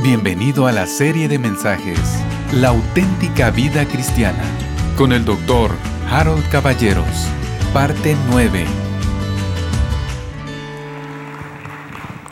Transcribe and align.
Bienvenido 0.00 0.68
a 0.68 0.72
la 0.72 0.86
serie 0.86 1.26
de 1.26 1.40
mensajes 1.40 1.98
La 2.52 2.68
auténtica 2.68 3.50
vida 3.50 3.84
cristiana 3.84 4.44
con 4.96 5.12
el 5.12 5.24
doctor 5.24 5.72
Harold 6.08 6.48
Caballeros, 6.50 7.26
parte 7.72 8.16
9. 8.30 8.64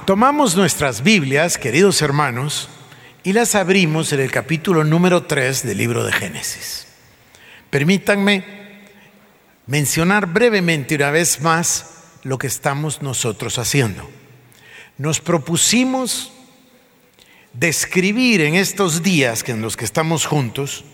Tomamos 0.06 0.54
nuestras 0.54 1.02
Biblias, 1.02 1.58
queridos 1.58 2.02
hermanos, 2.02 2.68
y 3.24 3.32
las 3.32 3.56
abrimos 3.56 4.12
en 4.12 4.20
el 4.20 4.30
capítulo 4.30 4.84
número 4.84 5.24
3 5.24 5.66
del 5.66 5.78
libro 5.78 6.04
de 6.04 6.12
Génesis. 6.12 6.86
Permítanme 7.70 8.44
mencionar 9.66 10.26
brevemente 10.26 10.94
una 10.94 11.10
vez 11.10 11.40
más 11.40 12.04
lo 12.22 12.38
que 12.38 12.46
estamos 12.46 13.02
nosotros 13.02 13.58
haciendo. 13.58 14.08
Nos 14.98 15.20
propusimos 15.20 16.30
describir 17.58 18.42
en 18.42 18.54
estos 18.54 19.02
días 19.02 19.42
en 19.48 19.62
los 19.62 19.76
que 19.76 19.84
estamos 19.84 20.26
juntos 20.26 20.84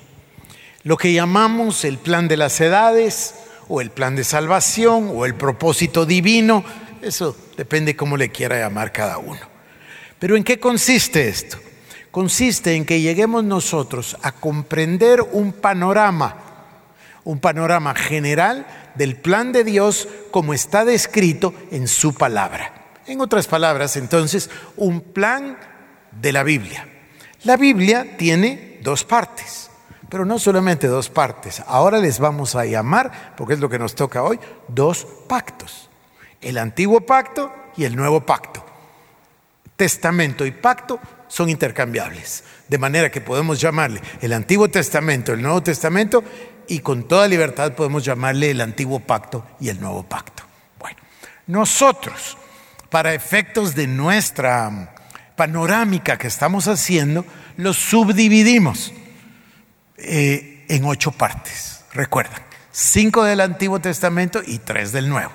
lo 0.84 0.97
que 0.97 1.12
llamamos 1.12 1.84
el 1.84 1.98
plan 1.98 2.29
de 2.29 2.37
las 2.37 2.61
edades 2.61 3.34
o 3.69 3.80
el 3.80 3.91
plan 3.91 4.16
de 4.16 4.25
salvación 4.25 5.11
o 5.15 5.25
el 5.25 5.34
propósito 5.34 6.06
divino, 6.06 6.65
eso 7.01 7.37
depende 7.56 7.95
cómo 7.95 8.17
le 8.17 8.30
quiera 8.30 8.59
llamar 8.59 8.91
cada 8.91 9.19
uno. 9.19 9.41
Pero 10.19 10.37
¿en 10.37 10.43
qué 10.43 10.59
consiste 10.59 11.29
esto? 11.29 11.59
Consiste 12.11 12.75
en 12.75 12.84
que 12.84 13.01
lleguemos 13.01 13.45
nosotros 13.45 14.17
a 14.23 14.33
comprender 14.33 15.23
un 15.23 15.53
panorama, 15.53 16.37
un 17.25 17.39
panorama 17.39 17.95
general 17.95 18.67
del 18.97 19.17
plan 19.17 19.53
de 19.53 19.65
Dios 19.65 20.09
como 20.33 20.53
está 20.53 20.84
descrito 20.84 21.55
en 21.70 21.87
su 21.87 22.15
palabra. 22.15 22.91
En 23.06 23.20
otras 23.20 23.47
palabras, 23.47 23.97
entonces, 23.97 24.51
un 24.77 25.01
plan 25.01 25.56
de 26.21 26.33
la 26.33 26.43
Biblia. 26.43 26.87
La 27.45 27.57
Biblia 27.57 28.16
tiene 28.16 28.79
dos 28.83 29.05
partes, 29.05 29.70
pero 30.09 30.25
no 30.25 30.39
solamente 30.39 30.86
dos 30.86 31.09
partes. 31.09 31.62
Ahora 31.67 31.98
les 31.98 32.19
vamos 32.19 32.55
a 32.55 32.64
llamar, 32.64 33.34
porque 33.36 33.55
es 33.55 33.61
lo 33.61 33.69
que 33.69 33.78
nos 33.78 33.95
toca 33.95 34.23
hoy, 34.23 34.39
dos 34.69 35.06
pactos. 35.28 35.89
El 36.41 36.59
antiguo 36.59 37.01
pacto 37.01 37.53
y 37.77 37.84
el 37.84 37.97
nuevo 37.97 38.20
pacto. 38.20 38.64
Testamento 39.77 40.45
y 40.47 40.51
pacto 40.51 41.01
son 41.28 41.48
intercambiables, 41.48 42.45
de 42.69 42.79
manera 42.79 43.11
que 43.11 43.23
podemos 43.23 43.58
llamarle 43.58 44.03
el 44.20 44.34
Antiguo 44.34 44.69
Testamento, 44.69 45.33
el 45.33 45.41
Nuevo 45.41 45.62
Testamento, 45.62 46.23
y 46.69 46.81
con 46.81 47.08
toda 47.08 47.27
libertad 47.27 47.73
podemos 47.73 48.05
llamarle 48.05 48.51
el 48.51 48.61
Antiguo 48.61 49.01
Pacto 49.01 49.45
y 49.58 49.70
el 49.70 49.81
Nuevo 49.81 50.03
Pacto. 50.03 50.42
Bueno, 50.79 50.98
nosotros, 51.47 52.36
para 52.91 53.14
efectos 53.14 53.75
de 53.75 53.86
nuestra 53.86 54.92
panorámica 55.43 56.19
que 56.19 56.29
estamos 56.29 56.69
haciendo, 56.69 57.25
lo 57.57 57.73
subdividimos 57.73 58.93
eh, 59.97 60.65
en 60.69 60.85
ocho 60.85 61.11
partes. 61.11 61.85
Recuerdan, 61.93 62.41
cinco 62.71 63.25
del 63.25 63.41
Antiguo 63.41 63.81
Testamento 63.81 64.41
y 64.47 64.59
tres 64.59 64.93
del 64.93 65.09
Nuevo. 65.09 65.33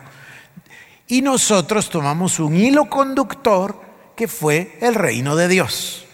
Y 1.08 1.22
nosotros 1.22 1.90
tomamos 1.90 2.40
un 2.40 2.56
hilo 2.56 2.90
conductor 2.90 3.82
que 4.16 4.30
fue 4.30 4.78
el 4.80 4.96
reino 4.96 5.36
de 5.36 5.50
Dios. 5.50 6.06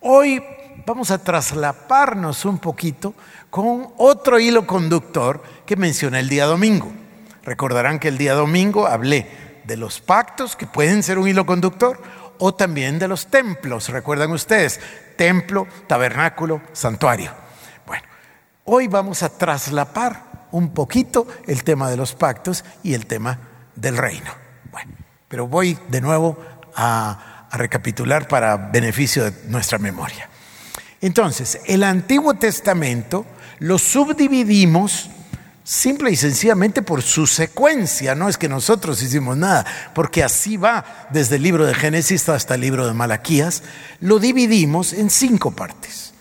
Hoy 0.00 0.42
vamos 0.84 1.10
a 1.10 1.24
traslaparnos 1.24 2.44
un 2.44 2.58
poquito 2.58 3.14
con 3.48 3.94
otro 3.96 4.38
hilo 4.38 4.66
conductor 4.66 5.42
que 5.64 5.76
mencioné 5.76 6.20
el 6.20 6.28
día 6.28 6.44
domingo. 6.44 6.92
Recordarán 7.44 7.98
que 7.98 8.08
el 8.08 8.18
día 8.18 8.34
domingo 8.34 8.86
hablé 8.86 9.26
de 9.64 9.78
los 9.78 10.00
pactos 10.00 10.54
que 10.54 10.66
pueden 10.66 11.02
ser 11.02 11.18
un 11.18 11.28
hilo 11.28 11.46
conductor 11.46 12.02
o 12.40 12.54
también 12.54 12.98
de 12.98 13.06
los 13.06 13.26
templos, 13.26 13.88
recuerdan 13.90 14.32
ustedes, 14.32 14.80
templo, 15.16 15.68
tabernáculo, 15.86 16.62
santuario. 16.72 17.32
Bueno, 17.86 18.04
hoy 18.64 18.88
vamos 18.88 19.22
a 19.22 19.28
traslapar 19.28 20.48
un 20.50 20.72
poquito 20.74 21.26
el 21.46 21.62
tema 21.62 21.90
de 21.90 21.96
los 21.96 22.14
pactos 22.14 22.64
y 22.82 22.94
el 22.94 23.06
tema 23.06 23.38
del 23.76 23.96
reino. 23.96 24.30
Bueno, 24.72 24.92
pero 25.28 25.46
voy 25.46 25.78
de 25.88 26.00
nuevo 26.00 26.38
a, 26.74 27.46
a 27.50 27.56
recapitular 27.56 28.26
para 28.26 28.56
beneficio 28.56 29.24
de 29.24 29.34
nuestra 29.48 29.78
memoria. 29.78 30.28
Entonces, 31.02 31.60
el 31.66 31.82
Antiguo 31.82 32.34
Testamento 32.34 33.26
lo 33.58 33.78
subdividimos 33.78 35.10
Simple 35.70 36.10
y 36.10 36.16
sencillamente 36.16 36.82
por 36.82 37.00
su 37.00 37.28
secuencia, 37.28 38.16
no 38.16 38.28
es 38.28 38.36
que 38.36 38.48
nosotros 38.48 39.00
hicimos 39.02 39.36
nada, 39.36 39.64
porque 39.94 40.24
así 40.24 40.56
va 40.56 41.06
desde 41.10 41.36
el 41.36 41.44
libro 41.44 41.64
de 41.64 41.74
Génesis 41.74 42.28
hasta 42.28 42.56
el 42.56 42.62
libro 42.62 42.88
de 42.88 42.92
Malaquías, 42.92 43.62
lo 44.00 44.18
dividimos 44.18 44.92
en 44.92 45.10
cinco 45.10 45.52
partes. 45.52 46.12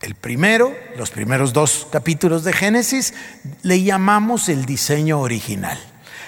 El 0.00 0.14
primero, 0.14 0.72
los 0.96 1.10
primeros 1.10 1.52
dos 1.52 1.88
capítulos 1.90 2.44
de 2.44 2.52
Génesis, 2.52 3.12
le 3.62 3.82
llamamos 3.82 4.48
el 4.48 4.66
diseño 4.66 5.18
original, 5.18 5.80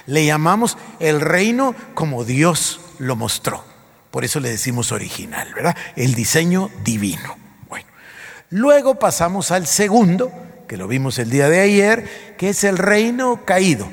le 0.06 0.26
llamamos 0.26 0.76
el 0.98 1.20
reino 1.20 1.76
como 1.94 2.24
Dios 2.24 2.80
lo 2.98 3.14
mostró, 3.14 3.64
por 4.10 4.24
eso 4.24 4.40
le 4.40 4.50
decimos 4.50 4.90
original, 4.90 5.54
¿verdad? 5.54 5.76
El 5.94 6.12
diseño 6.12 6.70
divino. 6.82 7.36
Bueno, 7.68 7.86
luego 8.50 8.96
pasamos 8.96 9.52
al 9.52 9.68
segundo, 9.68 10.32
que 10.68 10.76
lo 10.76 10.86
vimos 10.86 11.18
el 11.18 11.30
día 11.30 11.48
de 11.48 11.60
ayer, 11.60 12.04
que 12.36 12.50
es 12.50 12.62
el 12.62 12.78
reino 12.78 13.44
caído. 13.44 13.88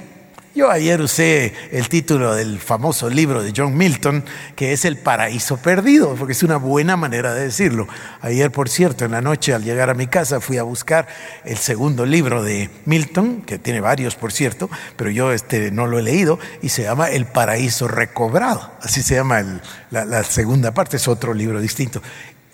Yo 0.53 0.71
ayer 0.71 1.01
usé 1.01 1.53
el 1.71 1.89
título 1.89 2.33
del 2.33 2.59
famoso 2.59 3.09
libro 3.09 3.43
de 3.43 3.51
John 3.53 3.75
Milton, 3.75 4.23
que 4.55 4.71
es 4.71 4.85
El 4.85 4.97
paraíso 4.97 5.57
perdido, 5.57 6.15
porque 6.15 6.31
es 6.31 6.43
una 6.43 6.55
buena 6.55 6.95
manera 6.95 7.33
de 7.33 7.43
decirlo. 7.43 7.89
Ayer, 8.21 8.51
por 8.51 8.69
cierto, 8.69 9.03
en 9.03 9.11
la 9.11 9.21
noche 9.21 9.53
al 9.53 9.65
llegar 9.65 9.89
a 9.89 9.93
mi 9.93 10.07
casa 10.07 10.39
fui 10.39 10.57
a 10.57 10.63
buscar 10.63 11.07
el 11.43 11.57
segundo 11.57 12.05
libro 12.05 12.41
de 12.41 12.69
Milton, 12.85 13.41
que 13.41 13.59
tiene 13.59 13.81
varios, 13.81 14.15
por 14.15 14.31
cierto, 14.31 14.69
pero 14.95 15.09
yo 15.09 15.33
este 15.33 15.71
no 15.71 15.87
lo 15.87 15.99
he 15.99 16.03
leído, 16.03 16.39
y 16.61 16.69
se 16.69 16.83
llama 16.83 17.09
El 17.09 17.25
paraíso 17.25 17.89
recobrado. 17.89 18.71
Así 18.81 19.03
se 19.03 19.15
llama 19.15 19.61
la, 19.91 20.05
la 20.05 20.23
segunda 20.23 20.73
parte, 20.73 20.95
es 20.95 21.07
otro 21.09 21.33
libro 21.33 21.59
distinto. 21.59 22.01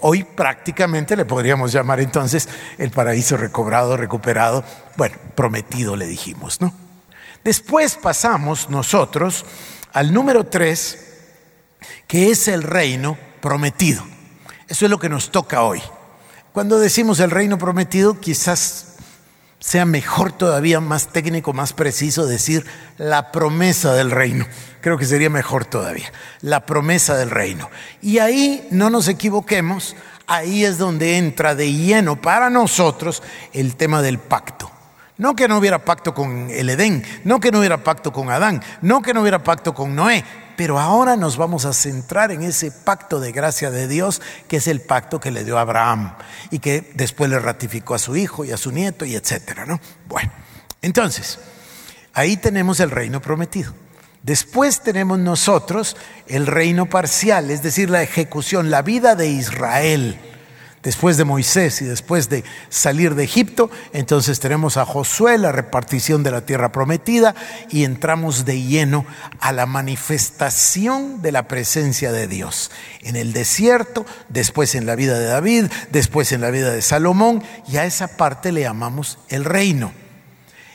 Hoy 0.02 0.24
prácticamente 0.24 1.16
le 1.16 1.26
podríamos 1.26 1.72
llamar 1.72 2.00
entonces 2.00 2.50
el 2.78 2.92
paraíso 2.92 3.38
recobrado, 3.38 3.98
recuperado, 3.98 4.64
bueno, 4.98 5.16
prometido 5.36 5.96
le 5.96 6.08
dijimos, 6.08 6.60
¿no? 6.60 6.74
Después 7.44 7.96
pasamos 7.96 8.70
nosotros 8.70 9.46
al 9.94 10.14
número 10.14 10.46
tres, 10.46 11.08
que 12.08 12.30
es 12.32 12.48
el 12.48 12.64
reino 12.64 13.18
prometido. 13.42 14.04
Eso 14.68 14.86
es 14.86 14.92
lo 14.92 15.00
que 15.00 15.10
nos 15.10 15.32
toca 15.32 15.64
hoy. 15.64 15.82
Cuando 16.54 16.80
decimos 16.80 17.20
el 17.20 17.32
reino 17.32 17.58
prometido, 17.58 18.20
quizás 18.20 18.91
sea 19.62 19.86
mejor 19.86 20.32
todavía, 20.32 20.80
más 20.80 21.10
técnico, 21.10 21.54
más 21.54 21.72
preciso 21.72 22.26
decir 22.26 22.66
la 22.98 23.32
promesa 23.32 23.94
del 23.94 24.10
reino. 24.10 24.48
Creo 24.82 24.98
que 24.98 25.06
sería 25.06 25.30
mejor 25.30 25.66
todavía, 25.66 26.12
la 26.42 26.66
promesa 26.66 27.16
del 27.16 27.30
reino. 27.30 27.70
Y 28.02 28.18
ahí 28.18 28.68
no 28.72 28.90
nos 28.90 29.08
equivoquemos, 29.08 29.96
ahí 30.26 30.66
es 30.66 30.80
donde 30.80 31.18
entra 31.18 31.54
de 31.54 31.72
lleno 31.72 32.20
para 32.20 32.50
nosotros 32.50 33.22
el 33.54 33.76
tema 33.76 34.02
del 34.02 34.18
pacto. 34.18 34.72
No 35.18 35.36
que 35.36 35.48
no 35.48 35.60
hubiera 35.60 35.86
pacto 35.86 36.16
con 36.16 36.50
el 36.50 36.68
Edén, 36.72 37.06
no 37.24 37.40
que 37.40 37.52
no 37.52 37.60
hubiera 37.60 37.84
pacto 37.84 38.12
con 38.12 38.32
Adán, 38.32 38.64
no 38.82 39.04
que 39.04 39.14
no 39.14 39.22
hubiera 39.22 39.44
pacto 39.44 39.76
con 39.76 39.96
Noé, 39.96 40.26
pero 40.62 40.78
ahora 40.78 41.16
nos 41.16 41.38
vamos 41.38 41.66
a 41.66 41.74
centrar 41.74 42.32
en 42.32 42.44
ese 42.44 42.70
pacto 42.70 43.20
de 43.20 43.32
gracia 43.32 43.72
de 43.72 43.88
Dios, 43.88 44.22
que 44.48 44.58
es 44.58 44.68
el 44.68 44.80
pacto 44.80 45.20
que 45.20 45.32
le 45.32 45.44
dio 45.44 45.58
a 45.58 45.62
Abraham 45.62 46.14
y 46.52 46.60
que 46.60 46.92
después 46.94 47.32
le 47.32 47.40
ratificó 47.40 47.96
a 47.96 47.98
su 47.98 48.16
hijo 48.16 48.46
y 48.46 48.52
a 48.52 48.58
su 48.58 48.72
nieto 48.72 49.04
y 49.04 49.16
etcétera, 49.16 49.66
¿no? 49.66 49.82
Bueno, 50.08 50.32
entonces, 50.84 51.40
ahí 52.14 52.38
tenemos 52.38 52.80
el 52.80 52.92
reino 52.92 53.24
prometido. 53.24 53.74
Después 54.22 54.82
tenemos 54.82 55.18
nosotros 55.18 55.98
el 56.28 56.46
reino 56.46 56.86
parcial, 56.86 57.50
es 57.50 57.64
decir, 57.64 57.90
la 57.90 58.04
ejecución, 58.04 58.70
la 58.70 58.84
vida 58.84 59.16
de 59.16 59.30
Israel. 59.30 60.20
Después 60.84 61.16
de 61.16 61.26
Moisés 61.26 61.82
y 61.84 61.86
después 61.86 62.28
de 62.28 62.44
salir 62.70 63.14
de 63.14 63.24
Egipto, 63.24 63.70
entonces 63.94 64.40
tenemos 64.40 64.78
a 64.78 64.86
Josué, 64.86 65.38
la 65.38 65.52
repartición 65.52 66.24
de 66.24 66.32
la 66.32 66.42
tierra 66.42 66.72
prometida, 66.72 67.36
y 67.70 67.84
entramos 67.84 68.46
de 68.46 68.64
lleno 68.64 69.06
a 69.40 69.52
la 69.52 69.68
manifestación 69.68 71.22
de 71.22 71.32
la 71.32 71.48
presencia 71.48 72.12
de 72.12 72.28
Dios. 72.28 72.72
En 73.02 73.16
el 73.16 73.32
desierto, 73.32 74.08
después 74.30 74.74
en 74.74 74.88
la 74.88 74.96
vida 74.96 75.20
de 75.20 75.26
David, 75.26 75.66
después 75.92 76.32
en 76.32 76.42
la 76.42 76.50
vida 76.50 76.72
de 76.72 76.82
Salomón, 76.82 77.44
y 77.68 77.78
a 77.78 77.86
esa 77.86 78.18
parte 78.18 78.52
le 78.52 78.62
llamamos 78.62 79.20
el 79.30 79.46
reino. 79.46 79.92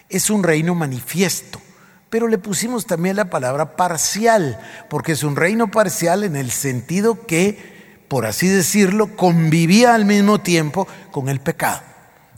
Es 0.08 0.30
un 0.30 0.44
reino 0.44 0.74
manifiesto 0.76 1.60
pero 2.08 2.28
le 2.28 2.38
pusimos 2.38 2.86
también 2.86 3.16
la 3.16 3.30
palabra 3.30 3.76
parcial, 3.76 4.58
porque 4.88 5.12
es 5.12 5.22
un 5.22 5.36
reino 5.36 5.70
parcial 5.70 6.24
en 6.24 6.36
el 6.36 6.50
sentido 6.50 7.26
que, 7.26 7.75
por 8.08 8.26
así 8.26 8.48
decirlo, 8.48 9.16
convivía 9.16 9.94
al 9.94 10.04
mismo 10.04 10.40
tiempo 10.40 10.86
con 11.10 11.28
el 11.28 11.40
pecado, 11.40 11.82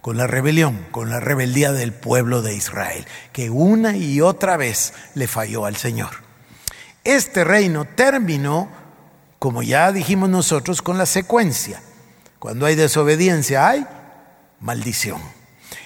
con 0.00 0.16
la 0.16 0.26
rebelión, 0.26 0.86
con 0.90 1.10
la 1.10 1.20
rebeldía 1.20 1.72
del 1.72 1.92
pueblo 1.92 2.42
de 2.42 2.54
Israel, 2.54 3.06
que 3.32 3.50
una 3.50 3.96
y 3.96 4.20
otra 4.20 4.56
vez 4.56 4.94
le 5.14 5.26
falló 5.26 5.66
al 5.66 5.76
Señor. 5.76 6.10
Este 7.04 7.44
reino 7.44 7.84
terminó 7.84 8.68
como 9.38 9.62
ya 9.62 9.92
dijimos 9.92 10.28
nosotros 10.28 10.82
con 10.82 10.98
la 10.98 11.06
secuencia. 11.06 11.80
Cuando 12.38 12.66
hay 12.66 12.74
desobediencia 12.74 13.68
hay 13.68 13.86
maldición. 14.60 15.20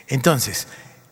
Entonces, 0.09 0.67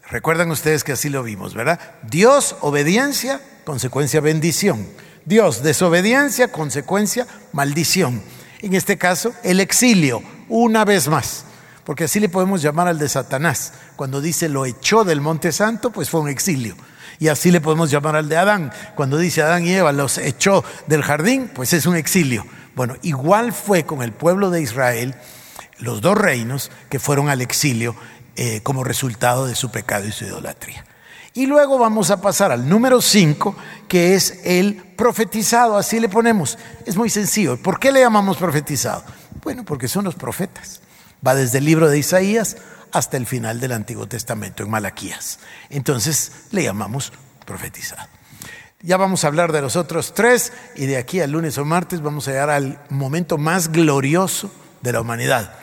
recuerdan 0.08 0.50
ustedes 0.50 0.84
que 0.84 0.93
así 0.93 1.08
lo 1.08 1.23
vimos, 1.23 1.55
¿verdad? 1.55 1.81
Dios, 2.02 2.56
obediencia, 2.61 3.40
consecuencia, 3.64 4.20
bendición. 4.20 4.87
Dios, 5.25 5.62
desobediencia, 5.62 6.50
consecuencia, 6.50 7.26
maldición. 7.52 8.23
En 8.62 8.74
este 8.74 8.98
caso, 8.98 9.32
el 9.42 9.60
exilio, 9.60 10.22
una 10.48 10.84
vez 10.84 11.08
más. 11.08 11.44
Porque 11.84 12.04
así 12.04 12.20
le 12.20 12.28
podemos 12.28 12.62
llamar 12.62 12.88
al 12.88 12.98
de 12.98 13.08
Satanás. 13.08 13.72
Cuando 13.96 14.20
dice 14.20 14.48
lo 14.48 14.66
echó 14.66 15.04
del 15.04 15.20
monte 15.20 15.50
santo, 15.50 15.90
pues 15.90 16.10
fue 16.10 16.20
un 16.20 16.28
exilio. 16.28 16.76
Y 17.18 17.28
así 17.28 17.50
le 17.50 17.60
podemos 17.60 17.90
llamar 17.90 18.16
al 18.16 18.28
de 18.28 18.36
Adán. 18.36 18.72
Cuando 18.94 19.18
dice 19.18 19.42
Adán 19.42 19.66
y 19.66 19.72
Eva 19.72 19.92
los 19.92 20.18
echó 20.18 20.64
del 20.86 21.02
jardín, 21.02 21.50
pues 21.54 21.72
es 21.72 21.86
un 21.86 21.96
exilio. 21.96 22.46
Bueno, 22.74 22.96
igual 23.02 23.52
fue 23.52 23.84
con 23.84 24.02
el 24.02 24.12
pueblo 24.12 24.50
de 24.50 24.62
Israel, 24.62 25.14
los 25.78 26.00
dos 26.00 26.16
reinos 26.16 26.70
que 26.88 26.98
fueron 26.98 27.28
al 27.28 27.40
exilio 27.40 27.96
eh, 28.36 28.60
como 28.62 28.84
resultado 28.84 29.46
de 29.46 29.54
su 29.54 29.70
pecado 29.70 30.06
y 30.06 30.12
su 30.12 30.24
idolatría. 30.24 30.84
Y 31.40 31.46
luego 31.46 31.78
vamos 31.78 32.10
a 32.10 32.20
pasar 32.20 32.52
al 32.52 32.69
número 32.69 33.00
5, 33.00 33.56
que 33.88 34.14
es 34.14 34.40
el 34.44 34.75
profetizado, 34.75 35.78
así 35.78 35.98
le 35.98 36.10
ponemos. 36.10 36.58
Es 36.84 36.98
muy 36.98 37.08
sencillo. 37.08 37.56
¿Por 37.56 37.81
qué 37.81 37.90
le 37.90 38.00
llamamos 38.00 38.37
profetizado? 38.37 39.04
Bueno, 39.42 39.64
porque 39.64 39.88
son 39.88 40.04
los 40.04 40.16
profetas. 40.16 40.82
Va 41.26 41.34
desde 41.34 41.56
el 41.56 41.64
libro 41.64 41.88
de 41.88 41.98
Isaías 41.98 42.58
hasta 42.92 43.16
el 43.16 43.25
final 43.25 43.58
del 43.58 43.72
Antiguo 43.72 44.06
Testamento, 44.06 44.62
en 44.62 44.69
Malaquías. 44.69 45.38
Entonces 45.70 46.31
le 46.50 46.62
llamamos 46.62 47.10
profetizado. 47.46 48.06
Ya 48.82 48.98
vamos 48.98 49.25
a 49.25 49.28
hablar 49.28 49.50
de 49.50 49.62
los 49.62 49.76
otros 49.76 50.12
tres 50.12 50.52
y 50.76 50.84
de 50.84 50.98
aquí 50.98 51.22
al 51.22 51.31
lunes 51.31 51.56
o 51.56 51.64
martes 51.64 52.02
vamos 52.02 52.28
a 52.28 52.32
llegar 52.32 52.50
al 52.50 52.82
momento 52.90 53.38
más 53.38 53.72
glorioso 53.72 54.52
de 54.82 54.92
la 54.92 55.00
humanidad. 55.00 55.54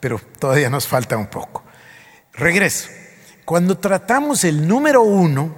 Pero 0.00 0.22
todavía 0.38 0.70
nos 0.70 0.88
falta 0.88 1.18
un 1.18 1.26
poco. 1.26 1.64
Regreso. 2.32 2.88
Cuando 3.48 3.78
tratamos 3.78 4.44
el 4.44 4.68
número 4.68 5.00
uno, 5.00 5.54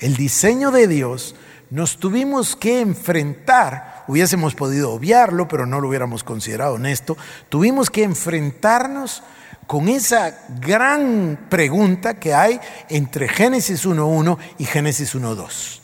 el 0.00 0.16
diseño 0.16 0.72
de 0.72 0.88
Dios, 0.88 1.36
nos 1.70 1.98
tuvimos 1.98 2.56
que 2.56 2.80
enfrentar, 2.80 4.02
hubiésemos 4.08 4.56
podido 4.56 4.90
obviarlo, 4.90 5.46
pero 5.46 5.64
no 5.64 5.80
lo 5.80 5.86
hubiéramos 5.86 6.24
considerado 6.24 6.74
honesto, 6.74 7.16
tuvimos 7.48 7.90
que 7.90 8.02
enfrentarnos 8.02 9.22
con 9.68 9.88
esa 9.88 10.36
gran 10.58 11.46
pregunta 11.48 12.18
que 12.18 12.34
hay 12.34 12.58
entre 12.88 13.28
Génesis 13.28 13.86
1.1 13.86 14.36
y 14.58 14.64
Génesis 14.64 15.14
1.2. 15.14 15.78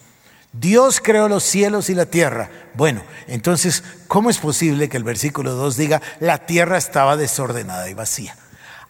Dios 0.53 1.01
creó 1.01 1.29
los 1.29 1.45
cielos 1.45 1.89
y 1.89 1.95
la 1.95 2.07
tierra. 2.07 2.51
Bueno, 2.75 3.01
entonces, 3.29 3.85
¿cómo 4.09 4.29
es 4.29 4.39
posible 4.39 4.89
que 4.89 4.97
el 4.97 5.05
versículo 5.05 5.53
2 5.53 5.77
diga, 5.77 6.03
la 6.19 6.47
tierra 6.47 6.79
estaba 6.79 7.17
desordenada 7.17 7.89
y 7.89 7.95
vacía? 7.95 8.35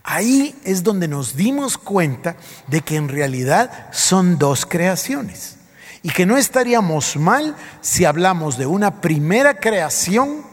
Ahí 0.04 0.54
es 0.64 0.82
donde 0.82 1.08
nos 1.08 1.34
dimos 1.34 1.78
cuenta 1.78 2.36
de 2.66 2.82
que 2.82 2.96
en 2.96 3.08
realidad 3.08 3.88
son 3.90 4.38
dos 4.38 4.66
creaciones 4.66 5.56
y 6.02 6.10
que 6.10 6.26
no 6.26 6.36
estaríamos 6.36 7.16
mal 7.16 7.56
si 7.80 8.04
hablamos 8.04 8.58
de 8.58 8.66
una 8.66 9.00
primera 9.00 9.54
creación 9.54 10.44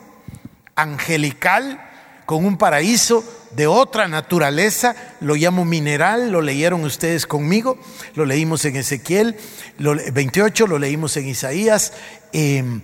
angelical 0.75 1.81
con 2.25 2.45
un 2.45 2.57
paraíso 2.57 3.25
de 3.51 3.67
otra 3.67 4.07
naturaleza, 4.07 4.95
lo 5.19 5.35
llamo 5.35 5.65
mineral, 5.65 6.31
lo 6.31 6.41
leyeron 6.41 6.85
ustedes 6.85 7.27
conmigo, 7.27 7.77
lo 8.15 8.23
leímos 8.23 8.63
en 8.63 8.77
Ezequiel 8.77 9.35
28, 9.77 10.65
lo 10.65 10.79
leímos 10.79 11.17
en 11.17 11.27
Isaías. 11.27 11.91
Em, 12.31 12.81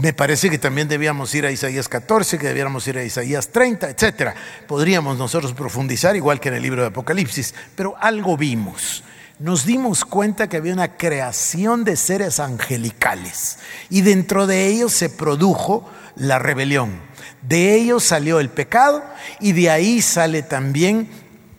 me 0.00 0.12
parece 0.12 0.50
que 0.50 0.58
también 0.58 0.88
debíamos 0.88 1.34
ir 1.34 1.46
a 1.46 1.52
Isaías 1.52 1.88
14, 1.88 2.38
que 2.38 2.48
debiéramos 2.48 2.86
ir 2.88 2.98
a 2.98 3.04
Isaías 3.04 3.48
30, 3.48 3.90
etc. 3.90 4.34
Podríamos 4.66 5.18
nosotros 5.18 5.52
profundizar 5.52 6.16
igual 6.16 6.40
que 6.40 6.48
en 6.48 6.54
el 6.54 6.62
libro 6.62 6.82
de 6.82 6.88
Apocalipsis, 6.88 7.54
pero 7.76 7.94
algo 8.00 8.36
vimos. 8.36 9.04
Nos 9.38 9.64
dimos 9.64 10.04
cuenta 10.04 10.48
que 10.48 10.56
había 10.56 10.72
una 10.72 10.96
creación 10.96 11.84
de 11.84 11.96
seres 11.96 12.40
angelicales 12.40 13.58
y 13.90 14.02
dentro 14.02 14.46
de 14.46 14.66
ellos 14.66 14.92
se 14.92 15.10
produjo 15.10 15.88
la 16.16 16.38
rebelión. 16.38 17.00
De 17.42 17.74
ellos 17.74 18.04
salió 18.04 18.40
el 18.40 18.48
pecado 18.48 19.04
y 19.40 19.52
de 19.52 19.70
ahí 19.70 20.02
sale 20.02 20.42
también 20.42 21.08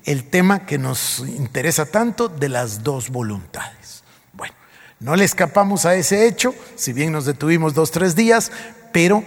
el 0.04 0.24
tema 0.24 0.66
que 0.66 0.78
nos 0.78 1.20
interesa 1.20 1.86
tanto 1.86 2.28
de 2.28 2.50
las 2.50 2.84
dos 2.84 3.10
voluntades. 3.10 3.85
No 5.00 5.16
le 5.16 5.26
escapamos 5.26 5.86
a 5.86 5.96
ese 5.96 6.28
hecho, 6.28 6.56
si 6.76 6.94
bien 6.94 7.12
nos 7.12 7.26
detuvimos 7.26 7.74
dos, 7.74 7.92
tres 7.92 8.16
días, 8.16 8.52
pero 8.94 9.24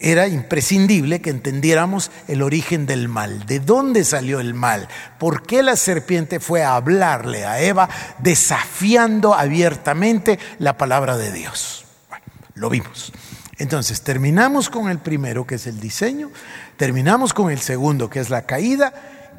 era 0.00 0.28
imprescindible 0.28 1.20
que 1.20 1.30
entendiéramos 1.30 2.10
el 2.28 2.42
origen 2.42 2.86
del 2.86 3.08
mal, 3.08 3.46
de 3.46 3.58
dónde 3.58 4.04
salió 4.04 4.38
el 4.38 4.54
mal, 4.54 4.88
por 5.18 5.42
qué 5.42 5.62
la 5.62 5.76
serpiente 5.76 6.38
fue 6.38 6.62
a 6.62 6.76
hablarle 6.76 7.44
a 7.44 7.60
Eva 7.60 7.88
desafiando 8.18 9.34
abiertamente 9.34 10.38
la 10.60 10.78
palabra 10.78 11.16
de 11.16 11.32
Dios. 11.32 11.84
Bueno, 12.08 12.24
lo 12.54 12.70
vimos. 12.70 13.12
Entonces, 13.58 14.02
terminamos 14.02 14.70
con 14.70 14.88
el 14.88 14.98
primero, 14.98 15.48
que 15.48 15.56
es 15.56 15.66
el 15.66 15.80
diseño, 15.80 16.30
terminamos 16.76 17.34
con 17.34 17.50
el 17.50 17.58
segundo, 17.58 18.08
que 18.08 18.20
es 18.20 18.30
la 18.30 18.42
caída, 18.42 18.92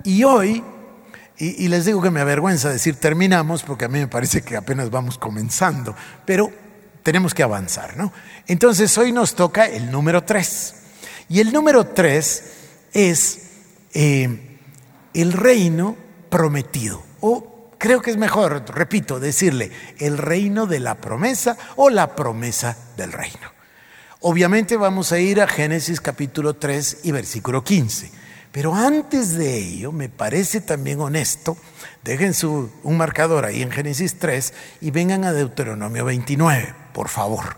y 0.04 0.26
hoy 0.26 0.62
y, 1.40 1.70
les 1.70 1.86
digo 1.86 2.02
que 2.02 2.12
me 2.12 2.20
avergüenza 2.20 2.70
decir 2.70 2.98
terminamos 2.98 3.64
porque 3.64 3.86
a 3.86 3.88
mí 3.88 4.00
me 4.00 4.08
parece 4.08 4.42
que 4.42 4.58
apenas 4.58 4.90
vamos 4.90 5.18
comenzando, 5.18 5.96
pero 6.26 6.52
tenemos 7.02 7.34
que 7.34 7.44
avanzar, 7.44 7.96
¿no? 7.96 8.12
Entonces 8.46 8.98
hoy 8.98 9.14
nos 9.14 9.36
toca 9.36 9.66
el 9.66 9.90
número 9.90 10.24
tres. 10.26 10.76
Y 11.30 11.40
el 11.40 11.54
número 11.54 11.88
tres 11.88 12.44
es 12.92 13.40
eh, 13.94 14.60
el 15.14 15.32
reino 15.32 15.96
prometido. 16.30 17.04
O 17.22 17.72
creo 17.78 18.02
que 18.02 18.12
es 18.12 18.18
mejor, 18.18 18.66
repito, 18.76 19.22
decirle 19.22 19.72
el 19.98 20.18
reino 20.18 20.66
de 20.66 20.82
la 20.82 20.96
promesa 20.96 21.58
o 21.78 21.90
la 21.90 22.18
promesa 22.18 22.76
del 22.98 23.14
reino. 23.14 23.54
Obviamente 24.20 24.76
vamos 24.76 25.14
a 25.14 25.20
ir 25.20 25.40
a 25.42 25.48
Génesis 25.48 26.02
capítulo 26.02 26.56
3 26.56 27.00
y 27.04 27.14
versículo 27.14 27.64
15. 27.64 28.19
Pero 28.52 28.74
antes 28.74 29.38
de 29.38 29.58
ello, 29.58 29.92
me 29.92 30.10
parece 30.10 30.62
también 30.62 31.00
honesto, 31.02 31.56
dejen 32.04 32.34
su, 32.34 32.72
un 32.84 32.98
marcador 32.98 33.46
ahí 33.46 33.62
en 33.62 33.72
Génesis 33.72 34.18
3 34.18 34.54
y 34.82 34.92
vengan 34.92 35.24
a 35.24 35.34
Deuteronomio 35.34 36.06
29, 36.06 36.74
por 36.94 37.10
favor. 37.10 37.58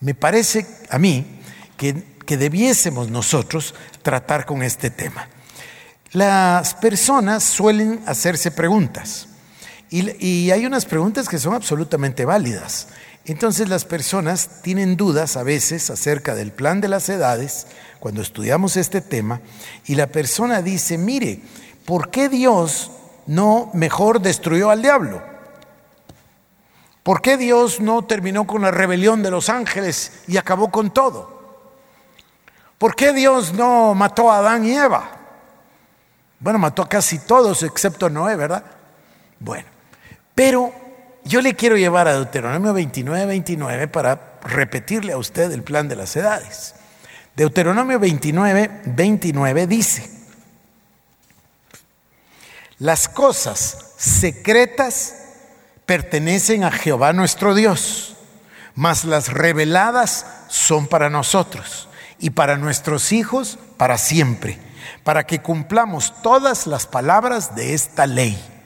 Me 0.00 0.14
parece 0.14 0.66
a 0.90 0.98
mí 0.98 1.40
que, 1.78 2.02
que 2.26 2.36
debiésemos 2.36 3.10
nosotros 3.10 3.74
tratar 4.02 4.44
con 4.44 4.62
este 4.62 4.90
tema. 4.90 5.28
Las 6.12 6.74
personas 6.74 7.42
suelen 7.42 8.02
hacerse 8.06 8.50
preguntas 8.50 9.28
y, 9.88 10.24
y 10.24 10.50
hay 10.50 10.66
unas 10.66 10.84
preguntas 10.84 11.28
que 11.28 11.38
son 11.38 11.54
absolutamente 11.54 12.26
válidas. 12.26 12.88
Entonces 13.28 13.68
las 13.68 13.84
personas 13.84 14.62
tienen 14.62 14.96
dudas 14.96 15.36
a 15.36 15.42
veces 15.42 15.90
acerca 15.90 16.34
del 16.34 16.50
plan 16.50 16.80
de 16.80 16.88
las 16.88 17.10
edades 17.10 17.66
cuando 18.00 18.22
estudiamos 18.22 18.78
este 18.78 19.02
tema 19.02 19.42
y 19.84 19.96
la 19.96 20.06
persona 20.06 20.62
dice, 20.62 20.96
mire, 20.96 21.42
¿por 21.84 22.10
qué 22.10 22.30
Dios 22.30 22.90
no 23.26 23.70
mejor 23.74 24.22
destruyó 24.22 24.70
al 24.70 24.80
diablo? 24.80 25.22
¿Por 27.02 27.20
qué 27.20 27.36
Dios 27.36 27.80
no 27.80 28.02
terminó 28.06 28.46
con 28.46 28.62
la 28.62 28.70
rebelión 28.70 29.22
de 29.22 29.30
los 29.30 29.50
ángeles 29.50 30.22
y 30.26 30.38
acabó 30.38 30.70
con 30.70 30.90
todo? 30.90 31.68
¿Por 32.78 32.96
qué 32.96 33.12
Dios 33.12 33.52
no 33.52 33.94
mató 33.94 34.32
a 34.32 34.38
Adán 34.38 34.64
y 34.64 34.72
Eva? 34.72 35.10
Bueno, 36.40 36.58
mató 36.58 36.80
a 36.80 36.88
casi 36.88 37.18
todos 37.18 37.62
excepto 37.62 38.06
a 38.06 38.10
Noé, 38.10 38.36
¿verdad? 38.36 38.64
Bueno, 39.38 39.68
pero 40.34 40.87
yo 41.28 41.42
le 41.42 41.54
quiero 41.54 41.76
llevar 41.76 42.08
a 42.08 42.14
Deuteronomio 42.14 42.72
29, 42.72 43.26
29 43.26 43.88
para 43.88 44.38
repetirle 44.42 45.12
a 45.12 45.18
usted 45.18 45.52
el 45.52 45.62
plan 45.62 45.86
de 45.86 45.96
las 45.96 46.16
edades. 46.16 46.74
Deuteronomio 47.36 47.98
29, 48.00 48.82
29 48.86 49.66
dice, 49.66 50.10
las 52.78 53.08
cosas 53.08 53.92
secretas 53.98 55.16
pertenecen 55.84 56.64
a 56.64 56.70
Jehová 56.70 57.12
nuestro 57.12 57.54
Dios, 57.54 58.16
mas 58.74 59.04
las 59.04 59.28
reveladas 59.32 60.26
son 60.48 60.86
para 60.86 61.10
nosotros 61.10 61.88
y 62.18 62.30
para 62.30 62.56
nuestros 62.56 63.12
hijos 63.12 63.58
para 63.76 63.98
siempre, 63.98 64.58
para 65.04 65.26
que 65.26 65.40
cumplamos 65.40 66.22
todas 66.22 66.66
las 66.66 66.86
palabras 66.86 67.54
de 67.54 67.74
esta 67.74 68.06
ley. 68.06 68.57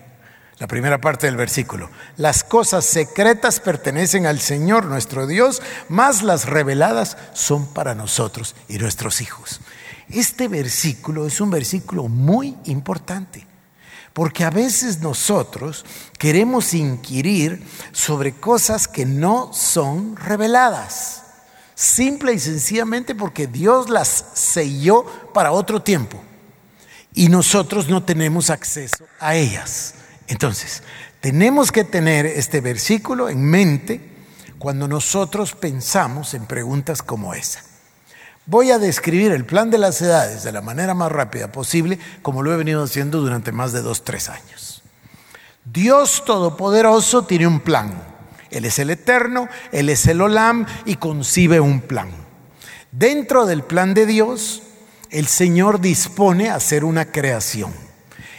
La 0.59 0.67
primera 0.67 1.01
parte 1.01 1.27
del 1.27 1.37
versículo. 1.37 1.91
Las 2.17 2.45
cosas 2.45 2.85
secretas 2.85 3.59
pertenecen 3.59 4.27
al 4.27 4.39
Señor 4.39 4.85
nuestro 4.85 5.27
Dios, 5.27 5.63
más 5.89 6.23
las 6.23 6.47
reveladas 6.47 7.17
son 7.33 7.67
para 7.67 7.95
nosotros 7.95 8.55
y 8.69 8.79
nuestros 8.79 9.21
hijos. 9.21 9.61
Este 10.09 10.49
versículo 10.49 11.27
es 11.27 11.41
un 11.41 11.51
versículo 11.51 12.07
muy 12.09 12.57
importante, 12.65 13.47
porque 14.13 14.45
a 14.45 14.51
veces 14.51 15.01
nosotros 15.01 15.85
queremos 16.19 16.75
inquirir 16.75 17.67
sobre 17.93 18.33
cosas 18.33 18.87
que 18.87 19.07
no 19.07 19.53
son 19.55 20.17
reveladas. 20.17 21.23
Simple 21.75 22.35
y 22.35 22.39
sencillamente 22.39 23.15
porque 23.15 23.47
Dios 23.47 23.89
las 23.89 24.27
selló 24.35 25.05
para 25.33 25.53
otro 25.53 25.83
tiempo 25.83 26.23
y 27.15 27.29
nosotros 27.29 27.89
no 27.89 28.05
tenemos 28.05 28.51
acceso 28.51 29.05
a 29.19 29.35
ellas. 29.35 29.95
Entonces, 30.29 30.83
tenemos 31.21 31.73
que 31.73 31.85
tener 31.85 32.26
este 32.26 32.61
versículo 32.61 33.29
en 33.29 33.45
mente 33.45 34.00
cuando 34.59 34.88
nosotros 34.88 35.55
pensamos 35.55 36.35
en 36.35 36.47
preguntas 36.47 37.02
como 37.02 37.35
esa. 37.35 37.62
Voy 38.47 38.71
a 38.73 38.79
describir 38.79 39.31
el 39.33 39.45
plan 39.45 39.71
de 39.71 39.79
las 39.79 40.00
edades 40.02 40.43
de 40.43 40.52
la 40.52 40.62
manera 40.62 40.95
más 40.95 41.12
rápida 41.12 41.52
posible, 41.52 41.99
como 42.23 42.43
lo 42.43 42.52
he 42.52 42.57
venido 42.57 42.83
haciendo 42.83 43.21
durante 43.21 43.52
más 43.52 43.73
de 43.73 43.83
dos, 43.83 44.05
tres 44.05 44.29
años. 44.29 44.83
Dios 45.64 46.25
Todopoderoso 46.25 47.23
tiene 47.23 47.47
un 47.47 47.61
plan. 47.61 48.02
Él 48.50 48.64
es 48.64 48.79
el 48.79 48.91
eterno, 48.91 49.49
Él 49.71 49.88
es 49.88 50.07
el 50.07 50.21
olam 50.21 50.67
y 50.85 50.97
concibe 50.97 51.61
un 51.61 51.81
plan. 51.81 52.11
Dentro 52.91 53.47
del 53.47 53.62
plan 53.62 53.95
de 53.95 54.07
Dios, 54.07 54.62
el 55.11 55.26
Señor 55.26 55.81
dispone 55.81 56.50
a 56.50 56.57
hacer 56.57 56.85
una 56.85 57.07
creación. 57.07 57.73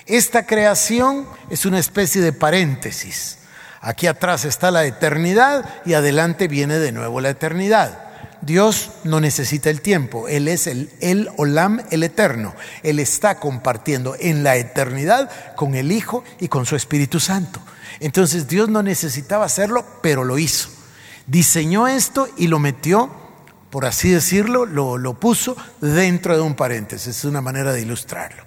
Esta 0.06 0.46
creación 0.46 1.26
es 1.50 1.66
una 1.66 1.80
especie 1.80 2.22
de 2.22 2.34
paréntesis 2.34 3.38
Aquí 3.84 4.08
atrás 4.08 4.46
está 4.46 4.72
la 4.72 4.86
eternidad 4.86 5.66
y 5.86 5.94
adelante 5.94 6.48
viene 6.48 6.80
de 6.80 6.94
nuevo 6.94 7.20
la 7.20 7.32
eternidad. 7.32 8.00
Dios 8.42 8.92
no 9.04 9.20
necesita 9.20 9.70
el 9.70 9.82
tiempo, 9.82 10.30
Él 10.30 10.48
es 10.48 10.68
el, 10.68 10.90
el 11.02 11.30
Olam, 11.36 11.82
el 11.92 12.04
eterno. 12.04 12.56
Él 12.82 13.00
está 13.00 13.42
compartiendo 13.42 14.16
en 14.18 14.42
la 14.42 14.56
eternidad 14.56 15.30
con 15.58 15.76
el 15.76 15.92
Hijo 15.92 16.24
y 16.40 16.48
con 16.48 16.66
su 16.66 16.78
Espíritu 16.78 17.20
Santo. 17.20 17.60
Entonces 18.00 18.48
Dios 18.48 18.70
no 18.70 18.84
necesitaba 18.84 19.44
hacerlo, 19.44 19.86
pero 20.02 20.24
lo 20.24 20.40
hizo. 20.40 20.70
Diseñó 21.28 21.90
esto 21.90 22.30
y 22.38 22.48
lo 22.48 22.60
metió, 22.60 23.12
por 23.70 23.86
así 23.86 24.12
decirlo, 24.12 24.66
lo, 24.66 24.98
lo 24.98 25.20
puso 25.20 25.58
dentro 25.82 26.38
de 26.38 26.42
un 26.42 26.56
paréntesis. 26.56 27.18
Es 27.18 27.26
una 27.26 27.42
manera 27.42 27.74
de 27.74 27.82
ilustrarlo. 27.82 28.43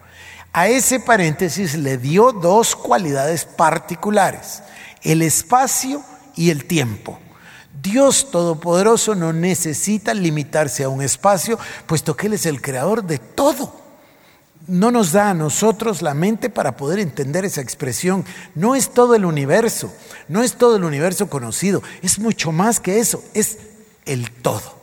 A 0.56 0.68
ese 0.68 1.00
paréntesis 1.00 1.74
le 1.74 1.98
dio 1.98 2.32
dos 2.32 2.74
cualidades 2.74 3.44
particulares 3.44 4.62
el 5.02 5.20
espacio 5.20 6.02
y 6.34 6.48
el 6.48 6.64
tiempo. 6.64 7.18
Dios 7.82 8.30
Todopoderoso 8.30 9.14
no 9.14 9.34
necesita 9.34 10.14
limitarse 10.14 10.82
a 10.82 10.88
un 10.88 11.02
espacio, 11.02 11.58
puesto 11.84 12.16
que 12.16 12.28
Él 12.28 12.32
es 12.32 12.46
el 12.46 12.62
creador 12.62 13.04
de 13.04 13.18
todo. 13.18 13.70
No 14.66 14.90
nos 14.90 15.12
da 15.12 15.28
a 15.28 15.34
nosotros 15.34 16.00
la 16.00 16.14
mente 16.14 16.48
para 16.48 16.74
poder 16.74 17.00
entender 17.00 17.44
esa 17.44 17.60
expresión. 17.60 18.24
No 18.54 18.74
es 18.74 18.94
todo 18.94 19.14
el 19.14 19.26
universo, 19.26 19.92
no 20.26 20.42
es 20.42 20.54
todo 20.54 20.76
el 20.76 20.84
universo 20.84 21.28
conocido, 21.28 21.82
es 22.00 22.18
mucho 22.18 22.50
más 22.50 22.80
que 22.80 22.98
eso, 22.98 23.22
es 23.34 23.58
el 24.06 24.30
todo. 24.30 24.74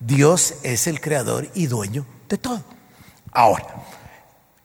Dios 0.00 0.54
es 0.62 0.86
el 0.86 0.98
creador 0.98 1.46
y 1.52 1.66
dueño 1.66 2.06
de 2.26 2.38
todo. 2.38 2.64
Ahora, 3.32 3.66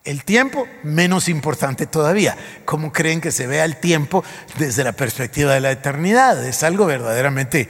el 0.05 0.23
tiempo, 0.23 0.67
menos 0.83 1.27
importante 1.27 1.87
todavía. 1.87 2.37
¿Cómo 2.63 2.93
creen 2.93 3.21
que 3.21 3.31
se 3.31 3.47
vea 3.47 3.65
el 3.65 3.77
tiempo 3.77 4.23
desde 4.57 4.83
la 4.83 4.93
perspectiva 4.93 5.53
de 5.53 5.59
la 5.59 5.71
eternidad? 5.71 6.45
Es 6.45 6.63
algo 6.63 6.85
verdaderamente 6.85 7.67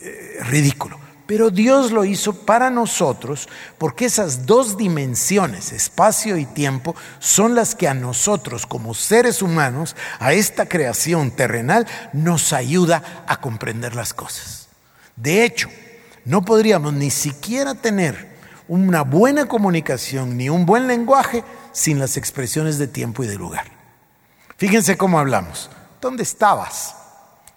eh, 0.00 0.38
ridículo. 0.48 0.98
Pero 1.26 1.50
Dios 1.50 1.90
lo 1.90 2.04
hizo 2.04 2.46
para 2.46 2.70
nosotros 2.70 3.48
porque 3.78 4.04
esas 4.04 4.46
dos 4.46 4.76
dimensiones, 4.76 5.72
espacio 5.72 6.36
y 6.36 6.46
tiempo, 6.46 6.94
son 7.18 7.54
las 7.54 7.74
que 7.74 7.88
a 7.88 7.94
nosotros 7.94 8.64
como 8.64 8.94
seres 8.94 9.42
humanos, 9.42 9.96
a 10.20 10.32
esta 10.32 10.66
creación 10.66 11.32
terrenal, 11.32 11.86
nos 12.12 12.52
ayuda 12.52 13.24
a 13.26 13.40
comprender 13.40 13.96
las 13.96 14.14
cosas. 14.14 14.68
De 15.16 15.44
hecho, 15.44 15.68
no 16.24 16.44
podríamos 16.44 16.92
ni 16.92 17.10
siquiera 17.10 17.74
tener 17.74 18.36
una 18.68 19.02
buena 19.02 19.46
comunicación 19.46 20.36
ni 20.36 20.48
un 20.48 20.64
buen 20.64 20.86
lenguaje 20.86 21.44
sin 21.76 21.98
las 21.98 22.16
expresiones 22.16 22.78
de 22.78 22.88
tiempo 22.88 23.22
y 23.22 23.26
de 23.26 23.34
lugar. 23.34 23.66
Fíjense 24.56 24.96
cómo 24.96 25.18
hablamos. 25.18 25.68
¿Dónde 26.00 26.22
estabas? 26.22 26.96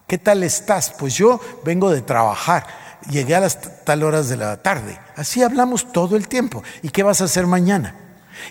¿Qué 0.07 0.17
tal 0.17 0.43
estás? 0.43 0.93
Pues 0.99 1.15
yo 1.15 1.39
vengo 1.63 1.89
de 1.89 2.01
trabajar. 2.01 2.67
Llegué 3.09 3.35
a 3.35 3.39
las 3.39 3.85
tal 3.85 4.03
horas 4.03 4.27
de 4.27 4.35
la 4.35 4.61
tarde. 4.61 4.99
Así 5.15 5.41
hablamos 5.41 5.93
todo 5.93 6.17
el 6.17 6.27
tiempo. 6.27 6.61
¿Y 6.83 6.89
qué 6.89 7.01
vas 7.01 7.21
a 7.21 7.25
hacer 7.25 7.47
mañana? 7.47 7.95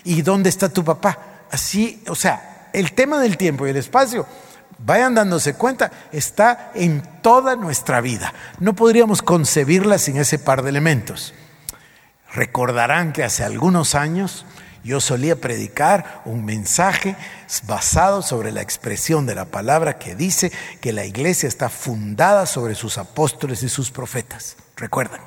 ¿Y 0.03 0.23
dónde 0.23 0.49
está 0.49 0.69
tu 0.69 0.83
papá? 0.83 1.19
Así, 1.51 2.03
o 2.07 2.15
sea, 2.15 2.69
el 2.73 2.93
tema 2.93 3.19
del 3.19 3.37
tiempo 3.37 3.67
y 3.67 3.69
el 3.69 3.77
espacio, 3.77 4.25
vayan 4.79 5.13
dándose 5.13 5.53
cuenta, 5.53 5.91
está 6.11 6.71
en 6.73 7.03
toda 7.21 7.55
nuestra 7.55 8.01
vida. 8.01 8.33
No 8.59 8.73
podríamos 8.73 9.21
concebirla 9.21 9.99
sin 9.99 10.17
ese 10.17 10.39
par 10.39 10.63
de 10.63 10.69
elementos. 10.71 11.35
Recordarán 12.33 13.13
que 13.13 13.23
hace 13.23 13.43
algunos 13.43 13.93
años 13.93 14.47
yo 14.83 15.01
solía 15.01 15.35
predicar 15.35 16.21
un 16.25 16.45
mensaje 16.45 17.15
basado 17.67 18.21
sobre 18.21 18.51
la 18.51 18.61
expresión 18.61 19.25
de 19.25 19.35
la 19.35 19.45
palabra 19.45 19.97
que 19.97 20.15
dice 20.15 20.51
que 20.81 20.93
la 20.93 21.05
iglesia 21.05 21.47
está 21.47 21.69
fundada 21.69 22.45
sobre 22.45 22.75
sus 22.75 22.97
apóstoles 22.97 23.63
y 23.63 23.69
sus 23.69 23.91
profetas. 23.91 24.55
¿Recuerdan? 24.75 25.21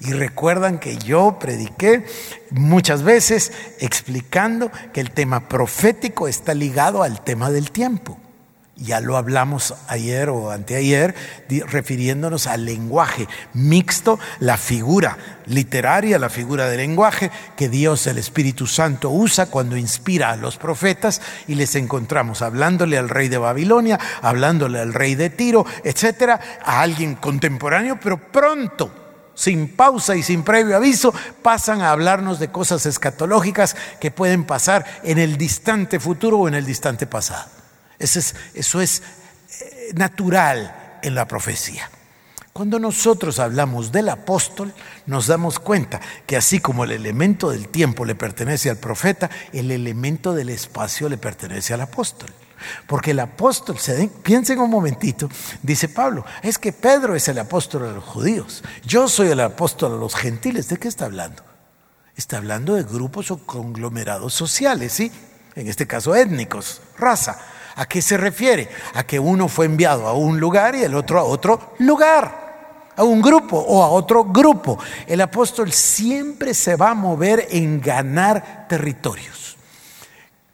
Y 0.00 0.12
recuerdan 0.12 0.78
que 0.78 0.96
yo 0.96 1.38
prediqué 1.40 2.06
muchas 2.50 3.02
veces 3.02 3.52
explicando 3.80 4.70
que 4.92 5.00
el 5.00 5.10
tema 5.10 5.48
profético 5.48 6.28
está 6.28 6.54
ligado 6.54 7.02
al 7.02 7.22
tema 7.22 7.50
del 7.50 7.72
tiempo. 7.72 8.18
Ya 8.80 9.00
lo 9.00 9.16
hablamos 9.16 9.74
ayer 9.88 10.30
o 10.30 10.52
anteayer, 10.52 11.12
refiriéndonos 11.66 12.46
al 12.46 12.64
lenguaje 12.64 13.26
mixto, 13.52 14.20
la 14.38 14.56
figura 14.56 15.18
literaria, 15.46 16.16
la 16.20 16.28
figura 16.28 16.68
del 16.68 16.78
lenguaje 16.78 17.32
que 17.56 17.68
Dios, 17.68 18.06
el 18.06 18.18
Espíritu 18.18 18.68
Santo, 18.68 19.10
usa 19.10 19.46
cuando 19.46 19.76
inspira 19.76 20.30
a 20.30 20.36
los 20.36 20.58
profetas 20.58 21.20
y 21.48 21.56
les 21.56 21.74
encontramos 21.74 22.40
hablándole 22.40 22.96
al 22.98 23.08
rey 23.08 23.28
de 23.28 23.38
Babilonia, 23.38 23.98
hablándole 24.22 24.78
al 24.78 24.94
rey 24.94 25.16
de 25.16 25.30
Tiro, 25.30 25.66
etcétera, 25.82 26.38
a 26.64 26.80
alguien 26.80 27.16
contemporáneo, 27.16 27.98
pero 28.00 28.30
pronto 28.30 28.92
sin 29.34 29.74
pausa 29.74 30.14
y 30.14 30.22
sin 30.22 30.44
previo 30.44 30.76
aviso, 30.76 31.12
pasan 31.42 31.80
a 31.80 31.90
hablarnos 31.90 32.38
de 32.38 32.50
cosas 32.50 32.86
escatológicas 32.86 33.76
que 34.00 34.12
pueden 34.12 34.44
pasar 34.44 34.84
en 35.02 35.18
el 35.18 35.36
distante 35.36 35.98
futuro 35.98 36.38
o 36.38 36.48
en 36.48 36.54
el 36.54 36.66
distante 36.66 37.06
pasado. 37.06 37.57
Eso 37.98 38.18
es, 38.18 38.34
eso 38.54 38.80
es 38.80 39.02
eh, 39.60 39.92
natural 39.94 40.98
en 41.02 41.14
la 41.14 41.26
profecía. 41.26 41.90
Cuando 42.52 42.80
nosotros 42.80 43.38
hablamos 43.38 43.92
del 43.92 44.08
apóstol, 44.08 44.74
nos 45.06 45.28
damos 45.28 45.60
cuenta 45.60 46.00
que 46.26 46.36
así 46.36 46.58
como 46.58 46.82
el 46.82 46.90
elemento 46.90 47.50
del 47.50 47.68
tiempo 47.68 48.04
le 48.04 48.16
pertenece 48.16 48.68
al 48.68 48.78
profeta, 48.78 49.30
el 49.52 49.70
elemento 49.70 50.34
del 50.34 50.48
espacio 50.48 51.08
le 51.08 51.18
pertenece 51.18 51.72
al 51.72 51.82
apóstol. 51.82 52.30
Porque 52.88 53.12
el 53.12 53.20
apóstol, 53.20 53.78
se 53.78 54.08
piensen 54.24 54.58
un 54.58 54.70
momentito, 54.70 55.28
dice 55.62 55.88
Pablo, 55.88 56.24
es 56.42 56.58
que 56.58 56.72
Pedro 56.72 57.14
es 57.14 57.28
el 57.28 57.38
apóstol 57.38 57.82
de 57.82 57.92
los 57.92 58.02
judíos, 58.02 58.64
yo 58.84 59.08
soy 59.08 59.28
el 59.28 59.38
apóstol 59.38 59.92
de 59.92 59.98
los 59.98 60.16
gentiles, 60.16 60.68
¿de 60.68 60.78
qué 60.78 60.88
está 60.88 61.04
hablando? 61.04 61.44
Está 62.16 62.38
hablando 62.38 62.74
de 62.74 62.82
grupos 62.82 63.30
o 63.30 63.38
conglomerados 63.38 64.34
sociales, 64.34 64.92
¿sí? 64.92 65.12
En 65.54 65.68
este 65.68 65.86
caso 65.86 66.16
étnicos, 66.16 66.80
raza. 66.98 67.38
¿A 67.78 67.86
qué 67.86 68.02
se 68.02 68.16
refiere? 68.16 68.68
A 68.94 69.04
que 69.04 69.20
uno 69.20 69.46
fue 69.46 69.66
enviado 69.66 70.08
a 70.08 70.12
un 70.12 70.40
lugar 70.40 70.74
y 70.74 70.82
el 70.82 70.96
otro 70.96 71.20
a 71.20 71.22
otro 71.22 71.74
lugar, 71.78 72.90
a 72.96 73.04
un 73.04 73.22
grupo 73.22 73.56
o 73.56 73.84
a 73.84 73.88
otro 73.88 74.24
grupo. 74.24 74.80
El 75.06 75.20
apóstol 75.20 75.70
siempre 75.70 76.54
se 76.54 76.74
va 76.74 76.90
a 76.90 76.94
mover 76.94 77.46
en 77.50 77.80
ganar 77.80 78.66
territorios. 78.68 79.56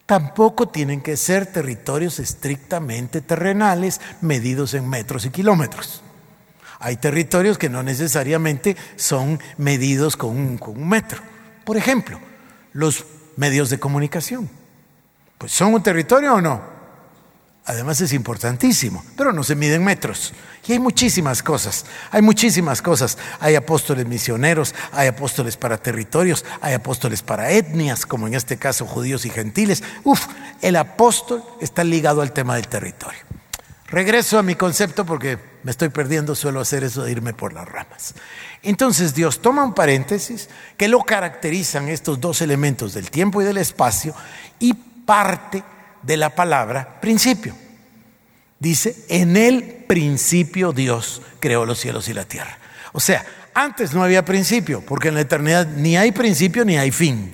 Tampoco 0.05 0.69
tienen 0.69 1.01
que 1.01 1.17
ser 1.17 1.47
territorios 1.47 2.19
estrictamente 2.19 3.23
terrenales, 3.23 4.03
medidos 4.21 4.75
en 4.75 4.87
metros 4.87 5.25
y 5.25 5.31
kilómetros. 5.31 6.03
Hay 6.79 6.99
territorios 6.99 7.57
que 7.57 7.71
no 7.71 7.83
necesariamente 7.83 8.77
son 8.97 9.41
medidos 9.57 10.19
con 10.19 10.29
un, 10.29 10.87
metro. 10.87 11.23
Por 11.65 11.79
ejemplo, 11.79 12.21
los 12.75 13.07
medios 13.37 13.71
de 13.71 13.81
comunicación. 13.81 14.51
Pues 15.39 15.53
son 15.53 15.73
un 15.73 15.83
territorio 15.83 16.35
o 16.35 16.41
no? 16.43 16.74
Además 17.67 17.99
es 18.03 18.13
importantísimo, 18.13 19.03
pero 19.17 19.33
no 19.33 19.43
se 19.43 19.57
miden 19.57 19.83
metros. 19.83 20.35
Y 20.67 20.73
hay 20.73 20.79
muchísimas 20.79 21.43
cosas, 21.43 21.87
hay 22.11 22.21
muchísimas 22.21 22.83
cosas. 22.83 23.17
Hay 23.41 23.55
apóstoles 23.55 24.07
misioneros, 24.07 24.75
hay 24.93 25.09
apóstoles 25.09 25.57
para 25.57 25.79
territorios, 25.79 26.45
hay 26.61 26.75
apóstoles 26.75 27.23
para 27.23 27.51
etnias, 27.51 28.05
como 28.05 28.27
en 28.27 28.35
este 28.35 28.59
caso 28.59 28.87
judíos 28.87 29.25
y 29.25 29.31
gentiles. 29.31 29.83
Uf, 30.05 30.27
el 30.61 30.77
apóstol 30.77 31.43
está 31.61 31.85
ligado 31.85 32.21
al 32.21 32.33
tema 32.33 32.57
del 32.57 32.69
territorio. 32.69 33.21
Regreso 33.87 34.39
a 34.39 34.43
mi 34.43 34.57
concepto 34.57 35.07
porque 35.07 35.39
me 35.63 35.71
estoy 35.71 35.89
perdiendo, 35.89 36.35
suelo 36.35 36.61
hacer 36.61 36.85
eso 36.85 37.05
de 37.05 37.13
irme 37.13 37.33
por 37.33 37.53
las 37.53 37.67
ramas. 37.67 38.15
Entonces 38.63 39.15
Dios 39.15 39.41
toma 39.41 39.65
un 39.65 39.73
paréntesis 39.73 40.49
que 40.77 40.89
lo 40.89 41.01
caracterizan 41.01 41.89
estos 41.89 42.21
dos 42.21 42.43
elementos 42.43 42.93
del 42.93 43.11
tiempo 43.11 43.41
y 43.41 43.45
del 43.45 43.59
espacio 43.59 44.15
y 44.59 44.75
parte 44.75 45.63
de 46.07 46.17
la 46.17 46.35
palabra 46.35 47.01
principio. 47.01 47.55
Dice, 48.59 49.05
en 49.09 49.37
el 49.37 49.63
principio 49.87 50.73
Dios 50.73 51.23
creó 51.41 51.67
los 51.67 51.79
cielos 51.79 52.09
y 52.09 52.15
la 52.15 52.25
tierra. 52.25 52.59
O 52.93 53.01
sea, 53.01 53.25
Antes 53.55 53.95
no 53.95 54.03
había 54.03 54.25
principio, 54.25 54.81
porque 54.81 55.09
en 55.09 55.15
la 55.15 55.21
eternidad 55.21 55.69
ni 55.69 55.97
hay 55.97 56.11
principio 56.11 56.65
ni 56.65 56.77
hay 56.77 56.91
fin. 56.91 57.33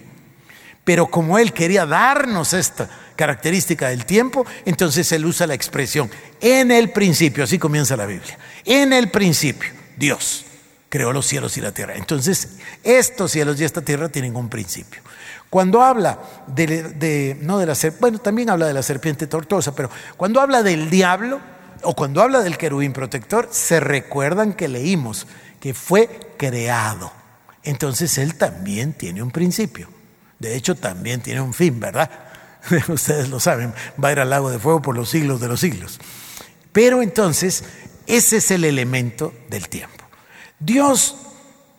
Pero 0.85 1.07
como 1.07 1.39
Él 1.39 1.55
quería 1.55 1.87
darnos 1.87 2.53
esta 2.53 2.91
característica 3.17 3.89
del 3.89 4.05
tiempo, 4.05 4.45
entonces 4.67 5.11
Él 5.13 5.25
usa 5.25 5.47
la 5.47 5.55
expresión 5.55 6.11
en 6.41 6.71
el 6.71 6.91
principio, 6.91 7.45
así 7.45 7.59
comienza 7.59 7.97
la 7.97 8.05
Biblia. 8.05 8.39
En 8.67 8.93
el 8.93 9.11
principio, 9.11 9.71
Dios 9.97 10.45
creó 10.91 11.13
los 11.13 11.27
cielos 11.27 11.57
y 11.57 11.63
la 11.63 11.73
tierra. 11.73 11.97
Entonces, 11.97 12.57
estos 12.85 13.31
cielos 13.33 13.59
y 13.59 13.65
esta 13.65 13.81
tierra 13.81 14.11
tienen 14.11 14.37
un 14.37 14.51
principio. 14.51 15.01
Cuando 15.51 15.83
habla 15.83 16.21
de, 16.47 17.37
no 17.43 17.59
de 17.59 17.67
la 17.67 17.75
bueno, 17.99 18.21
también 18.21 18.51
habla 18.51 18.69
de 18.69 18.73
la 18.73 18.85
serpiente 18.85 19.27
tortuosa, 19.27 19.75
pero 19.75 19.91
cuando 20.17 20.41
habla 20.41 20.63
del 20.63 20.89
diablo 20.89 21.41
o 21.83 21.95
cuando 21.97 22.23
habla 22.23 22.41
del 22.41 22.57
querubín 22.57 22.93
protector, 22.93 23.49
se 23.51 23.81
recuerdan 23.81 24.53
que 24.53 24.69
leímos 24.69 25.27
que 25.59 25.75
fue 25.75 26.09
creado. 26.37 27.13
Entonces 27.65 28.17
él 28.19 28.37
también 28.37 28.93
tiene 28.93 29.25
un 29.25 29.33
principio. 29.33 29.89
De 30.39 30.55
hecho, 30.55 30.77
también 30.77 31.21
tiene 31.21 31.41
un 31.41 31.53
fin, 31.53 31.81
¿verdad? 31.81 32.09
Ustedes 32.89 33.29
lo 33.29 33.41
saben, 33.41 33.75
va 34.03 34.09
a 34.09 34.13
ir 34.13 34.21
al 34.21 34.31
lago 34.31 34.51
de 34.51 34.61
fuego 34.61 34.81
por 34.81 34.95
los 34.95 35.11
siglos 35.11 35.41
de 35.41 35.49
los 35.49 35.59
siglos. 35.59 35.99
Pero 36.73 37.03
entonces, 37.03 37.65
ese 38.07 38.37
es 38.37 38.51
el 38.53 38.65
elemento 38.65 39.35
del 39.49 39.69
tiempo. 39.69 40.05
Dios, 40.61 41.17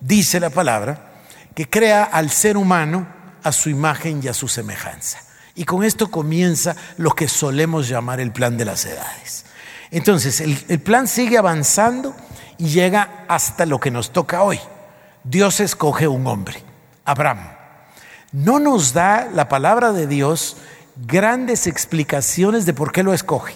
dice 0.01 0.42
la 0.42 0.50
palabra, 0.50 1.24
que 1.56 1.70
crea 1.70 2.04
al 2.04 2.30
ser 2.30 2.58
humano 2.58 3.21
a 3.43 3.51
su 3.51 3.69
imagen 3.69 4.21
y 4.24 4.27
a 4.27 4.33
su 4.33 4.48
semejanza. 4.48 5.19
Y 5.55 5.65
con 5.65 5.83
esto 5.83 6.10
comienza 6.10 6.75
lo 6.98 7.12
que 7.12 7.27
solemos 7.27 7.88
llamar 7.88 8.19
el 8.19 8.31
plan 8.31 8.57
de 8.57 8.65
las 8.65 8.86
edades. 8.86 9.45
Entonces, 9.91 10.39
el, 10.39 10.57
el 10.69 10.79
plan 10.79 11.07
sigue 11.07 11.38
avanzando 11.38 12.15
y 12.57 12.69
llega 12.69 13.25
hasta 13.27 13.65
lo 13.65 13.79
que 13.79 13.91
nos 13.91 14.12
toca 14.12 14.43
hoy. 14.43 14.60
Dios 15.24 15.60
escoge 15.60 16.07
un 16.07 16.25
hombre, 16.27 16.63
Abraham. 17.05 17.51
No 18.31 18.60
nos 18.60 18.93
da 18.93 19.29
la 19.33 19.50
palabra 19.50 19.91
de 19.91 20.07
Dios 20.07 20.57
grandes 20.95 21.67
explicaciones 21.67 22.65
de 22.65 22.74
por 22.74 22.91
qué 22.91 23.03
lo 23.03 23.13
escoge. 23.13 23.55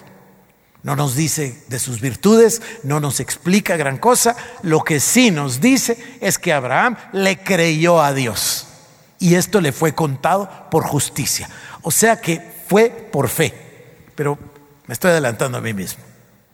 No 0.84 0.96
nos 0.96 1.16
dice 1.16 1.64
de 1.68 1.80
sus 1.80 2.00
virtudes, 2.00 2.62
no 2.84 3.00
nos 3.00 3.20
explica 3.20 3.76
gran 3.76 3.98
cosa. 3.98 4.36
Lo 4.62 4.84
que 4.84 5.00
sí 5.00 5.32
nos 5.32 5.60
dice 5.60 6.18
es 6.22 6.38
que 6.38 6.54
Abraham 6.54 6.96
le 7.12 7.40
creyó 7.40 8.02
a 8.02 8.14
Dios. 8.14 8.68
Y 9.26 9.34
esto 9.34 9.60
le 9.60 9.72
fue 9.72 9.96
contado 9.96 10.48
por 10.70 10.84
justicia. 10.84 11.50
O 11.82 11.90
sea 11.90 12.22
que 12.22 12.40
fue 12.68 12.92
por 12.92 13.28
fe. 13.28 13.56
Pero 14.14 14.38
me 14.86 14.94
estoy 14.94 15.10
adelantando 15.10 15.58
a 15.58 15.62
mí 15.62 15.74
mismo. 15.74 16.04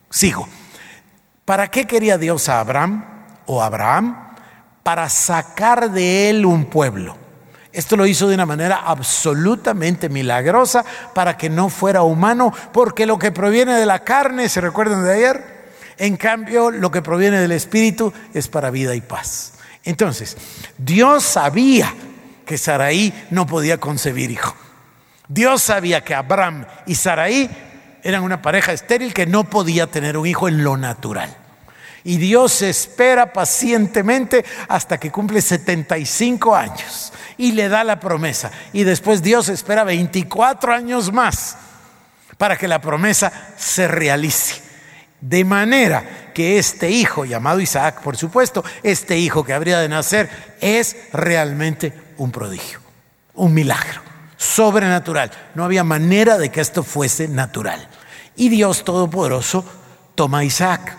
Sigo. 0.08 0.48
¿Para 1.44 1.68
qué 1.68 1.86
quería 1.86 2.16
Dios 2.16 2.48
a 2.48 2.60
Abraham 2.60 3.04
o 3.44 3.62
Abraham? 3.62 4.16
Para 4.82 5.10
sacar 5.10 5.90
de 5.90 6.30
él 6.30 6.46
un 6.46 6.64
pueblo. 6.64 7.14
Esto 7.74 7.94
lo 7.94 8.06
hizo 8.06 8.26
de 8.26 8.36
una 8.36 8.46
manera 8.46 8.80
absolutamente 8.86 10.08
milagrosa 10.08 10.82
para 11.12 11.36
que 11.36 11.50
no 11.50 11.68
fuera 11.68 12.00
humano, 12.00 12.54
porque 12.72 13.04
lo 13.04 13.18
que 13.18 13.32
proviene 13.32 13.74
de 13.74 13.84
la 13.84 13.98
carne, 13.98 14.48
¿se 14.48 14.62
recuerdan 14.62 15.04
de 15.04 15.12
ayer? 15.12 15.44
En 15.98 16.16
cambio, 16.16 16.70
lo 16.70 16.90
que 16.90 17.02
proviene 17.02 17.38
del 17.38 17.52
Espíritu 17.52 18.14
es 18.32 18.48
para 18.48 18.70
vida 18.70 18.94
y 18.94 19.02
paz. 19.02 19.52
Entonces, 19.84 20.38
Dios 20.78 21.22
sabía 21.22 21.94
que 22.44 22.58
Saraí 22.58 23.12
no 23.30 23.46
podía 23.46 23.78
concebir 23.78 24.30
hijo. 24.30 24.54
Dios 25.28 25.62
sabía 25.62 26.02
que 26.02 26.14
Abraham 26.14 26.66
y 26.86 26.94
Saraí 26.94 27.48
eran 28.02 28.22
una 28.22 28.42
pareja 28.42 28.72
estéril 28.72 29.14
que 29.14 29.26
no 29.26 29.44
podía 29.44 29.86
tener 29.86 30.16
un 30.16 30.26
hijo 30.26 30.48
en 30.48 30.64
lo 30.64 30.76
natural. 30.76 31.36
Y 32.04 32.16
Dios 32.16 32.62
espera 32.62 33.32
pacientemente 33.32 34.44
hasta 34.68 34.98
que 34.98 35.12
cumple 35.12 35.40
75 35.40 36.54
años 36.54 37.12
y 37.38 37.52
le 37.52 37.68
da 37.68 37.84
la 37.84 38.00
promesa. 38.00 38.50
Y 38.72 38.82
después 38.82 39.22
Dios 39.22 39.48
espera 39.48 39.84
24 39.84 40.74
años 40.74 41.12
más 41.12 41.56
para 42.38 42.56
que 42.56 42.66
la 42.66 42.80
promesa 42.80 43.32
se 43.56 43.86
realice. 43.86 44.60
De 45.20 45.44
manera 45.44 46.32
que 46.34 46.58
este 46.58 46.90
hijo, 46.90 47.24
llamado 47.24 47.60
Isaac, 47.60 48.00
por 48.02 48.16
supuesto, 48.16 48.64
este 48.82 49.16
hijo 49.16 49.44
que 49.44 49.52
habría 49.52 49.78
de 49.78 49.88
nacer, 49.88 50.28
es 50.60 50.96
realmente 51.12 51.92
un 52.18 52.30
prodigio, 52.30 52.80
un 53.34 53.54
milagro, 53.54 54.00
sobrenatural. 54.36 55.30
No 55.54 55.64
había 55.64 55.84
manera 55.84 56.38
de 56.38 56.50
que 56.50 56.60
esto 56.60 56.82
fuese 56.82 57.28
natural. 57.28 57.88
Y 58.36 58.48
Dios 58.48 58.84
Todopoderoso 58.84 59.64
toma 60.14 60.38
a 60.38 60.44
Isaac. 60.44 60.96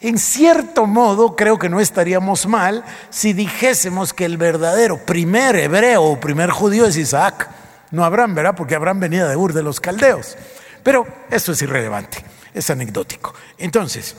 En 0.00 0.18
cierto 0.18 0.86
modo, 0.86 1.36
creo 1.36 1.58
que 1.58 1.68
no 1.68 1.78
estaríamos 1.78 2.46
mal 2.46 2.84
si 3.10 3.32
dijésemos 3.32 4.12
que 4.12 4.24
el 4.24 4.36
verdadero 4.36 4.98
primer 5.06 5.54
hebreo 5.56 6.02
o 6.02 6.20
primer 6.20 6.50
judío 6.50 6.86
es 6.86 6.96
Isaac, 6.96 7.48
no 7.92 8.04
Abraham, 8.04 8.34
¿verdad? 8.34 8.56
Porque 8.56 8.74
Abraham 8.74 9.00
venía 9.00 9.28
de 9.28 9.36
Ur 9.36 9.52
de 9.52 9.62
los 9.62 9.78
Caldeos. 9.78 10.36
Pero 10.82 11.06
eso 11.30 11.52
es 11.52 11.62
irrelevante, 11.62 12.18
es 12.52 12.68
anecdótico. 12.70 13.32
Entonces, 13.58 14.16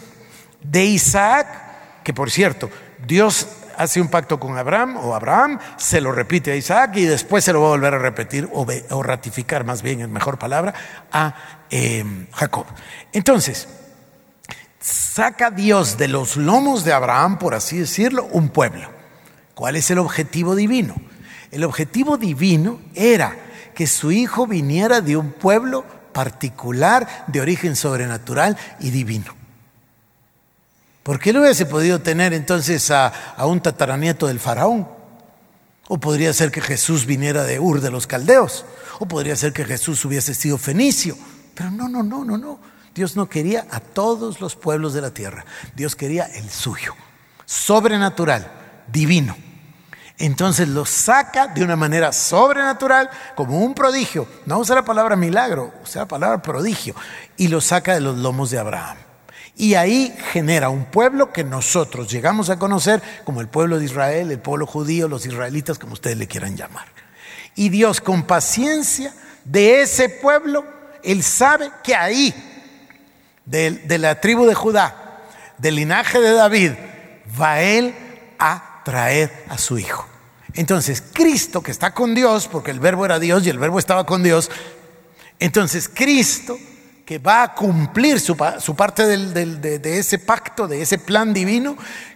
de 0.62 0.86
Isaac, 0.86 1.48
que 2.04 2.14
por 2.14 2.32
cierto, 2.32 2.70
Dios 3.06 3.48
hace 3.78 4.02
un 4.02 4.08
pacto 4.08 4.40
con 4.40 4.58
Abraham 4.58 4.98
o 4.98 5.16
Abraham, 5.16 5.60
se 5.78 6.02
lo 6.02 6.12
repite 6.12 6.52
a 6.52 6.56
Isaac 6.56 6.92
y 6.96 7.06
después 7.06 7.44
se 7.44 7.54
lo 7.54 7.62
va 7.62 7.68
a 7.68 7.72
volver 7.72 7.94
a 7.94 8.00
repetir 8.00 8.50
o, 8.54 9.04
ratificar, 9.04 9.64
más 9.64 9.82
bien 9.82 10.02
en 10.02 10.12
mejor 10.12 10.38
palabra, 10.38 10.74
a 11.12 11.36
em, 11.70 12.28
Jacob. 12.32 12.66
Entonces, 13.12 13.68
saca 14.80 15.52
Dios 15.52 15.98
de 15.98 16.08
los 16.08 16.38
lomos 16.38 16.84
de 16.84 16.94
Abraham, 16.94 17.40
por 17.40 17.54
así 17.56 17.80
decirlo, 17.80 18.26
un 18.32 18.50
pueblo. 18.50 18.90
¿Cuál 19.56 19.76
es 19.76 19.90
el 19.92 20.00
objetivo 20.00 20.56
divino? 20.56 20.96
El 21.52 21.64
objetivo 21.64 22.18
divino 22.18 22.82
era 22.96 23.36
que 23.76 23.88
su 23.88 24.12
hijo 24.12 24.48
viniera 24.48 25.02
de 25.02 25.18
un 25.18 25.32
pueblo 25.32 25.86
particular 26.12 27.26
de 27.28 27.42
origen 27.42 27.76
sobrenatural 27.76 28.58
y 28.80 28.92
divino. 28.92 29.43
¿Por 31.04 31.20
qué 31.20 31.34
no 31.34 31.42
hubiese 31.42 31.66
podido 31.66 32.00
tener 32.00 32.34
entonces 32.34 32.90
a, 32.90 33.12
un 33.40 33.60
tataranieto 33.60 34.28
del 34.28 34.40
faraón? 34.40 34.88
O 35.90 36.00
podría 36.00 36.32
ser 36.32 36.50
que 36.50 36.62
Jesús 36.62 37.06
viniera 37.06 37.44
de 37.44 37.60
Ur 37.60 37.82
de 37.82 37.92
los 37.92 38.08
Caldeos. 38.08 38.66
O 39.00 39.06
podría 39.06 39.36
ser 39.36 39.52
que 39.52 39.66
Jesús 39.66 40.04
hubiese 40.06 40.34
sido 40.34 40.58
fenicio. 40.58 41.18
Pero 41.54 41.72
no, 41.72 41.90
no, 41.90 42.04
no, 42.04 42.24
no, 42.24 42.38
no. 42.38 42.60
Dios 42.96 43.18
no 43.18 43.28
quería 43.28 43.68
a 43.70 43.82
todos 43.82 44.40
los 44.40 44.56
pueblos 44.56 44.94
de 44.94 45.02
la 45.02 45.12
tierra. 45.12 45.46
Dios 45.76 45.98
quería 45.98 46.24
el 46.24 46.50
suyo. 46.50 46.94
Sobrenatural, 47.46 48.50
divino. 48.90 49.36
Entonces 50.18 50.70
lo 50.70 50.86
saca 50.86 51.48
de 51.48 51.66
una 51.66 51.76
manera 51.76 52.14
sobrenatural, 52.14 53.10
como 53.36 53.60
un 53.60 53.74
prodigio. 53.74 54.26
No 54.46 54.60
usa 54.60 54.76
la 54.76 54.86
palabra 54.86 55.18
milagro, 55.18 55.74
usa 55.84 56.04
la 56.04 56.08
palabra 56.08 56.42
prodigio. 56.42 56.96
Y 57.36 57.50
lo 57.50 57.60
saca 57.60 57.94
de 57.94 58.00
los 58.00 58.18
lomos 58.18 58.52
de 58.52 58.60
Abraham. 58.60 58.98
Y 59.56 59.76
ahí 59.76 60.16
genera 60.32 60.70
un 60.70 60.86
pueblo 60.86 61.32
que 61.32 61.44
nosotros 61.44 62.12
llegamos 62.12 62.50
a 62.50 62.58
conocer 62.58 63.02
como 63.24 63.42
el 63.42 63.48
pueblo 63.48 63.78
de 63.78 63.86
Israel, 63.86 64.32
el 64.32 64.40
pueblo 64.40 64.66
judío, 64.66 65.08
los 65.08 65.26
israelitas, 65.26 65.78
como 65.78 65.94
ustedes 65.94 66.18
le 66.18 66.28
quieran 66.28 66.58
llamar. 66.58 66.88
Y 67.56 67.70
Dios 67.70 68.02
con 68.02 68.24
paciencia 68.24 69.14
de 69.46 69.82
ese 69.82 70.10
pueblo, 70.10 70.66
Él 71.04 71.22
sabe 71.22 71.72
que 71.84 71.94
ahí, 71.94 72.34
de, 73.46 73.72
de 73.72 73.98
la 74.00 74.20
tribu 74.20 74.46
de 74.46 74.56
Judá, 74.56 75.22
del 75.60 75.76
linaje 75.76 76.20
de 76.20 76.34
David, 76.34 76.72
va 77.40 77.62
Él 77.62 77.94
a 78.40 78.82
traer 78.84 79.46
a 79.50 79.58
su 79.60 79.78
Hijo. 79.78 80.08
Entonces, 80.56 81.04
Cristo 81.14 81.62
que 81.62 81.72
está 81.72 81.94
con 81.94 82.16
Dios, 82.16 82.48
porque 82.48 82.72
el 82.72 82.80
verbo 82.80 83.06
era 83.06 83.20
Dios 83.20 83.46
y 83.46 83.50
el 83.50 83.60
verbo 83.60 83.78
estaba 83.78 84.06
con 84.06 84.24
Dios, 84.24 84.50
entonces 85.40 85.90
Cristo 85.94 86.58
que 87.06 87.20
va 87.20 87.44
a 87.44 87.54
cumplir 87.54 88.20
su, 88.20 88.36
parte 88.36 89.06
de, 89.06 89.98
ese 90.00 90.20
pacto, 90.20 90.68
de 90.68 90.82
ese 90.82 90.98
plan 90.98 91.34
divino, 91.34 91.76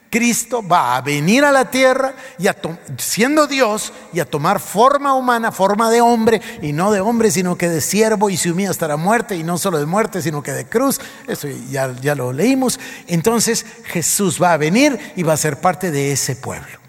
Cristo 0.09 0.65
va 0.65 0.95
a 0.95 1.01
venir 1.01 1.43
a 1.43 1.51
la 1.51 1.69
tierra 1.69 2.13
y 2.37 2.47
a 2.47 2.55
siendo 2.97 3.45
Dios 3.45 3.91
y 4.13 4.21
a 4.21 4.25
tomar 4.25 4.61
forma 4.61 5.13
humana, 5.13 5.51
forma 5.51 5.91
de 5.91 5.99
hombre, 5.99 6.41
y 6.61 6.71
no 6.71 6.91
de 6.91 7.01
hombre, 7.01 7.29
sino 7.29 7.57
que 7.57 7.67
de 7.67 7.81
siervo 7.81 8.29
y 8.29 8.37
se 8.37 8.51
humilla 8.51 8.69
hasta 8.69 8.87
la 8.87 8.95
muerte, 8.95 9.35
y 9.35 9.43
no 9.43 9.57
solo 9.57 9.77
de 9.79 9.85
muerte, 9.85 10.21
sino 10.21 10.41
que 10.41 10.53
de 10.53 10.65
cruz. 10.65 11.01
Eso 11.27 11.49
ya, 11.69 11.93
ya 12.01 12.15
lo 12.15 12.31
leímos. 12.31 12.79
Entonces 13.07 13.65
Jesús 13.85 14.41
va 14.41 14.53
a 14.53 14.57
venir 14.57 14.97
y 15.17 15.23
va 15.23 15.33
a 15.33 15.37
ser 15.37 15.59
parte 15.59 15.91
de 15.91 16.13
ese 16.13 16.37
pueblo. 16.37 16.79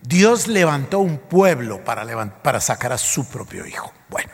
Dios 0.00 0.48
levantó 0.48 0.98
un 0.98 1.18
pueblo 1.18 1.84
para, 1.84 2.26
para 2.42 2.60
sacar 2.60 2.92
a 2.92 2.98
su 2.98 3.28
propio 3.28 3.66
hijo. 3.66 3.92
Bueno, 4.08 4.30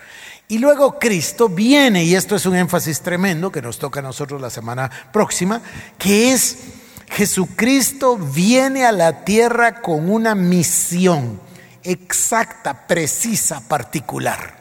y 0.49 0.59
luego 0.59 0.99
Cristo 0.99 1.51
viene, 1.51 2.05
y 2.05 2.15
esto 2.15 2.35
es 2.35 2.47
un 2.47 2.57
énfasis 2.57 3.03
tremendo 3.03 3.53
que 3.53 3.61
nos 3.61 3.79
toca 3.79 4.01
a 4.01 4.03
nosotros 4.03 4.41
la 4.41 4.49
semana 4.49 4.91
próxima, 5.13 5.61
que 5.99 6.33
es 6.33 6.57
Jesucristo 7.11 8.17
viene 8.17 8.87
a 8.87 8.93
la 8.93 9.25
tierra 9.25 9.83
con 9.83 10.11
una 10.11 10.35
misión 10.35 11.39
exacta, 11.83 12.87
precisa, 12.87 13.61
particular. 13.69 14.57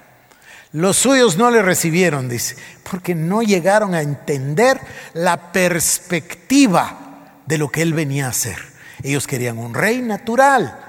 Los 0.73 0.97
suyos 0.97 1.37
no 1.37 1.49
le 1.49 1.61
recibieron, 1.61 2.27
dice, 2.27 2.57
porque 2.89 3.15
no 3.15 3.41
llegaron 3.41 3.95
a 3.95 4.01
entender 4.01 4.79
la 5.13 5.53
perspectiva 5.53 7.39
de 7.45 7.57
lo 7.57 7.69
que 7.69 7.81
él 7.81 7.93
venía 7.93 8.25
a 8.25 8.31
hacer. 8.31 8.57
Ellos 9.03 9.25
querían 9.25 9.57
un 9.57 9.73
rey 9.73 10.01
natural. 10.01 10.79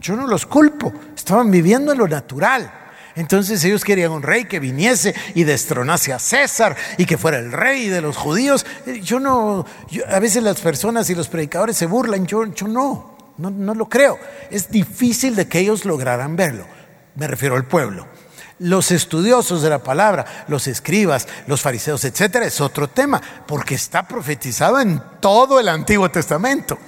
Yo 0.00 0.16
no 0.16 0.26
los 0.26 0.44
culpo, 0.44 0.92
estaban 1.16 1.50
viviendo 1.50 1.92
en 1.92 1.98
lo 1.98 2.06
natural. 2.06 2.77
Entonces 3.18 3.64
ellos 3.64 3.82
querían 3.82 4.12
un 4.12 4.22
rey 4.22 4.44
que 4.44 4.60
viniese 4.60 5.12
y 5.34 5.42
destronase 5.42 6.12
a 6.12 6.20
César 6.20 6.76
y 6.98 7.04
que 7.04 7.18
fuera 7.18 7.38
el 7.38 7.50
rey 7.50 7.88
de 7.88 8.00
los 8.00 8.16
judíos. 8.16 8.64
Yo 9.02 9.18
no, 9.18 9.66
a 10.08 10.20
veces 10.20 10.40
las 10.44 10.60
personas 10.60 11.10
y 11.10 11.16
los 11.16 11.26
predicadores 11.26 11.76
se 11.76 11.86
burlan, 11.86 12.28
yo, 12.28 12.46
yo 12.46 12.68
no, 12.68 13.18
no, 13.36 13.50
no 13.50 13.74
lo 13.74 13.88
creo. 13.88 14.16
Es 14.52 14.70
difícil 14.70 15.34
de 15.34 15.48
que 15.48 15.58
ellos 15.58 15.84
lograran 15.84 16.36
verlo. 16.36 16.64
Me 17.16 17.26
refiero 17.26 17.56
al 17.56 17.64
pueblo. 17.64 18.06
Los 18.60 18.92
estudiosos 18.92 19.62
de 19.62 19.70
la 19.70 19.82
palabra, 19.82 20.44
los 20.46 20.68
escribas, 20.68 21.26
los 21.48 21.60
fariseos, 21.60 22.04
etcétera, 22.04 22.46
es 22.46 22.60
otro 22.60 22.88
tema, 22.88 23.20
porque 23.48 23.74
está 23.74 24.06
profetizado 24.06 24.78
en 24.78 25.02
todo 25.18 25.58
el 25.58 25.68
Antiguo 25.68 26.08
Testamento. 26.08 26.78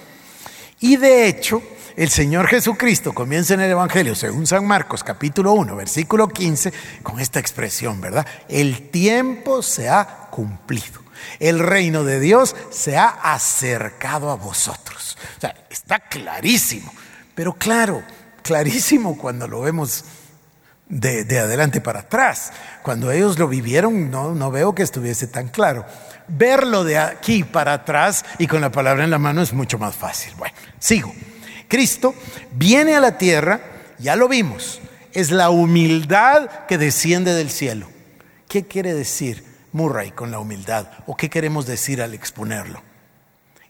Y 0.79 0.97
de 0.97 1.27
hecho, 1.27 1.61
el 2.01 2.09
Señor 2.09 2.47
Jesucristo 2.47 3.13
comienza 3.13 3.53
en 3.53 3.61
el 3.61 3.73
Evangelio, 3.73 4.15
según 4.15 4.47
San 4.47 4.67
Marcos, 4.67 5.05
capítulo 5.05 5.53
1, 5.53 5.77
versículo 5.77 6.29
15, 6.29 6.73
con 7.03 7.21
esta 7.21 7.41
expresión, 7.41 8.01
¿verdad? 8.01 8.27
El 8.49 8.89
tiempo 8.89 9.61
se 9.61 9.91
ha 9.91 10.29
cumplido. 10.31 11.03
El 11.39 11.59
reino 11.59 12.03
de 12.03 12.19
Dios 12.19 12.57
se 12.71 12.97
ha 12.97 13.09
acercado 13.09 14.31
a 14.31 14.37
vosotros. 14.37 15.19
O 15.37 15.41
sea, 15.43 15.55
está 15.69 15.99
clarísimo. 15.99 16.91
Pero 17.35 17.53
claro, 17.53 18.03
clarísimo 18.43 19.19
cuando 19.19 19.47
lo 19.47 19.61
vemos 19.61 20.07
de, 20.89 21.39
adelante 21.39 21.83
para 21.83 22.01
atrás. 22.01 22.51
Cuando 22.83 23.13
ellos 23.13 23.39
lo 23.39 23.47
vivieron, 23.47 24.11
no, 24.11 24.35
no 24.35 24.51
veo 24.51 24.75
que 24.75 24.85
estuviese 24.85 25.27
tan 25.27 25.49
claro. 25.49 25.85
Verlo 26.29 26.83
de 26.83 26.97
aquí 26.97 27.45
para 27.45 27.75
atrás 27.75 28.25
y 28.39 28.47
con 28.47 28.63
la 28.63 28.73
palabra 28.73 29.05
en 29.05 29.11
la 29.11 29.19
mano 29.19 29.43
es 29.43 29.53
mucho 29.53 29.79
más 29.79 29.95
fácil. 29.95 30.33
Bueno, 30.37 30.55
sigo. 30.79 31.13
Cristo 31.71 32.15
viene 32.51 32.97
a 32.97 33.01
la 33.01 33.17
tierra, 33.17 33.61
ya 34.01 34.17
lo 34.17 34.29
vimos, 34.29 34.81
es 35.13 35.31
la 35.31 35.51
humildad 35.51 36.67
que 36.67 36.79
desciende 36.79 37.33
del 37.33 37.49
cielo. 37.49 37.89
¿Qué 38.49 38.67
quiere 38.67 38.93
decir 38.93 39.45
Murray 39.73 40.11
con 40.11 40.33
la 40.33 40.41
humildad? 40.41 40.91
¿O 41.07 41.17
qué 41.17 41.31
queremos 41.31 41.67
decir 41.67 42.03
al 42.03 42.13
exponerlo? 42.13 42.83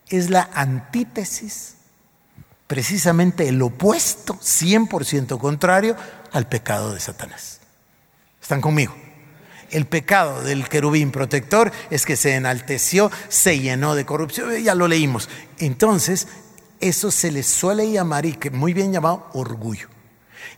Es 0.09 0.31
la 0.31 0.49
antítesis, 0.55 1.75
precisamente 2.67 3.47
el 3.49 3.61
opuesto, 3.61 4.35
100% 4.35 5.39
contrario 5.39 5.95
al 6.33 6.49
pecado 6.49 6.95
de 6.95 7.01
Satanás. 7.01 7.61
¿Están 8.41 8.63
conmigo? 8.63 8.97
El 9.71 9.85
pecado 9.85 10.43
del 10.43 10.71
querubín 10.71 11.13
protector 11.13 11.71
es 11.91 12.07
que 12.07 12.17
se 12.17 12.35
enalteció, 12.35 13.11
se 13.29 13.61
llenó 13.61 13.95
de 13.95 14.07
corrupción, 14.07 14.57
ya 14.57 14.75
lo 14.75 14.89
leímos. 14.89 15.29
Entonces, 15.59 16.27
eso 16.81 17.11
se 17.11 17.31
le 17.31 17.43
suele 17.43 17.91
llamar, 17.91 18.27
y 18.27 18.33
que 18.33 18.51
muy 18.51 18.73
bien 18.73 18.93
llamado, 18.93 19.29
orgullo. 19.35 19.89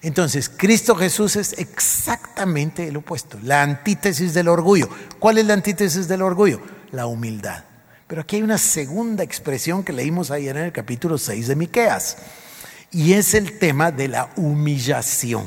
Entonces, 0.01 0.49
Cristo 0.49 0.97
Jesús 0.97 1.37
es 1.37 1.55
exactamente 1.59 2.89
el 2.89 2.97
opuesto, 2.97 3.39
la 3.43 3.63
antítesis 3.63 4.35
del 4.35 4.49
orgullo. 4.49 4.89
¿Cuál 5.19 5.39
es 5.39 5.47
la 5.47 5.55
antítesis 5.55 6.09
del 6.09 6.23
orgullo? 6.23 6.61
La 6.91 7.07
humildad. 7.07 7.65
Pero 8.07 8.23
aquí 8.23 8.37
hay 8.37 8.43
una 8.43 8.59
segunda 8.59 9.23
expresión 9.23 9.83
que 9.83 9.93
leímos 9.93 10.31
ayer 10.31 10.57
en 10.57 10.65
el 10.65 10.73
capítulo 10.73 11.19
6 11.19 11.49
de 11.49 11.57
Miqueas, 11.57 12.17
y 12.91 13.15
es 13.15 13.35
el 13.35 13.59
tema 13.59 13.91
de 13.91 14.09
la 14.09 14.31
humillación. 14.37 15.47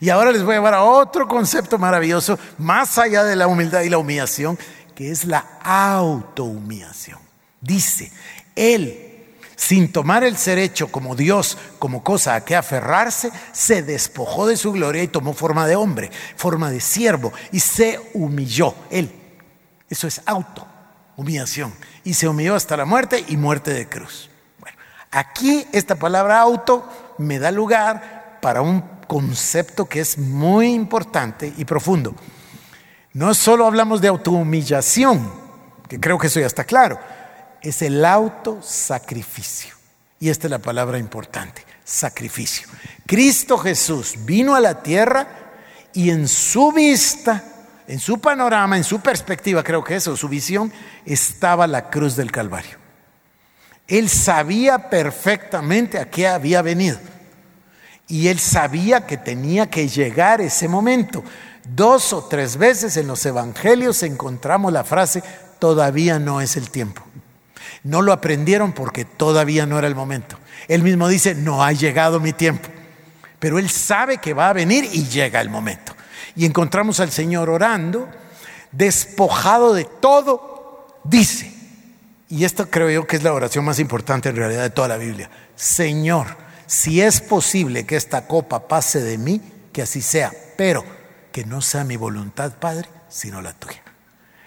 Y 0.00 0.08
ahora 0.08 0.32
les 0.32 0.42
voy 0.42 0.54
a 0.54 0.58
llevar 0.58 0.74
a 0.74 0.82
otro 0.82 1.28
concepto 1.28 1.76
maravilloso, 1.76 2.38
más 2.58 2.96
allá 2.96 3.22
de 3.24 3.36
la 3.36 3.46
humildad 3.46 3.82
y 3.82 3.90
la 3.90 3.98
humillación, 3.98 4.58
que 4.94 5.10
es 5.10 5.24
la 5.24 5.58
autohumillación. 5.62 7.18
Dice, 7.60 8.10
Él, 8.56 9.09
sin 9.60 9.92
tomar 9.92 10.24
el 10.24 10.38
ser 10.38 10.56
hecho 10.56 10.90
como 10.90 11.14
Dios, 11.14 11.58
como 11.78 12.02
cosa 12.02 12.34
a 12.34 12.44
que 12.46 12.56
aferrarse, 12.56 13.30
se 13.52 13.82
despojó 13.82 14.46
de 14.46 14.56
su 14.56 14.72
gloria 14.72 15.02
y 15.02 15.08
tomó 15.08 15.34
forma 15.34 15.66
de 15.66 15.76
hombre, 15.76 16.10
forma 16.34 16.70
de 16.70 16.80
siervo, 16.80 17.30
y 17.52 17.60
se 17.60 18.00
humilló. 18.14 18.74
Él, 18.90 19.12
eso 19.90 20.06
es 20.06 20.22
auto, 20.24 20.66
humillación. 21.14 21.74
Y 22.04 22.14
se 22.14 22.26
humilló 22.26 22.54
hasta 22.54 22.74
la 22.74 22.86
muerte 22.86 23.22
y 23.28 23.36
muerte 23.36 23.74
de 23.74 23.86
cruz. 23.86 24.30
Bueno, 24.60 24.78
aquí 25.10 25.66
esta 25.72 25.94
palabra 25.94 26.40
auto 26.40 27.14
me 27.18 27.38
da 27.38 27.50
lugar 27.50 28.38
para 28.40 28.62
un 28.62 28.80
concepto 29.06 29.84
que 29.84 30.00
es 30.00 30.16
muy 30.16 30.72
importante 30.72 31.52
y 31.58 31.66
profundo. 31.66 32.14
No 33.12 33.34
solo 33.34 33.66
hablamos 33.66 34.00
de 34.00 34.08
autohumillación, 34.08 35.30
que 35.86 36.00
creo 36.00 36.16
que 36.16 36.28
eso 36.28 36.40
ya 36.40 36.46
está 36.46 36.64
claro, 36.64 36.98
es 37.62 37.82
el 37.82 38.04
autosacrificio. 38.04 39.74
Y 40.18 40.28
esta 40.28 40.46
es 40.46 40.50
la 40.50 40.58
palabra 40.58 40.98
importante, 40.98 41.64
sacrificio. 41.84 42.68
Cristo 43.06 43.56
Jesús 43.58 44.14
vino 44.24 44.54
a 44.54 44.60
la 44.60 44.82
tierra 44.82 45.26
y 45.92 46.10
en 46.10 46.28
su 46.28 46.72
vista, 46.72 47.42
en 47.88 47.98
su 47.98 48.20
panorama, 48.20 48.76
en 48.76 48.84
su 48.84 49.00
perspectiva, 49.00 49.62
creo 49.62 49.82
que 49.82 49.96
eso, 49.96 50.16
su 50.16 50.28
visión, 50.28 50.72
estaba 51.04 51.66
la 51.66 51.90
cruz 51.90 52.16
del 52.16 52.30
Calvario. 52.30 52.78
Él 53.88 54.08
sabía 54.08 54.88
perfectamente 54.88 55.98
a 55.98 56.08
qué 56.08 56.28
había 56.28 56.62
venido. 56.62 56.98
Y 58.06 58.28
él 58.28 58.38
sabía 58.38 59.06
que 59.06 59.16
tenía 59.16 59.68
que 59.68 59.88
llegar 59.88 60.40
ese 60.40 60.68
momento. 60.68 61.24
Dos 61.64 62.12
o 62.12 62.24
tres 62.24 62.56
veces 62.56 62.96
en 62.96 63.06
los 63.06 63.24
evangelios 63.26 64.02
encontramos 64.02 64.72
la 64.72 64.84
frase, 64.84 65.22
todavía 65.58 66.18
no 66.18 66.40
es 66.40 66.56
el 66.56 66.70
tiempo. 66.70 67.02
No 67.82 68.02
lo 68.02 68.12
aprendieron 68.12 68.72
porque 68.72 69.04
todavía 69.04 69.66
no 69.66 69.78
era 69.78 69.88
el 69.88 69.94
momento. 69.94 70.38
Él 70.68 70.82
mismo 70.82 71.08
dice, 71.08 71.34
no 71.34 71.64
ha 71.64 71.72
llegado 71.72 72.20
mi 72.20 72.32
tiempo. 72.32 72.68
Pero 73.38 73.58
él 73.58 73.70
sabe 73.70 74.18
que 74.18 74.34
va 74.34 74.50
a 74.50 74.52
venir 74.52 74.88
y 74.92 75.04
llega 75.06 75.40
el 75.40 75.48
momento. 75.48 75.94
Y 76.36 76.44
encontramos 76.44 77.00
al 77.00 77.10
Señor 77.10 77.48
orando, 77.48 78.08
despojado 78.70 79.72
de 79.74 79.84
todo, 79.84 81.00
dice, 81.04 81.52
y 82.28 82.44
esto 82.44 82.70
creo 82.70 82.90
yo 82.90 83.06
que 83.06 83.16
es 83.16 83.22
la 83.22 83.32
oración 83.32 83.64
más 83.64 83.78
importante 83.78 84.28
en 84.28 84.36
realidad 84.36 84.62
de 84.62 84.70
toda 84.70 84.88
la 84.88 84.96
Biblia, 84.96 85.30
Señor, 85.56 86.36
si 86.66 87.00
es 87.00 87.20
posible 87.20 87.84
que 87.84 87.96
esta 87.96 88.26
copa 88.28 88.68
pase 88.68 89.00
de 89.00 89.18
mí, 89.18 89.40
que 89.72 89.82
así 89.82 90.02
sea, 90.02 90.32
pero 90.56 90.84
que 91.32 91.44
no 91.44 91.60
sea 91.60 91.82
mi 91.82 91.96
voluntad, 91.96 92.52
Padre, 92.52 92.88
sino 93.08 93.42
la 93.42 93.52
tuya. 93.54 93.82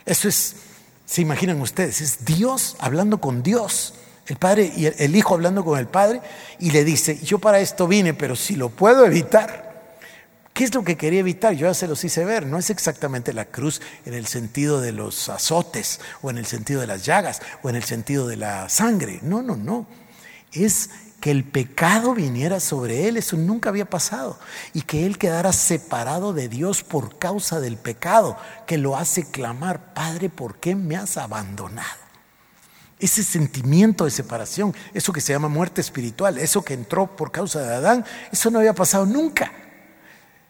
Eso 0.05 0.29
es, 0.29 0.55
se 1.05 1.21
imaginan 1.21 1.61
ustedes, 1.61 2.01
es 2.01 2.25
Dios 2.25 2.75
hablando 2.79 3.19
con 3.19 3.43
Dios, 3.43 3.93
el 4.27 4.37
Padre 4.37 4.71
y 4.75 4.85
el, 4.85 5.15
Hijo 5.15 5.33
hablando 5.33 5.65
con 5.65 5.77
el 5.77 5.87
Padre, 5.87 6.21
y 6.59 6.71
le 6.71 6.83
dice, 6.83 7.19
yo 7.23 7.39
para 7.39 7.59
esto 7.59 7.87
vine, 7.87 8.13
pero 8.13 8.35
si 8.35 8.55
lo 8.55 8.69
puedo 8.69 9.05
evitar, 9.05 9.63
¿Qué 10.53 10.63
es 10.63 10.75
lo 10.75 10.83
que 10.83 10.97
quería 10.97 11.21
evitar? 11.21 11.53
Yo 11.53 11.65
ya 11.65 11.73
se 11.73 11.87
los 11.87 12.03
hice 12.03 12.23
ver. 12.25 12.45
No 12.45 12.59
es 12.59 12.69
exactamente 12.69 13.33
la 13.33 13.45
cruz 13.45 13.81
en 14.05 14.13
el 14.13 14.27
sentido 14.27 14.81
de 14.81 14.91
los 14.91 15.27
azotes, 15.29 15.99
o 16.21 16.29
en 16.29 16.37
el 16.37 16.45
sentido 16.45 16.79
de 16.79 16.85
las 16.85 17.03
llagas, 17.03 17.41
o 17.63 17.69
en 17.69 17.75
el 17.75 17.83
sentido 17.83 18.27
de 18.27 18.37
la 18.37 18.69
sangre. 18.69 19.19
No, 19.23 19.41
no, 19.41 19.55
no. 19.55 19.87
Es 20.51 20.91
que 21.23 21.31
el 21.31 21.45
pecado 21.45 22.13
viniera 22.13 22.59
sobre 22.59 23.07
él, 23.07 23.15
eso 23.15 23.37
nunca 23.37 23.69
había 23.69 23.89
pasado, 23.89 24.37
y 24.73 24.81
que 24.81 25.05
él 25.05 25.17
quedara 25.17 25.53
separado 25.53 26.33
de 26.33 26.49
Dios 26.49 26.83
por 26.83 27.17
causa 27.17 27.61
del 27.61 27.77
pecado, 27.77 28.35
que 28.67 28.77
lo 28.77 28.97
hace 28.97 29.31
clamar, 29.31 29.93
Padre, 29.93 30.27
¿por 30.27 30.57
qué 30.57 30.75
me 30.75 30.97
has 30.97 31.15
abandonado? 31.15 32.01
Ese 32.99 33.23
sentimiento 33.23 34.03
de 34.03 34.11
separación, 34.11 34.75
eso 34.93 35.13
que 35.13 35.21
se 35.21 35.31
llama 35.31 35.47
muerte 35.47 35.79
espiritual, 35.79 36.37
eso 36.39 36.61
que 36.61 36.73
entró 36.73 37.15
por 37.15 37.31
causa 37.31 37.61
de 37.61 37.73
Adán, 37.73 38.05
eso 38.29 38.51
no 38.51 38.59
había 38.59 38.75
pasado 38.75 39.05
nunca. 39.05 39.49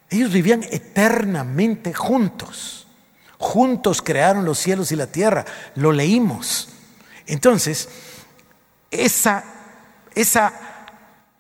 Ellos 0.10 0.34
vivían 0.34 0.64
eternamente 0.64 1.94
juntos. 1.94 2.88
Juntos 3.38 4.02
crearon 4.02 4.44
los 4.44 4.58
cielos 4.58 4.92
y 4.92 4.96
la 4.96 5.06
tierra. 5.06 5.46
Lo 5.76 5.92
leímos. 5.92 6.70
Entonces, 7.28 7.90
esa 8.90 9.53
esa 10.16 10.54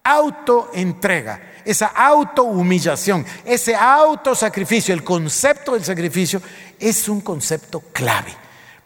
autoentrega, 0.04 1.42
esa 1.66 1.88
autohumillación, 1.88 3.26
ese 3.46 3.76
autosacrificio, 3.76 4.94
el 4.94 5.04
concepto 5.04 5.74
del 5.74 5.84
sacrificio 5.84 6.42
es 6.80 7.08
un 7.08 7.22
concepto 7.22 7.80
clave, 7.94 8.34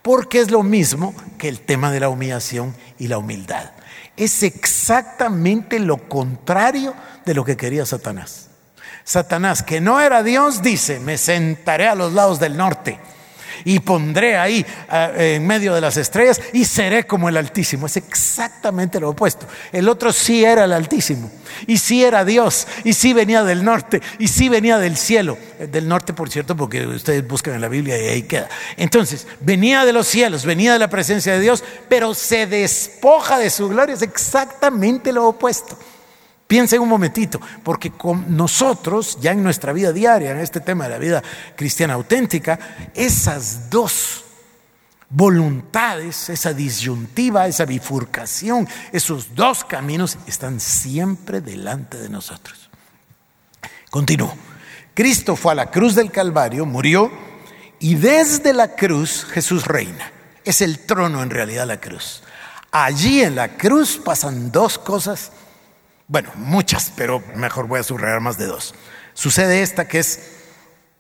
porque 0.02 0.40
es 0.40 0.52
lo 0.52 0.64
mismo 0.64 1.14
que 1.38 1.50
el 1.50 1.62
tema 1.62 1.92
de 1.92 2.00
la 2.00 2.10
humillación 2.10 2.76
y 3.00 3.08
la 3.08 3.18
humildad. 3.18 3.72
Es 4.16 4.44
exactamente 4.44 5.80
lo 5.80 5.98
contrario 6.08 6.94
de 7.26 7.34
lo 7.34 7.44
que 7.44 7.58
quería 7.58 7.86
Satanás. 7.86 8.50
Satanás, 9.04 9.64
que 9.64 9.80
no 9.80 10.02
era 10.02 10.22
Dios, 10.22 10.62
dice, 10.62 11.00
me 11.00 11.18
sentaré 11.18 11.88
a 11.88 11.96
los 11.96 12.14
lados 12.14 12.40
del 12.40 12.58
norte 12.58 13.00
y 13.66 13.80
pondré 13.80 14.38
ahí 14.38 14.66
eh, 14.92 15.36
en 15.36 15.48
medio 15.48 15.74
de 15.74 15.82
las 15.82 15.98
estrellas 15.98 16.42
y 16.54 16.66
seré 16.66 17.06
como 17.06 17.30
el 17.30 17.38
Altísimo. 17.38 17.86
Es 17.86 17.98
exactamente 17.98 19.00
lo 19.00 19.10
opuesto. 19.10 19.48
El 19.72 19.90
otro 19.90 20.12
sí 20.12 20.44
era 20.44 20.66
el 20.66 20.74
Altísimo 20.74 21.32
y 21.66 21.78
sí 21.78 22.04
era 22.04 22.26
Dios 22.26 22.68
y 22.84 22.94
sí 22.94 23.14
venía 23.14 23.44
del 23.44 23.64
norte 23.64 24.02
y 24.20 24.28
sí 24.28 24.50
venía 24.50 24.78
del 24.78 24.98
cielo. 24.98 25.38
Eh, 25.60 25.68
del 25.68 25.88
norte, 25.88 26.14
por 26.14 26.30
cierto, 26.30 26.56
porque 26.56 26.86
ustedes 26.86 27.28
buscan 27.28 27.56
en 27.56 27.62
la 27.62 27.70
Biblia 27.70 28.02
y 28.02 28.08
ahí 28.08 28.24
queda. 28.24 28.50
Entonces, 28.76 29.28
venía 29.40 29.86
de 29.86 29.94
los 29.94 30.08
cielos, 30.08 30.46
venía 30.46 30.74
de 30.74 30.80
la 30.80 30.90
presencia 30.90 31.34
de 31.34 31.40
Dios, 31.40 31.64
pero 31.90 32.14
se 32.14 32.48
despoja 32.48 33.40
de 33.40 33.50
su 33.50 33.70
gloria. 33.70 33.96
Es 33.96 34.02
exactamente 34.02 35.12
lo 35.12 35.28
opuesto. 35.28 35.78
Piensen 36.48 36.80
un 36.80 36.88
momentito, 36.88 37.42
porque 37.62 37.92
con 37.92 38.38
nosotros, 38.38 39.18
ya 39.20 39.32
en 39.32 39.44
nuestra 39.44 39.74
vida 39.74 39.92
diaria, 39.92 40.32
en 40.32 40.40
este 40.40 40.62
tema 40.62 40.86
de 40.86 40.90
la 40.92 40.98
vida 40.98 41.24
cristiana 41.58 41.96
auténtica, 41.96 42.58
esas 42.96 43.70
dos 43.70 44.24
voluntades, 45.10 46.30
esa 46.30 46.54
disyuntiva, 46.54 47.48
esa 47.48 47.66
bifurcación, 47.66 48.68
esos 48.94 49.36
dos 49.36 49.66
caminos 49.66 50.18
están 50.26 50.62
siempre 50.62 51.42
delante 51.42 51.98
de 51.98 52.08
nosotros. 52.08 52.70
Continúo. 53.90 54.34
Cristo 54.94 55.36
fue 55.36 55.52
a 55.52 55.56
la 55.56 55.70
cruz 55.70 55.96
del 55.96 56.12
Calvario, 56.12 56.66
murió, 56.66 57.12
y 57.80 57.96
desde 57.96 58.54
la 58.54 58.76
cruz 58.76 59.26
Jesús 59.26 59.66
reina. 59.66 60.12
Es 60.46 60.62
el 60.62 60.80
trono 60.80 61.22
en 61.22 61.30
realidad 61.30 61.68
la 61.68 61.80
cruz. 61.80 62.24
Allí 62.72 63.22
en 63.22 63.36
la 63.36 63.58
cruz 63.58 64.00
pasan 64.04 64.52
dos 64.52 64.78
cosas 64.78 65.32
bueno, 66.08 66.32
muchas, 66.36 66.92
pero 66.96 67.22
mejor 67.36 67.68
voy 67.68 67.80
a 67.80 67.84
subrayar 67.84 68.22
más 68.22 68.38
de 68.38 68.46
dos. 68.46 68.74
Sucede 69.14 69.62
esta 69.62 69.88
que 69.88 70.00
es 70.00 70.22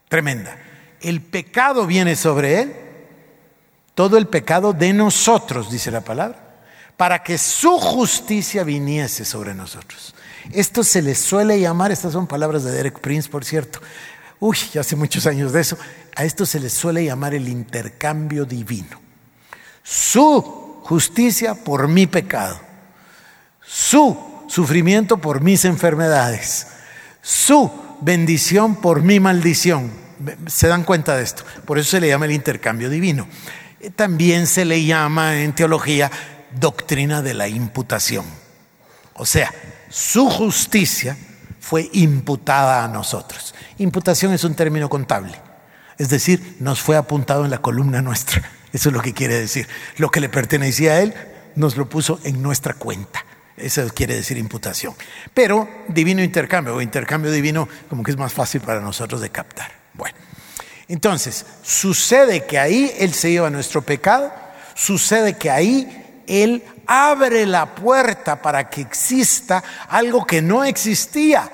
tremenda. 0.10 0.58
El 1.02 1.22
pecado 1.22 1.86
viene 1.86 2.15
sobre 2.15 2.62
él, 2.62 2.76
todo 3.96 4.17
el 4.17 4.28
pecado 4.28 4.74
de 4.74 4.93
nosotros, 4.93 5.72
dice 5.72 5.91
la 5.91 6.02
palabra, 6.02 6.38
para 6.98 7.24
que 7.24 7.38
su 7.38 7.78
justicia 7.78 8.63
viniese 8.63 9.24
sobre 9.24 9.54
nosotros. 9.54 10.13
Esto 10.52 10.84
se 10.84 11.02
le 11.02 11.15
suele 11.15 11.60
llamar, 11.60 11.91
estas 11.91 12.13
son 12.13 12.28
palabras 12.28 12.63
de 12.63 12.72
Derek 12.72 13.00
Prince, 13.00 13.30
por 13.30 13.46
cierto. 13.46 13.80
Uy, 14.39 14.58
hace 14.80 14.96
muchos 14.96 15.26
años 15.26 15.54
de 15.54 15.62
eso. 15.62 15.78
A 16.15 16.24
esto 16.24 16.46
se 16.46 16.60
le 16.60 16.70
suele 16.70 17.06
llamar 17.06 17.34
el 17.34 17.48
intercambio 17.48 18.46
divino. 18.46 19.00
Su 19.84 20.82
justicia 20.84 21.56
por 21.56 21.88
mi 21.88 22.08
pecado. 22.08 22.60
Su 23.62 24.37
sufrimiento 24.48 25.18
por 25.18 25.42
mis 25.42 25.66
enfermedades, 25.66 26.68
su 27.22 27.72
bendición 28.02 28.76
por 28.76 29.02
mi 29.02 29.20
maldición. 29.20 29.92
¿Se 30.48 30.68
dan 30.68 30.84
cuenta 30.84 31.16
de 31.16 31.24
esto? 31.24 31.44
Por 31.66 31.78
eso 31.78 31.92
se 31.92 32.02
le 32.02 32.08
llama 32.08 32.26
el 32.26 32.32
intercambio 32.32 32.90
divino. 32.90 33.28
También 33.96 34.48
se 34.48 34.66
le 34.66 34.84
llama 34.84 35.42
en 35.42 35.54
teología 35.54 36.10
doctrina 36.60 37.22
de 37.22 37.34
la 37.34 37.48
imputación. 37.48 38.26
O 39.14 39.26
sea, 39.26 39.54
su 39.90 40.30
justicia 40.30 41.18
fue 41.60 41.90
imputada 41.94 42.84
a 42.84 42.88
nosotros. 42.88 43.54
Imputación 43.78 44.34
es 44.34 44.44
un 44.44 44.56
término 44.56 44.90
contable. 44.90 45.34
Es 45.98 46.10
decir, 46.10 46.58
nos 46.60 46.82
fue 46.82 46.96
apuntado 46.96 47.44
en 47.44 47.52
la 47.52 47.58
columna 47.60 48.02
nuestra. 48.02 48.42
Eso 48.74 48.90
es 48.90 48.96
lo 48.96 49.02
que 49.02 49.14
quiere 49.14 49.36
decir. 49.36 49.68
Lo 49.98 50.10
que 50.10 50.20
le 50.20 50.30
pertenecía 50.30 50.94
a 50.94 51.02
él 51.02 51.14
nos 51.56 51.78
lo 51.78 51.90
puso 51.90 52.20
en 52.24 52.42
nuestra 52.42 52.74
cuenta. 52.74 53.26
Eso 53.58 53.88
quiere 53.93 54.15
decir 54.15 54.38
imputación. 54.38 54.93
Pero 55.34 55.67
divino 55.88 56.24
intercambio 56.24 56.76
o 56.76 56.82
intercambio 56.82 57.32
divino 57.32 57.67
como 57.89 58.04
que 58.04 58.12
es 58.12 58.17
más 58.17 58.32
fácil 58.32 58.62
para 58.62 58.80
nosotros 58.80 59.20
de 59.20 59.32
captar. 59.32 59.72
Bueno, 59.93 60.15
entonces, 60.88 61.46
sucede 61.63 62.46
que 62.46 62.60
ahí 62.60 62.93
Él 63.00 63.13
se 63.13 63.32
lleva 63.32 63.50
nuestro 63.50 63.82
pecado, 63.82 64.32
sucede 64.76 65.38
que 65.38 65.50
ahí 65.50 66.24
Él 66.28 66.63
abre 66.86 67.46
la 67.46 67.76
puerta 67.76 68.41
para 68.41 68.70
que 68.70 68.82
exista 68.82 69.63
algo 69.89 70.26
que 70.26 70.41
no 70.41 70.63
existía, 70.63 71.52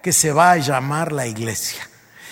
que 0.00 0.12
se 0.12 0.32
va 0.32 0.52
a 0.52 0.56
llamar 0.56 1.12
la 1.12 1.26
iglesia 1.26 1.86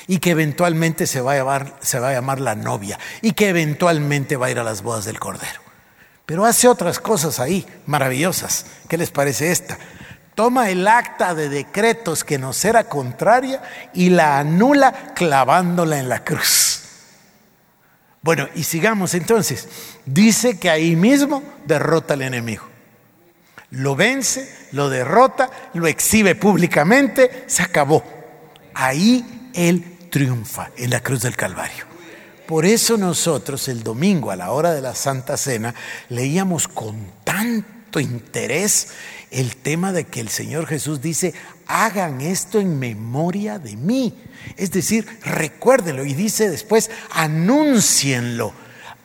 y 0.06 0.18
que 0.18 0.30
eventualmente 0.30 1.06
se 1.06 1.20
va 1.20 1.32
a 1.32 1.36
llamar, 1.36 1.76
se 1.80 1.98
va 1.98 2.10
a 2.10 2.12
llamar 2.12 2.40
la 2.40 2.54
novia 2.54 2.98
y 3.20 3.32
que 3.32 3.48
eventualmente 3.48 4.36
va 4.36 4.46
a 4.46 4.50
ir 4.50 4.58
a 4.58 4.64
las 4.64 4.82
bodas 4.82 5.04
del 5.04 5.18
Cordero. 5.18 5.67
Pero 6.28 6.44
hace 6.44 6.68
otras 6.68 7.00
cosas 7.00 7.40
ahí, 7.40 7.64
maravillosas. 7.86 8.66
¿Qué 8.86 8.98
les 8.98 9.10
parece 9.10 9.50
esta? 9.50 9.78
Toma 10.34 10.68
el 10.68 10.86
acta 10.86 11.34
de 11.34 11.48
decretos 11.48 12.22
que 12.22 12.36
nos 12.36 12.62
era 12.66 12.84
contraria 12.84 13.62
y 13.94 14.10
la 14.10 14.38
anula 14.38 15.14
clavándola 15.14 15.98
en 15.98 16.10
la 16.10 16.22
cruz. 16.24 16.82
Bueno, 18.20 18.46
y 18.54 18.64
sigamos 18.64 19.14
entonces. 19.14 19.68
Dice 20.04 20.58
que 20.58 20.68
ahí 20.68 20.96
mismo 20.96 21.42
derrota 21.64 22.12
al 22.12 22.20
enemigo. 22.20 22.68
Lo 23.70 23.96
vence, 23.96 24.54
lo 24.72 24.90
derrota, 24.90 25.48
lo 25.72 25.86
exhibe 25.86 26.34
públicamente, 26.34 27.44
se 27.46 27.62
acabó. 27.62 28.04
Ahí 28.74 29.50
él 29.54 29.96
triunfa 30.10 30.72
en 30.76 30.90
la 30.90 31.00
cruz 31.00 31.22
del 31.22 31.36
Calvario. 31.36 31.87
Por 32.48 32.64
eso 32.64 32.96
nosotros 32.96 33.68
el 33.68 33.82
domingo 33.82 34.30
a 34.30 34.36
la 34.36 34.52
hora 34.52 34.72
de 34.72 34.80
la 34.80 34.94
Santa 34.94 35.36
Cena 35.36 35.74
leíamos 36.08 36.66
con 36.66 37.12
tanto 37.22 38.00
interés 38.00 38.88
el 39.30 39.56
tema 39.56 39.92
de 39.92 40.06
que 40.06 40.20
el 40.20 40.30
Señor 40.30 40.66
Jesús 40.66 41.02
dice, 41.02 41.34
hagan 41.66 42.22
esto 42.22 42.58
en 42.58 42.78
memoria 42.78 43.58
de 43.58 43.76
mí. 43.76 44.14
Es 44.56 44.70
decir, 44.70 45.06
recuérdenlo 45.24 46.06
y 46.06 46.14
dice 46.14 46.48
después, 46.48 46.90
anúncienlo, 47.10 48.54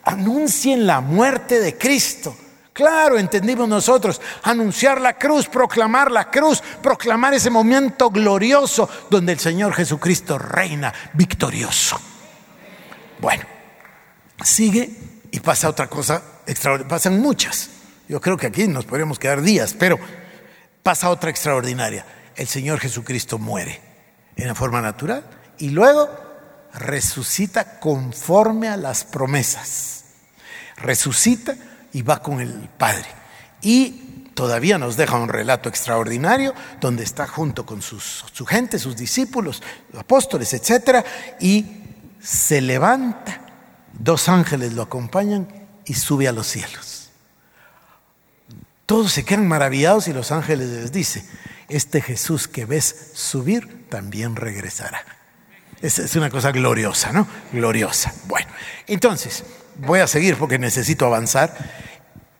anuncien 0.05 0.87
la 0.87 1.01
muerte 1.01 1.59
de 1.59 1.77
Cristo. 1.77 2.37
Claro, 2.71 3.19
entendimos 3.19 3.67
nosotros, 3.67 4.21
anunciar 4.43 5.01
la 5.01 5.17
cruz, 5.17 5.47
proclamar 5.47 6.11
la 6.11 6.31
cruz, 6.31 6.63
proclamar 6.81 7.33
ese 7.33 7.49
momento 7.49 8.09
glorioso 8.09 8.87
donde 9.09 9.33
el 9.33 9.39
Señor 9.39 9.73
Jesucristo 9.73 10.39
reina 10.39 10.93
victorioso. 11.11 12.12
Bueno, 13.23 13.45
sigue 14.43 14.89
y 15.31 15.39
pasa 15.39 15.69
otra 15.69 15.87
cosa 15.87 16.21
extraordinaria. 16.45 16.89
Pasan 16.89 17.21
muchas. 17.21 17.69
Yo 18.09 18.19
creo 18.19 18.35
que 18.35 18.47
aquí 18.47 18.67
nos 18.67 18.83
podríamos 18.83 19.17
quedar 19.17 19.41
días, 19.41 19.73
pero 19.79 19.97
pasa 20.83 21.09
otra 21.09 21.29
extraordinaria. 21.29 22.05
El 22.35 22.49
Señor 22.49 22.81
Jesucristo 22.81 23.39
muere 23.39 23.79
en 24.35 24.47
la 24.47 24.55
forma 24.55 24.81
natural 24.81 25.23
y 25.57 25.69
luego 25.69 26.09
resucita 26.73 27.79
conforme 27.79 28.67
a 28.67 28.75
las 28.75 29.05
promesas. 29.05 30.03
Resucita 30.75 31.55
y 31.93 32.01
va 32.01 32.21
con 32.21 32.41
el 32.41 32.51
Padre. 32.77 33.07
Y 33.61 34.31
todavía 34.33 34.77
nos 34.77 34.97
deja 34.97 35.15
un 35.15 35.29
relato 35.29 35.69
extraordinario 35.69 36.53
donde 36.81 37.05
está 37.05 37.25
junto 37.25 37.65
con 37.65 37.81
sus, 37.81 38.25
su 38.33 38.45
gente, 38.45 38.79
sus 38.79 38.97
discípulos, 38.97 39.63
apóstoles, 39.97 40.53
etc. 40.53 41.05
Y 41.39 41.82
se 42.23 42.61
levanta, 42.61 43.41
dos 43.91 44.29
ángeles 44.29 44.73
lo 44.73 44.83
acompañan 44.83 45.47
y 45.85 45.93
sube 45.93 46.27
a 46.27 46.31
los 46.31 46.47
cielos. 46.47 47.09
Todos 48.85 49.11
se 49.11 49.25
quedan 49.25 49.47
maravillados 49.47 50.07
y 50.07 50.13
los 50.13 50.31
ángeles 50.31 50.69
les 50.69 50.91
dice, 50.91 51.25
este 51.67 52.01
Jesús 52.01 52.47
que 52.47 52.65
ves 52.65 53.11
subir 53.13 53.87
también 53.89 54.35
regresará. 54.35 55.03
Es, 55.81 55.99
es 55.99 56.15
una 56.15 56.29
cosa 56.29 56.51
gloriosa, 56.51 57.11
¿no? 57.11 57.27
Gloriosa. 57.51 58.13
Bueno, 58.27 58.47
entonces, 58.87 59.43
voy 59.75 59.99
a 59.99 60.07
seguir 60.07 60.37
porque 60.37 60.57
necesito 60.57 61.05
avanzar. 61.05 61.53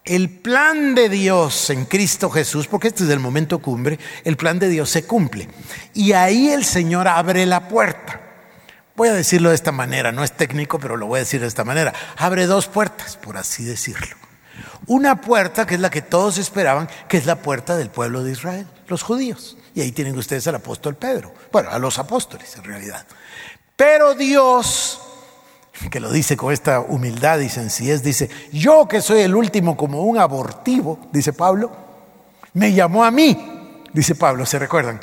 El 0.06 0.30
plan 0.30 0.96
de 0.96 1.10
Dios 1.10 1.70
en 1.70 1.86
Cristo 1.86 2.30
Jesús, 2.30 2.68
porque 2.68 2.90
este 2.90 3.04
es 3.04 3.10
el 3.10 3.20
momento 3.20 3.60
cumbre, 3.60 4.00
el 4.24 4.38
plan 4.38 4.60
de 4.60 4.70
Dios 4.70 4.90
se 4.90 5.06
cumple. 5.06 5.50
Y 5.94 6.14
ahí 6.14 6.50
el 6.50 6.64
Señor 6.64 7.08
abre 7.08 7.46
la 7.46 7.68
puerta. 7.68 8.23
Voy 8.96 9.10
a 9.10 9.14
decirlo 9.14 9.50
de 9.50 9.56
esta 9.56 9.72
manera, 9.72 10.12
no 10.12 10.24
es 10.24 10.34
técnico, 10.34 10.80
pero 10.80 10.98
lo 10.98 11.08
voy 11.08 11.18
a 11.18 11.20
decir 11.22 11.42
de 11.42 11.48
esta 11.48 11.64
manera. 11.64 11.94
Abre 12.18 12.46
dos 12.46 12.68
puertas, 12.68 13.18
por 13.18 13.38
así 13.38 13.64
decirlo. 13.64 14.16
Una 14.86 15.20
puerta 15.20 15.66
que 15.66 15.76
es 15.76 15.80
la 15.80 15.90
que 15.90 16.02
todos 16.02 16.38
esperaban, 16.38 16.88
que 17.08 17.18
es 17.18 17.26
la 17.26 17.38
puerta 17.38 17.76
del 17.76 17.90
pueblo 17.90 18.24
de 18.24 18.32
Israel, 18.32 18.68
los 18.88 19.02
judíos. 19.02 19.58
Y 19.74 19.82
ahí 19.82 19.92
tienen 19.92 20.18
ustedes 20.18 20.46
al 20.48 20.56
apóstol 20.56 20.96
Pedro. 20.96 21.34
Bueno, 21.52 21.70
a 21.72 21.80
los 21.80 21.98
apóstoles 21.98 22.56
en 22.56 22.64
realidad. 22.66 23.06
Pero 23.76 24.14
Dios, 24.14 25.02
que 25.90 26.00
lo 26.00 26.12
dice 26.12 26.38
con 26.38 26.54
esta 26.54 26.80
humildad 26.82 27.40
y 27.40 27.50
sencillez, 27.50 28.04
dice, 28.04 28.30
yo 28.52 28.88
que 28.88 29.02
soy 29.02 29.22
el 29.22 29.34
último 29.34 29.76
como 29.76 30.04
un 30.04 30.20
abortivo, 30.20 31.00
dice 31.12 31.34
Pablo, 31.34 31.72
me 32.54 32.74
llamó 32.74 33.04
a 33.04 33.10
mí, 33.10 33.82
dice 33.92 34.14
Pablo, 34.14 34.46
¿se 34.46 34.60
recuerdan? 34.60 35.00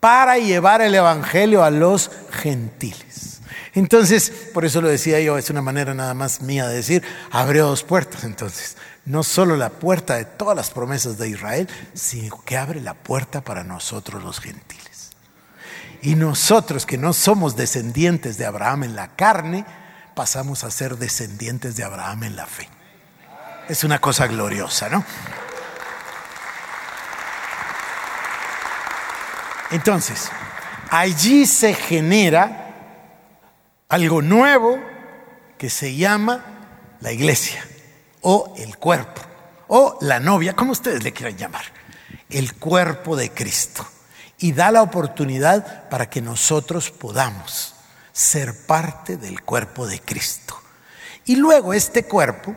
Para 0.00 0.38
llevar 0.38 0.82
el 0.82 0.94
Evangelio 0.94 1.64
a 1.64 1.70
los 1.70 2.10
gentiles. 2.30 3.40
Entonces, 3.74 4.30
por 4.54 4.64
eso 4.64 4.80
lo 4.80 4.88
decía 4.88 5.20
yo, 5.20 5.36
es 5.36 5.50
una 5.50 5.60
manera 5.60 5.92
nada 5.92 6.14
más 6.14 6.40
mía 6.40 6.66
de 6.66 6.76
decir, 6.76 7.02
abrió 7.30 7.66
dos 7.66 7.82
puertas 7.82 8.24
entonces. 8.24 8.76
No 9.04 9.22
solo 9.22 9.56
la 9.56 9.68
puerta 9.68 10.16
de 10.16 10.24
todas 10.24 10.56
las 10.56 10.70
promesas 10.70 11.18
de 11.18 11.28
Israel, 11.28 11.68
sino 11.92 12.42
que 12.44 12.56
abre 12.56 12.80
la 12.80 12.94
puerta 12.94 13.42
para 13.42 13.64
nosotros 13.64 14.24
los 14.24 14.40
gentiles. 14.40 15.10
Y 16.00 16.14
nosotros 16.14 16.86
que 16.86 16.98
no 16.98 17.12
somos 17.12 17.54
descendientes 17.54 18.38
de 18.38 18.46
Abraham 18.46 18.84
en 18.84 18.96
la 18.96 19.14
carne, 19.14 19.66
pasamos 20.14 20.64
a 20.64 20.70
ser 20.70 20.96
descendientes 20.96 21.76
de 21.76 21.84
Abraham 21.84 22.24
en 22.24 22.36
la 22.36 22.46
fe. 22.46 22.68
Es 23.68 23.84
una 23.84 24.00
cosa 24.00 24.26
gloriosa, 24.26 24.88
¿no? 24.88 25.04
Entonces, 29.70 30.30
allí 30.90 31.46
se 31.46 31.74
genera 31.74 32.74
algo 33.88 34.22
nuevo 34.22 34.78
que 35.58 35.70
se 35.70 35.94
llama 35.94 36.44
la 37.00 37.12
iglesia 37.12 37.64
o 38.22 38.54
el 38.56 38.76
cuerpo 38.76 39.22
o 39.68 39.98
la 40.00 40.20
novia, 40.20 40.54
como 40.54 40.72
ustedes 40.72 41.02
le 41.02 41.12
quieran 41.12 41.36
llamar, 41.36 41.64
el 42.30 42.54
cuerpo 42.54 43.16
de 43.16 43.30
Cristo. 43.30 43.86
Y 44.38 44.52
da 44.52 44.70
la 44.70 44.82
oportunidad 44.82 45.88
para 45.88 46.10
que 46.10 46.20
nosotros 46.20 46.90
podamos 46.90 47.74
ser 48.12 48.66
parte 48.66 49.16
del 49.16 49.42
cuerpo 49.42 49.86
de 49.86 50.00
Cristo. 50.00 50.60
Y 51.24 51.36
luego 51.36 51.72
este 51.72 52.04
cuerpo, 52.04 52.54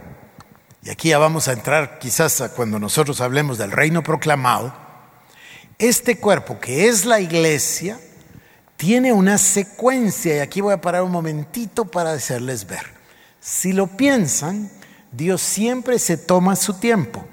y 0.83 0.89
aquí 0.89 1.09
ya 1.09 1.17
vamos 1.17 1.47
a 1.47 1.53
entrar 1.53 1.97
quizás 1.99 2.41
a 2.41 2.49
cuando 2.49 2.79
nosotros 2.79 3.21
hablemos 3.21 3.57
del 3.57 3.71
reino 3.71 4.03
proclamado, 4.03 4.88
este 5.79 6.17
cuerpo 6.17 6.59
que 6.59 6.87
es 6.87 7.05
la 7.05 7.19
iglesia, 7.19 7.99
tiene 8.75 9.11
una 9.11 9.37
secuencia, 9.37 10.37
y 10.37 10.39
aquí 10.39 10.61
voy 10.61 10.73
a 10.73 10.81
parar 10.81 11.03
un 11.03 11.11
momentito 11.11 11.85
para 11.85 12.11
hacerles 12.11 12.67
ver. 12.67 12.85
Si 13.39 13.73
lo 13.73 13.87
piensan, 13.87 14.69
Dios 15.11 15.41
siempre 15.41 15.97
se 15.99 16.17
toma 16.17 16.55
su 16.55 16.75
tiempo. 16.75 17.25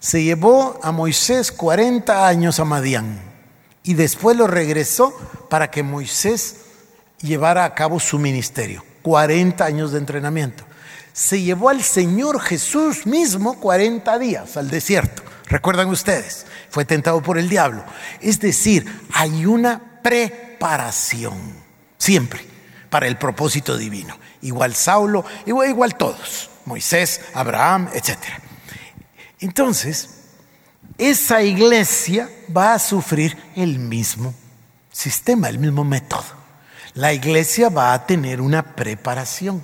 Se 0.00 0.22
llevó 0.22 0.78
a 0.82 0.92
Moisés 0.92 1.52
40 1.52 2.26
años 2.26 2.60
a 2.60 2.64
Madián 2.64 3.20
y 3.82 3.94
después 3.94 4.36
lo 4.36 4.46
regresó 4.46 5.14
para 5.48 5.70
que 5.70 5.82
Moisés 5.82 6.56
llevara 7.20 7.64
a 7.64 7.74
cabo 7.74 8.00
su 8.00 8.18
ministerio. 8.18 8.84
40 9.02 9.64
años 9.64 9.92
de 9.92 9.98
entrenamiento. 9.98 10.64
Se 11.12 11.40
llevó 11.40 11.68
al 11.68 11.82
Señor 11.82 12.40
Jesús 12.40 13.06
mismo 13.06 13.58
40 13.60 14.18
días 14.18 14.56
al 14.56 14.68
desierto. 14.68 15.22
¿Recuerdan 15.56 15.88
ustedes? 15.88 16.44
Fue 16.68 16.84
tentado 16.84 17.22
por 17.22 17.38
el 17.38 17.48
diablo. 17.48 17.82
Es 18.20 18.38
decir, 18.40 18.84
hay 19.14 19.46
una 19.46 20.02
preparación, 20.02 21.34
siempre, 21.96 22.42
para 22.90 23.06
el 23.06 23.16
propósito 23.16 23.78
divino. 23.78 24.18
Igual 24.42 24.74
Saulo, 24.74 25.24
igual, 25.46 25.96
todos. 25.96 26.50
Moisés, 26.66 27.22
Abraham, 27.32 27.88
etc. 27.94 28.18
Entonces, 29.40 30.10
esa 30.98 31.40
iglesia 31.40 32.28
va 32.54 32.74
a 32.74 32.78
sufrir 32.78 33.34
el 33.56 33.78
mismo 33.78 34.34
sistema, 34.92 35.48
el 35.48 35.58
mismo 35.58 35.84
método. 35.84 36.26
La 36.92 37.14
iglesia 37.14 37.70
va 37.70 37.94
a 37.94 38.04
tener 38.04 38.42
una 38.42 38.76
preparación. 38.76 39.62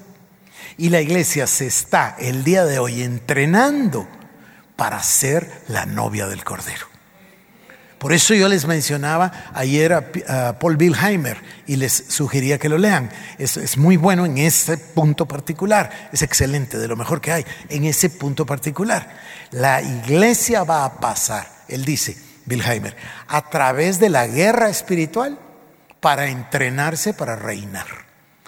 Y 0.78 0.88
la 0.88 1.02
iglesia 1.02 1.46
se 1.46 1.66
está 1.66 2.16
el 2.18 2.44
día 2.44 2.64
de 2.64 2.78
hoy 2.78 3.02
entrenando 3.02 4.08
para 4.76 5.02
ser 5.02 5.62
la 5.68 5.86
novia 5.86 6.26
del 6.26 6.44
Cordero. 6.44 6.92
Por 8.02 8.12
eso 8.12 8.34
yo 8.34 8.48
les 8.48 8.66
mencionaba 8.66 9.30
ayer 9.54 9.92
a, 9.92 10.58
Paul 10.58 10.76
Wilheimer 10.76 11.40
y 11.68 11.76
les 11.76 11.92
sugería 12.08 12.58
que 12.58 12.68
lo 12.68 12.76
lean. 12.76 13.08
Es, 13.38 13.76
muy 13.76 13.96
bueno 13.96 14.26
en 14.26 14.38
ese 14.38 14.76
punto 14.76 15.26
particular. 15.26 16.08
Es 16.12 16.22
excelente, 16.22 16.78
de 16.78 16.88
lo 16.88 16.96
mejor 16.96 17.20
que 17.20 17.30
hay, 17.30 17.46
en 17.68 17.84
ese 17.84 18.10
punto 18.10 18.44
particular. 18.44 19.08
La 19.52 19.80
iglesia 19.82 20.64
va 20.64 20.84
a 20.84 20.98
pasar, 20.98 21.46
él 21.68 21.84
dice, 21.84 22.16
Wilheimer, 22.48 22.96
a 23.28 23.48
través 23.48 24.00
de 24.00 24.08
la 24.08 24.26
guerra 24.26 24.68
espiritual 24.68 25.38
para 26.00 26.26
entrenarse 26.26 27.14
para 27.14 27.36
reinar. 27.36 27.86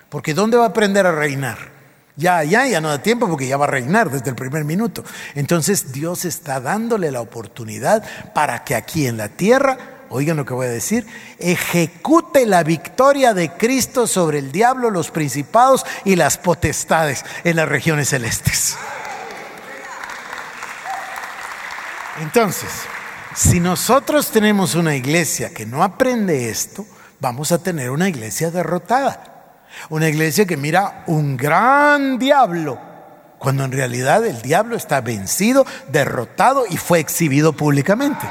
Porque 0.09 0.35
¿dónde 0.35 0.57
va 0.57 0.65
a 0.65 0.69
aprender 0.71 1.07
a 1.07 1.13
reinar? 1.13 1.74
Ya, 2.17 2.45
ya, 2.45 2.67
ya 2.67 2.81
no 2.81 2.91
da 2.91 3.03
tiempo 3.03 3.29
porque 3.29 3.49
ya 3.49 3.57
va 3.57 3.65
a 3.65 3.69
reinar 3.69 4.09
desde 4.09 4.31
el 4.31 4.37
primer 4.37 4.65
minuto. 4.65 5.03
Entonces 5.35 5.93
Dios 5.93 6.25
está 6.25 6.61
dándole 6.61 7.11
la 7.11 7.21
oportunidad 7.21 8.05
para 8.33 8.63
que 8.63 8.77
aquí 8.77 9.09
en 9.09 9.17
la 9.17 9.29
tierra, 9.29 10.07
oigan 10.11 10.37
lo 10.37 10.45
que 10.45 10.55
voy 10.55 10.67
a 10.67 10.71
decir, 10.71 11.07
ejecute 11.41 12.47
la 12.47 12.63
victoria 12.63 13.35
de 13.35 13.51
Cristo 13.51 14.07
sobre 14.07 14.39
el 14.39 14.53
diablo, 14.53 14.91
los 14.91 15.11
principados 15.11 15.85
y 16.05 16.15
las 16.15 16.39
potestades 16.39 17.25
en 17.43 17.57
las 17.57 17.69
regiones 17.69 18.11
celestes. 18.11 18.77
Entonces, 22.21 22.71
si 23.35 23.59
nosotros 23.59 24.31
tenemos 24.31 24.77
una 24.77 24.95
iglesia 24.95 25.53
que 25.53 25.67
no 25.67 25.83
aprende 25.83 26.49
esto, 26.49 26.87
vamos 27.19 27.51
a 27.51 27.59
tener 27.59 27.91
una 27.91 28.09
iglesia 28.09 28.53
derrotada. 28.53 29.34
Una 29.91 30.09
iglesia 30.09 30.47
que 30.47 30.57
mira 30.57 31.05
un 31.07 31.37
gran 31.37 32.19
diablo, 32.19 32.79
cuando 33.39 33.65
en 33.65 33.73
realidad 33.73 34.25
el 34.27 34.41
diablo 34.43 34.77
está 34.77 35.01
vencido, 35.01 35.67
derrotado 35.89 36.65
y 36.69 36.77
fue 36.77 37.01
exhibido 37.01 37.53
públicamente. 37.53 38.27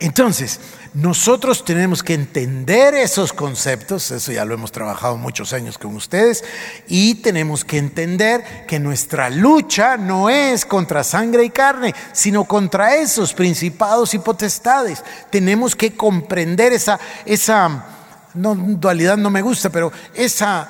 Entonces, 0.00 0.58
nosotros 0.94 1.64
tenemos 1.64 2.02
que 2.02 2.12
entender 2.12 2.92
esos 2.94 3.32
conceptos, 3.32 4.10
eso 4.10 4.32
ya 4.32 4.44
lo 4.44 4.52
hemos 4.52 4.72
trabajado 4.72 5.16
muchos 5.16 5.52
años 5.52 5.78
con 5.78 5.94
ustedes, 5.94 6.44
y 6.86 7.14
tenemos 7.14 7.64
que 7.64 7.78
entender 7.78 8.66
que 8.66 8.78
nuestra 8.78 9.30
lucha 9.30 9.96
no 9.96 10.28
es 10.28 10.66
contra 10.66 11.02
sangre 11.04 11.44
y 11.44 11.50
carne, 11.50 11.94
sino 12.12 12.44
contra 12.44 12.96
esos 12.96 13.32
principados 13.32 14.12
y 14.12 14.18
potestades. 14.18 15.02
Tenemos 15.30 15.76
que 15.76 15.96
comprender 15.96 16.74
esa, 16.74 17.00
esa 17.24 17.86
no, 18.34 18.54
dualidad 18.54 19.16
no 19.16 19.30
me 19.30 19.42
gusta, 19.42 19.70
pero 19.70 19.92
esa 20.14 20.68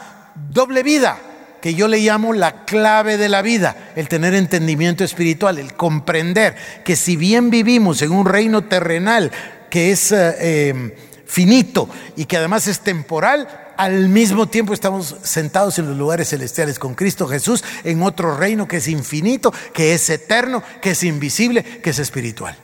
doble 0.50 0.82
vida 0.82 1.18
que 1.62 1.74
yo 1.74 1.86
le 1.86 2.00
llamo 2.00 2.32
la 2.32 2.64
clave 2.64 3.16
de 3.16 3.28
la 3.28 3.40
vida, 3.40 3.92
el 3.94 4.08
tener 4.08 4.34
entendimiento 4.34 5.04
espiritual, 5.04 5.58
el 5.58 5.74
comprender 5.74 6.56
que 6.84 6.96
si 6.96 7.16
bien 7.16 7.50
vivimos 7.50 8.02
en 8.02 8.10
un 8.10 8.26
reino 8.26 8.62
terrenal 8.62 9.30
que 9.70 9.92
es 9.92 10.10
eh, 10.10 10.68
em, 10.70 10.92
finito 11.24 11.88
y 12.16 12.24
que 12.24 12.36
además 12.36 12.66
es 12.66 12.80
temporal, 12.80 13.48
al 13.76 14.08
mismo 14.08 14.48
tiempo 14.48 14.74
estamos 14.74 15.16
sentados 15.22 15.78
en 15.78 15.86
los 15.86 15.96
lugares 15.96 16.30
celestiales 16.30 16.80
con 16.80 16.94
Cristo 16.94 17.28
Jesús 17.28 17.62
en 17.84 18.02
otro 18.02 18.36
reino 18.36 18.66
que 18.66 18.78
es 18.78 18.88
infinito, 18.88 19.52
que 19.72 19.94
es 19.94 20.10
eterno, 20.10 20.64
que 20.80 20.90
es 20.90 21.04
invisible, 21.04 21.62
que 21.62 21.90
es 21.90 21.98
espiritual. 22.00 22.56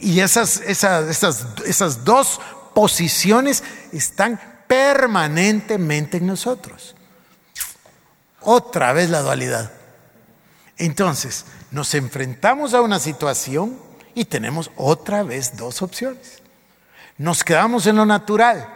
Y 0.00 0.20
esas, 0.20 0.60
esas, 0.66 1.08
esas, 1.08 1.46
esas 1.66 2.04
dos 2.04 2.38
posiciones 2.74 3.62
están 3.92 4.40
permanentemente 4.66 6.18
en 6.18 6.26
nosotros. 6.26 6.94
Otra 8.40 8.92
vez 8.92 9.10
la 9.10 9.20
dualidad. 9.20 9.72
Entonces, 10.76 11.44
nos 11.70 11.94
enfrentamos 11.94 12.72
a 12.72 12.80
una 12.80 12.98
situación 12.98 13.78
y 14.14 14.24
tenemos 14.24 14.70
otra 14.76 15.22
vez 15.22 15.56
dos 15.56 15.82
opciones. 15.82 16.42
Nos 17.18 17.44
quedamos 17.44 17.86
en 17.86 17.96
lo 17.96 18.06
natural, 18.06 18.66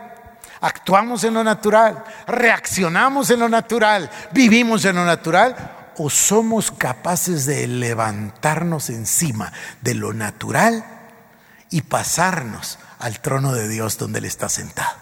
actuamos 0.61 1.25
en 1.25 1.35
lo 1.35 1.43
natural, 1.43 2.05
reaccionamos 2.27 3.31
en 3.31 3.41
lo 3.41 3.49
natural, 3.49 4.11
vivimos 4.33 4.85
en 4.85 4.97
lo 4.97 5.05
natural 5.05 5.93
o 5.97 6.11
somos 6.11 6.71
capaces 6.71 7.47
de 7.47 7.67
levantarnos 7.67 8.91
encima 8.91 9.53
de 9.81 9.95
lo 9.95 10.13
natural 10.13 10.85
y 11.71 11.83
pasarnos 11.83 12.79
al 13.05 13.21
trono 13.21 13.53
de 13.53 13.69
Dios 13.69 13.99
donde 13.99 14.19
Él 14.19 14.25
está 14.25 14.49
sentado. 14.49 14.97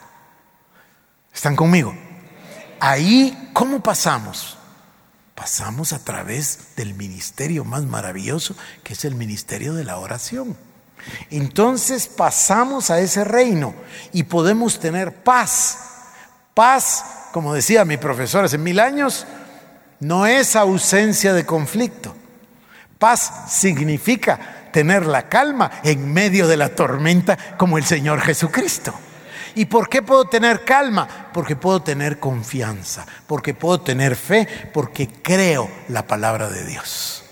¿Están 1.33 1.55
conmigo? 1.55 1.95
Ahí, 2.81 3.51
¿cómo 3.53 3.81
pasamos? 3.81 4.59
Pasamos 5.37 5.93
a 5.93 6.01
través 6.01 6.75
del 6.75 6.95
ministerio 6.95 7.65
más 7.65 7.85
maravilloso, 7.85 8.57
que 8.83 8.95
es 8.95 9.05
el 9.05 9.15
ministerio 9.15 9.73
de 9.75 9.85
la 9.85 9.99
oración. 9.99 10.57
Entonces 11.31 12.09
pasamos 12.09 12.91
a 12.91 12.99
ese 12.99 13.23
reino 13.23 13.73
y 14.13 14.25
podemos 14.25 14.81
tener 14.81 15.23
paz. 15.23 15.79
Paz, 16.55 17.05
como 17.33 17.55
decía 17.55 17.85
mi 17.85 17.99
profesor 17.99 18.45
hace 18.45 18.59
mil 18.59 18.81
años, 18.81 19.27
no 20.01 20.27
es 20.27 20.57
ausencia 20.57 21.35
de 21.35 21.47
conflicto. 21.47 22.17
Paz 22.99 23.45
significa 23.49 24.62
tener 24.73 25.07
la 25.07 25.29
calma 25.29 25.71
en 25.85 26.13
medio 26.13 26.49
de 26.49 26.57
la 26.57 26.71
tormenta 26.71 27.37
como 27.57 27.79
el 27.79 27.85
Señor 27.85 28.21
Jesucristo. 28.21 28.93
¿Y 29.55 29.67
por 29.67 29.89
qué 29.89 30.03
puedo 30.03 30.25
tener 30.25 30.65
calma? 30.65 31.29
Porque 31.33 31.57
puedo 31.57 31.83
tener 31.83 32.19
confianza, 32.19 33.07
porque 33.27 33.55
puedo 33.55 33.81
tener 33.81 34.17
fe, 34.17 34.49
porque 34.73 35.09
creo 35.23 35.71
la 35.89 36.07
palabra 36.07 36.49
de 36.49 36.65
Dios. 36.65 37.25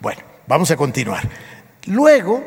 Bueno, 0.00 0.20
vamos 0.46 0.70
a 0.70 0.76
continuar. 0.76 1.26
Luego, 1.86 2.44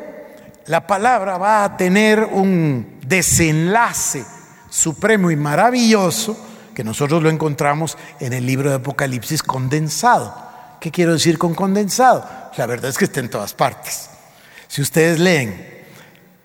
la 0.66 0.86
palabra 0.86 1.38
va 1.38 1.64
a 1.64 1.76
tener 1.76 2.20
un 2.24 2.98
desenlace 3.06 4.24
supremo 4.70 5.30
y 5.30 5.36
maravilloso 5.36 6.36
que 6.74 6.84
nosotros 6.84 7.22
lo 7.22 7.30
encontramos 7.30 7.96
en 8.20 8.32
el 8.32 8.46
libro 8.46 8.70
de 8.70 8.76
Apocalipsis 8.76 9.42
condensado. 9.42 10.34
¿Qué 10.80 10.90
quiero 10.90 11.12
decir 11.12 11.38
con 11.38 11.54
condensado? 11.54 12.28
La 12.56 12.66
verdad 12.66 12.90
es 12.90 12.98
que 12.98 13.06
está 13.06 13.20
en 13.20 13.30
todas 13.30 13.54
partes. 13.54 14.10
Si 14.74 14.82
ustedes 14.82 15.20
leen 15.20 15.54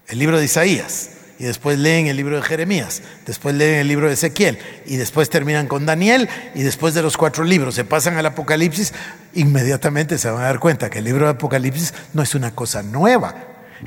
el 0.08 0.20
libro 0.20 0.38
de 0.38 0.46
Isaías 0.46 1.10
y 1.40 1.46
después 1.46 1.80
leen 1.80 2.06
el 2.06 2.16
libro 2.16 2.36
de 2.36 2.44
Jeremías, 2.44 3.02
después 3.26 3.56
leen 3.56 3.80
el 3.80 3.88
libro 3.88 4.06
de 4.06 4.14
Ezequiel 4.14 4.60
y 4.86 4.98
después 4.98 5.32
terminan 5.32 5.68
con 5.68 5.88
Daniel 5.88 6.30
y 6.54 6.62
después 6.62 6.94
de 6.94 7.02
los 7.02 7.18
cuatro 7.18 7.44
libros 7.44 7.74
se 7.74 7.86
pasan 7.86 8.18
al 8.18 8.28
Apocalipsis, 8.28 8.94
inmediatamente 9.34 10.20
se 10.20 10.30
van 10.30 10.44
a 10.44 10.46
dar 10.46 10.60
cuenta 10.60 10.92
que 10.92 11.00
el 11.00 11.06
libro 11.06 11.26
de 11.26 11.32
Apocalipsis 11.32 11.92
no 12.14 12.22
es 12.22 12.36
una 12.36 12.54
cosa 12.54 12.84
nueva. 12.84 13.34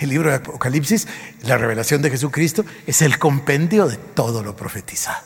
El 0.01 0.09
libro 0.09 0.31
de 0.31 0.39
Apocalipsis, 0.39 1.07
la 1.45 1.57
revelación 1.57 2.03
de 2.03 2.11
Jesucristo, 2.11 2.65
es 2.85 3.01
el 3.01 3.21
compendio 3.21 3.87
de 3.87 3.97
todo 3.97 4.43
lo 4.43 4.57
profetizado. 4.57 5.25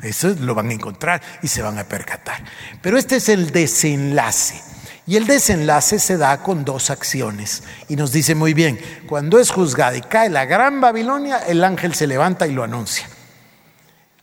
Eso 0.00 0.28
lo 0.28 0.54
van 0.54 0.70
a 0.70 0.74
encontrar 0.74 1.20
y 1.42 1.48
se 1.48 1.60
van 1.60 1.76
a 1.78 1.88
percatar. 1.88 2.44
Pero 2.80 2.98
este 2.98 3.16
es 3.16 3.28
el 3.28 3.50
desenlace. 3.50 4.73
Y 5.06 5.16
el 5.16 5.26
desenlace 5.26 5.98
se 5.98 6.16
da 6.16 6.42
con 6.42 6.64
dos 6.64 6.90
acciones. 6.90 7.62
Y 7.88 7.96
nos 7.96 8.12
dice 8.12 8.34
muy 8.34 8.54
bien, 8.54 8.80
cuando 9.06 9.38
es 9.38 9.50
juzgada 9.50 9.96
y 9.96 10.00
cae 10.00 10.30
la 10.30 10.46
gran 10.46 10.80
Babilonia, 10.80 11.38
el 11.38 11.62
ángel 11.62 11.94
se 11.94 12.06
levanta 12.06 12.46
y 12.46 12.52
lo 12.52 12.62
anuncia. 12.62 13.08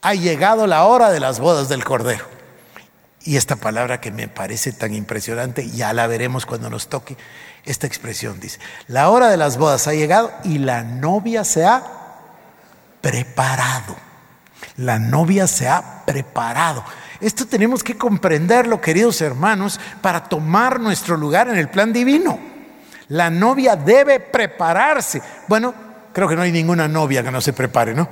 Ha 0.02 0.16
llegado 0.16 0.66
la 0.66 0.86
hora 0.86 1.12
de 1.12 1.20
las 1.20 1.40
bodas 1.40 1.70
del 1.70 1.84
Cordero. 1.84 2.26
Y 3.24 3.38
esta 3.38 3.56
palabra 3.56 4.02
que 4.02 4.10
me 4.10 4.28
parece 4.28 4.72
tan 4.72 4.96
impresionante, 4.96 5.70
ya 5.70 5.94
la 5.94 6.08
veremos 6.08 6.48
cuando 6.48 6.72
nos 6.72 6.88
toque, 6.88 7.16
esta 7.66 7.86
expresión 7.86 8.40
dice, 8.40 8.60
la 8.88 9.10
hora 9.10 9.30
de 9.30 9.38
las 9.38 9.58
bodas 9.58 9.88
ha 9.88 9.94
llegado 9.94 10.32
y 10.44 10.58
la 10.58 10.82
novia 10.82 11.44
se 11.44 11.64
ha 11.64 11.84
preparado. 13.02 13.96
La 14.78 14.98
novia 14.98 15.46
se 15.46 15.68
ha 15.68 16.04
preparado. 16.06 16.84
Esto 17.22 17.46
tenemos 17.46 17.84
que 17.84 17.98
comprenderlo, 17.98 18.82
queridos 18.82 19.22
hermanos, 19.22 19.80
para 20.02 20.24
tomar 20.24 20.80
nuestro 20.80 21.16
lugar 21.16 21.50
en 21.50 21.58
el 21.58 21.70
plan 21.70 21.94
divino. 21.94 22.40
La 23.10 23.30
novia 23.30 23.76
debe 23.76 24.20
prepararse. 24.20 25.22
Bueno, 25.48 25.74
creo 26.14 26.28
que 26.28 26.36
no 26.36 26.42
hay 26.42 26.52
ninguna 26.52 26.88
novia 26.88 27.24
que 27.24 27.32
no 27.32 27.40
se 27.40 27.54
prepare, 27.54 27.94
¿no? 27.94 28.08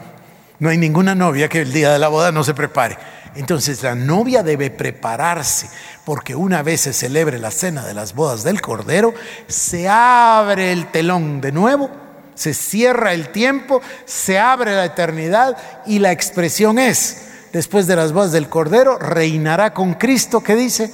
No 0.60 0.70
hay 0.70 0.78
ninguna 0.78 1.16
novia 1.16 1.48
que 1.48 1.62
el 1.62 1.72
día 1.72 1.92
de 1.92 2.00
la 2.00 2.10
boda 2.10 2.32
no 2.32 2.44
se 2.44 2.54
prepare. 2.54 2.98
Entonces 3.36 3.82
la 3.84 3.96
novia 3.96 4.44
debe 4.44 4.70
prepararse, 4.70 5.70
porque 6.06 6.36
una 6.36 6.64
vez 6.64 6.82
se 6.82 6.94
celebre 6.94 7.40
la 7.40 7.52
cena 7.52 7.86
de 7.86 7.94
las 7.94 8.14
bodas 8.14 8.44
del 8.44 8.62
Cordero, 8.62 9.14
se 9.48 9.88
abre 9.88 10.72
el 10.72 10.88
telón 10.92 11.40
de 11.40 11.52
nuevo, 11.52 11.90
se 12.36 12.54
cierra 12.54 13.14
el 13.14 13.30
tiempo, 13.30 13.82
se 14.06 14.40
abre 14.40 14.76
la 14.76 14.86
eternidad 14.86 15.58
y 15.86 16.00
la 16.00 16.12
expresión 16.12 16.80
es, 16.80 17.29
después 17.54 17.88
de 17.88 17.96
las 17.96 18.14
bodas 18.14 18.32
del 18.32 18.50
Cordero, 18.50 18.98
reinará 18.98 19.74
con 19.74 19.96
Cristo, 19.96 20.42
que 20.42 20.56
dice, 20.56 20.92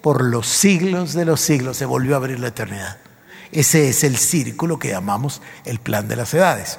por 0.00 0.24
los 0.24 0.46
siglos 0.46 1.12
de 1.14 1.24
los 1.24 1.40
siglos, 1.40 1.76
se 1.76 1.84
volvió 1.84 2.14
a 2.14 2.18
abrir 2.18 2.40
la 2.40 2.48
eternidad. 2.48 2.98
Ese 3.52 3.88
es 3.88 4.04
el 4.04 4.16
círculo 4.16 4.78
que 4.78 4.90
llamamos 4.90 5.42
el 5.64 5.80
plan 5.80 6.06
de 6.08 6.16
las 6.16 6.32
edades, 6.34 6.78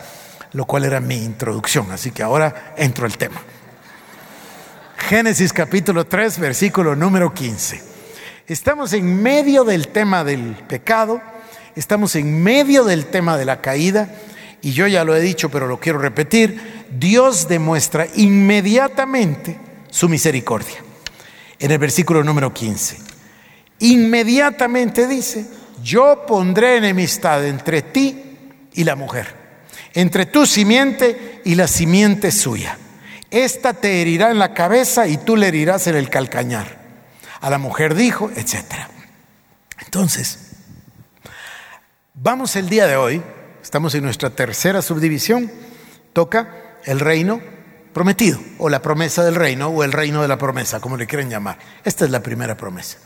lo 0.53 0.65
cual 0.65 0.85
era 0.85 0.99
mi 0.99 1.15
introducción, 1.15 1.91
así 1.91 2.11
que 2.11 2.23
ahora 2.23 2.73
entro 2.77 3.05
al 3.05 3.17
tema. 3.17 3.41
Génesis 4.97 5.51
capítulo 5.51 6.05
3, 6.05 6.39
versículo 6.39 6.95
número 6.95 7.33
15. 7.33 7.81
Estamos 8.47 8.93
en 8.93 9.21
medio 9.21 9.63
del 9.63 9.89
tema 9.89 10.23
del 10.23 10.55
pecado, 10.67 11.21
estamos 11.75 12.15
en 12.15 12.41
medio 12.41 12.85
del 12.85 13.05
tema 13.07 13.37
de 13.37 13.45
la 13.45 13.61
caída, 13.61 14.09
y 14.61 14.71
yo 14.71 14.87
ya 14.87 15.03
lo 15.03 15.15
he 15.15 15.19
dicho, 15.19 15.49
pero 15.49 15.67
lo 15.67 15.79
quiero 15.79 15.99
repetir, 15.99 16.80
Dios 16.97 17.47
demuestra 17.47 18.07
inmediatamente 18.15 19.57
su 19.89 20.09
misericordia. 20.09 20.83
En 21.59 21.71
el 21.71 21.77
versículo 21.77 22.23
número 22.23 22.53
15, 22.53 22.97
inmediatamente 23.79 25.07
dice, 25.07 25.45
yo 25.83 26.25
pondré 26.27 26.77
enemistad 26.77 27.45
entre 27.45 27.81
ti 27.81 28.37
y 28.73 28.83
la 28.83 28.95
mujer, 28.95 29.35
entre 29.93 30.25
tu 30.25 30.45
simiente 30.45 31.41
y 31.45 31.55
la 31.55 31.67
simiente 31.67 32.31
suya. 32.31 32.77
Esta 33.29 33.73
te 33.73 34.01
herirá 34.01 34.31
en 34.31 34.39
la 34.39 34.53
cabeza 34.53 35.07
y 35.07 35.17
tú 35.17 35.35
le 35.35 35.47
herirás 35.47 35.87
en 35.87 35.95
el 35.95 36.09
calcañar. 36.09 36.81
A 37.39 37.49
la 37.49 37.57
mujer 37.57 37.95
dijo, 37.95 38.29
etc. 38.35 38.65
Entonces, 39.85 40.39
vamos 42.13 42.55
el 42.55 42.69
día 42.69 42.87
de 42.87 42.97
hoy 42.97 43.21
Estamos 43.61 43.93
en 43.95 44.03
nuestra 44.03 44.31
tercera 44.31 44.81
subdivisión. 44.81 45.51
Toca 46.13 46.49
el 46.85 46.99
reino 46.99 47.41
prometido, 47.93 48.39
o 48.57 48.69
la 48.69 48.81
promesa 48.81 49.23
del 49.23 49.35
reino, 49.35 49.67
o 49.67 49.83
el 49.83 49.91
reino 49.91 50.21
de 50.21 50.27
la 50.27 50.37
promesa, 50.37 50.79
como 50.79 50.97
le 50.97 51.07
quieren 51.07 51.29
llamar. 51.29 51.57
Esta 51.83 52.05
es 52.05 52.11
la 52.11 52.21
primera 52.21 52.55
promesa. 52.55 52.97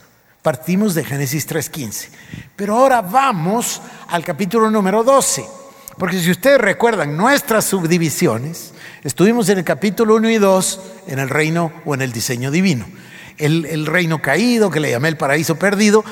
Partimos 0.41 0.93
de 0.93 1.03
Génesis 1.03 1.49
3.15. 1.49 2.09
Pero 2.55 2.75
ahora 2.75 3.01
vamos 3.01 3.81
al 4.09 4.23
capítulo 4.23 4.69
número 4.69 5.03
12. 5.03 5.43
Porque 5.97 6.19
si 6.19 6.29
ustedes 6.29 6.59
recuerdan 6.59 7.15
nuestras 7.15 7.65
subdivisiones, 7.65 8.73
estuvimos 9.03 9.49
en 9.49 9.59
el 9.59 9.63
capítulo 9.63 10.15
1 10.15 10.29
y 10.29 10.37
2 10.37 10.79
en 11.07 11.19
el 11.19 11.29
reino 11.29 11.71
o 11.85 11.95
en 11.95 12.01
el 12.01 12.11
diseño 12.11 12.51
divino. 12.51 12.85
El, 13.37 13.85
reino 13.85 14.21
caído, 14.21 14.69
que 14.69 14.79
le 14.79 14.91
llamé 14.91 15.09
el 15.09 15.17
paraíso 15.17 15.55
perdido, 15.55 16.03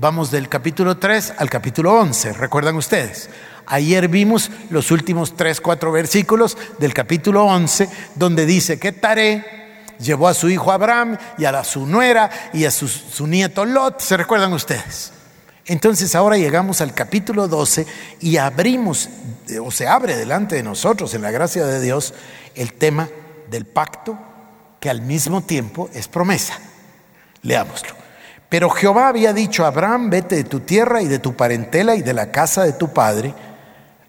vamos 0.00 0.30
del 0.30 0.48
capítulo 0.48 0.98
3 0.98 1.34
al 1.38 1.50
capítulo 1.50 1.94
11, 1.94 2.34
¿recuerdan 2.34 2.76
ustedes? 2.76 3.30
Ayer 3.70 4.08
vimos 4.08 4.50
los 4.70 4.90
últimos 4.90 5.36
tres, 5.36 5.60
cuatro 5.60 5.92
versículos 5.92 6.56
del 6.78 6.94
capítulo 6.94 7.44
11, 7.44 7.88
donde 8.14 8.46
dice 8.46 8.78
que 8.78 8.92
Taré 8.92 9.44
llevó 10.00 10.26
a 10.28 10.32
su 10.32 10.48
hijo 10.48 10.72
Abraham 10.72 11.18
y 11.36 11.44
a 11.44 11.62
su 11.64 11.86
nuera 11.86 12.30
y 12.54 12.64
a 12.64 12.70
su, 12.70 12.88
su 12.88 13.26
nieto 13.26 13.66
Lot. 13.66 14.00
¿Se 14.00 14.16
recuerdan 14.16 14.54
ustedes? 14.54 15.12
Entonces 15.66 16.14
ahora 16.14 16.38
llegamos 16.38 16.80
al 16.80 16.94
capítulo 16.94 17.46
12 17.46 17.86
y 18.20 18.38
abrimos, 18.38 19.10
o 19.62 19.70
se 19.70 19.86
abre 19.86 20.16
delante 20.16 20.56
de 20.56 20.62
nosotros, 20.62 21.12
en 21.12 21.20
la 21.20 21.30
gracia 21.30 21.66
de 21.66 21.78
Dios, 21.82 22.14
el 22.54 22.72
tema 22.72 23.10
del 23.50 23.66
pacto 23.66 24.18
que 24.80 24.88
al 24.88 25.02
mismo 25.02 25.42
tiempo 25.42 25.90
es 25.92 26.08
promesa. 26.08 26.58
Leámoslo. 27.42 27.90
Pero 28.48 28.70
Jehová 28.70 29.08
había 29.08 29.34
dicho 29.34 29.64
a 29.64 29.68
Abraham, 29.68 30.08
vete 30.08 30.36
de 30.36 30.44
tu 30.44 30.60
tierra 30.60 31.02
y 31.02 31.06
de 31.06 31.18
tu 31.18 31.36
parentela 31.36 31.96
y 31.96 32.00
de 32.00 32.14
la 32.14 32.30
casa 32.30 32.64
de 32.64 32.72
tu 32.72 32.94
padre 32.94 33.34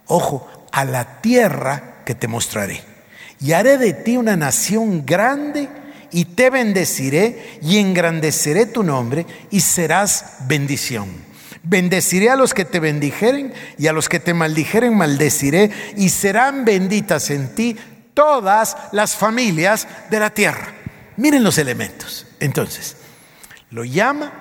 ojo, 0.10 0.48
a 0.72 0.84
la 0.84 1.22
tierra 1.22 2.04
que 2.06 2.14
te 2.14 2.28
mostraré. 2.28 2.84
Y 3.40 3.54
haré 3.54 3.78
de 3.78 3.94
ti 3.94 4.18
una 4.18 4.36
nación 4.36 5.06
grande 5.06 5.70
y 6.12 6.26
te 6.26 6.50
bendeciré 6.50 7.60
y 7.62 7.78
engrandeceré 7.78 8.66
tu 8.66 8.84
nombre 8.84 9.26
y 9.50 9.62
serás 9.62 10.40
bendición. 10.48 11.08
Bendeciré 11.64 12.30
a 12.30 12.36
los 12.36 12.54
que 12.54 12.66
te 12.66 12.80
bendijeren 12.80 13.54
y 13.78 13.88
a 13.88 13.94
los 13.94 14.10
que 14.10 14.20
te 14.20 14.34
maldijeren 14.34 14.98
maldeciré 14.98 15.72
y 15.96 16.10
serán 16.10 16.66
benditas 16.66 17.30
en 17.30 17.54
ti 17.56 17.78
todas 18.14 18.76
las 18.92 19.16
familias 19.16 19.88
de 20.10 20.20
la 20.20 20.32
tierra. 20.32 20.74
Miren 21.18 21.44
los 21.44 21.58
elementos. 21.58 22.26
Entonces, 22.40 22.96
lo 23.72 23.84
llama, 23.84 24.32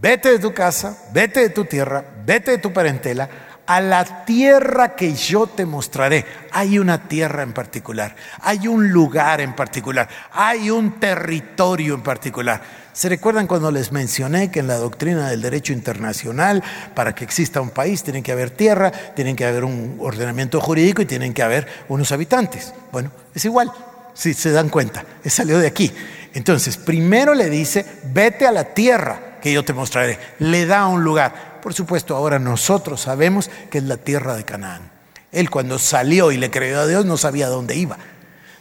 vete 0.00 0.30
de 0.30 0.38
tu 0.38 0.54
casa, 0.54 0.96
vete 1.12 1.40
de 1.40 1.50
tu 1.50 1.64
tierra, 1.64 2.04
vete 2.24 2.52
de 2.52 2.58
tu 2.58 2.72
parentela, 2.72 3.28
a 3.70 3.80
la 3.80 4.24
tierra 4.24 4.96
que 4.96 5.14
yo 5.14 5.46
te 5.46 5.64
mostraré. 5.64 6.26
Hay 6.50 6.76
una 6.76 7.06
tierra 7.06 7.44
en 7.44 7.52
particular, 7.52 8.16
hay 8.40 8.66
un 8.66 8.90
lugar 8.90 9.40
en 9.40 9.54
particular, 9.54 10.08
hay 10.32 10.70
un 10.70 10.98
territorio 10.98 11.94
en 11.94 12.02
particular. 12.02 12.60
¿Se 12.92 13.08
recuerdan 13.08 13.46
cuando 13.46 13.70
les 13.70 13.92
mencioné 13.92 14.50
que 14.50 14.58
en 14.58 14.66
la 14.66 14.74
doctrina 14.74 15.30
del 15.30 15.40
derecho 15.40 15.72
internacional, 15.72 16.64
para 16.96 17.14
que 17.14 17.22
exista 17.22 17.60
un 17.60 17.70
país, 17.70 18.02
tiene 18.02 18.24
que 18.24 18.32
haber 18.32 18.50
tierra, 18.50 18.90
tienen 18.90 19.36
que 19.36 19.46
haber 19.46 19.62
un 19.62 19.98
ordenamiento 20.00 20.60
jurídico 20.60 21.02
y 21.02 21.06
tienen 21.06 21.32
que 21.32 21.44
haber 21.44 21.68
unos 21.88 22.10
habitantes? 22.10 22.74
Bueno, 22.90 23.12
es 23.32 23.44
igual, 23.44 23.70
si 24.14 24.34
se 24.34 24.50
dan 24.50 24.68
cuenta, 24.68 25.04
salió 25.26 25.60
de 25.60 25.68
aquí. 25.68 25.92
Entonces, 26.34 26.76
primero 26.76 27.34
le 27.34 27.48
dice, 27.48 27.86
vete 28.12 28.48
a 28.48 28.52
la 28.52 28.64
tierra 28.64 29.38
que 29.40 29.52
yo 29.52 29.64
te 29.64 29.72
mostraré. 29.72 30.18
Le 30.40 30.66
da 30.66 30.88
un 30.88 31.04
lugar. 31.04 31.49
Por 31.60 31.74
supuesto, 31.74 32.16
ahora 32.16 32.38
nosotros 32.38 33.02
sabemos 33.02 33.50
que 33.70 33.78
es 33.78 33.84
la 33.84 33.96
tierra 33.96 34.36
de 34.36 34.44
Canaán. 34.44 34.90
Él 35.32 35.50
cuando 35.50 35.78
salió 35.78 36.32
y 36.32 36.36
le 36.36 36.50
creyó 36.50 36.80
a 36.80 36.86
Dios 36.86 37.04
no 37.04 37.16
sabía 37.16 37.48
dónde 37.48 37.76
iba. 37.76 37.98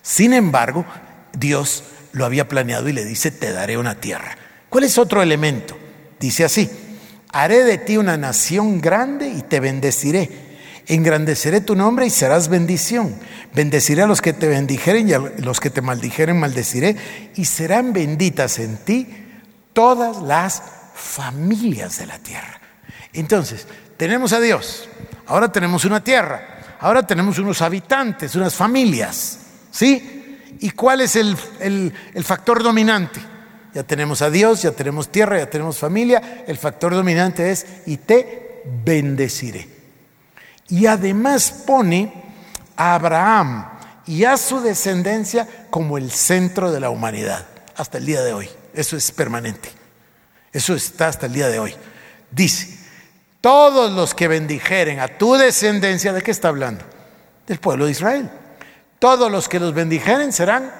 Sin 0.01 0.33
embargo, 0.33 0.85
Dios 1.33 1.83
lo 2.11 2.25
había 2.25 2.47
planeado 2.47 2.89
y 2.89 2.93
le 2.93 3.05
dice, 3.05 3.31
te 3.31 3.51
daré 3.51 3.77
una 3.77 3.95
tierra. 3.95 4.37
¿Cuál 4.69 4.83
es 4.83 4.97
otro 4.97 5.21
elemento? 5.21 5.77
Dice 6.19 6.43
así, 6.43 6.69
haré 7.31 7.63
de 7.63 7.77
ti 7.77 7.97
una 7.97 8.17
nación 8.17 8.81
grande 8.81 9.29
y 9.29 9.41
te 9.41 9.59
bendeciré. 9.59 10.49
Engrandeceré 10.87 11.61
tu 11.61 11.75
nombre 11.75 12.07
y 12.07 12.09
serás 12.09 12.47
bendición. 12.47 13.15
Bendeciré 13.53 14.01
a 14.01 14.07
los 14.07 14.21
que 14.21 14.33
te 14.33 14.47
bendijeren 14.47 15.07
y 15.07 15.13
a 15.13 15.19
los 15.19 15.59
que 15.59 15.69
te 15.69 15.81
maldijeren 15.81 16.39
maldeciré. 16.39 16.95
Y 17.35 17.45
serán 17.45 17.93
benditas 17.93 18.57
en 18.57 18.77
ti 18.77 19.07
todas 19.73 20.21
las 20.23 20.63
familias 20.95 21.99
de 21.99 22.07
la 22.07 22.17
tierra. 22.17 22.58
Entonces, 23.13 23.67
tenemos 23.97 24.33
a 24.33 24.39
Dios, 24.39 24.87
ahora 25.25 25.51
tenemos 25.51 25.85
una 25.85 26.03
tierra, 26.03 26.77
ahora 26.79 27.05
tenemos 27.05 27.39
unos 27.39 27.61
habitantes, 27.61 28.35
unas 28.35 28.55
familias, 28.55 29.39
¿sí? 29.71 30.19
¿Y 30.59 30.71
cuál 30.71 31.01
es 31.01 31.15
el, 31.15 31.35
factor 32.23 32.63
dominante? 32.63 33.19
Ya 33.73 33.83
tenemos 33.83 34.21
a 34.21 34.29
Dios, 34.29 34.61
ya 34.61 34.71
tenemos 34.71 35.09
tierra, 35.09 35.37
ya 35.37 35.49
tenemos 35.49 35.77
familia, 35.77 36.43
el 36.47 36.57
factor 36.57 36.93
dominante 36.93 37.51
es 37.51 37.65
y 37.85 37.97
te 37.97 38.63
bendeciré. 38.83 39.67
Y 40.69 40.85
además 40.85 41.63
pone 41.65 42.13
a 42.75 42.95
Abraham 42.95 43.69
y 44.05 44.23
a 44.23 44.37
su 44.37 44.59
descendencia 44.59 45.47
como 45.69 45.97
el 45.97 46.11
centro 46.11 46.71
de 46.71 46.79
la 46.79 46.89
humanidad, 46.89 47.45
hasta 47.75 47.99
el 47.99 48.05
día 48.05 48.21
de 48.21 48.33
hoy. 48.33 48.49
Eso 48.73 48.97
es 48.97 49.11
permanente. 49.11 49.69
Eso 50.51 50.75
está 50.75 51.07
hasta 51.07 51.27
el 51.27 51.33
día 51.33 51.47
de 51.47 51.59
hoy. 51.59 51.75
Dice, 52.31 52.78
todos 53.41 53.91
los 53.91 54.13
que 54.13 54.27
bendijeren 54.27 54.99
a 54.99 55.07
tu 55.07 55.35
descendencia, 55.35 56.13
¿de 56.13 56.21
qué 56.21 56.31
está 56.31 56.49
hablando? 56.49 56.83
Del 57.47 57.59
pueblo 57.59 57.85
de 57.85 57.91
Israel. 57.91 58.29
Todos 58.99 59.31
los 59.31 59.47
que 59.47 59.59
los 59.59 59.73
bendijeren 59.73 60.33
serán 60.33 60.73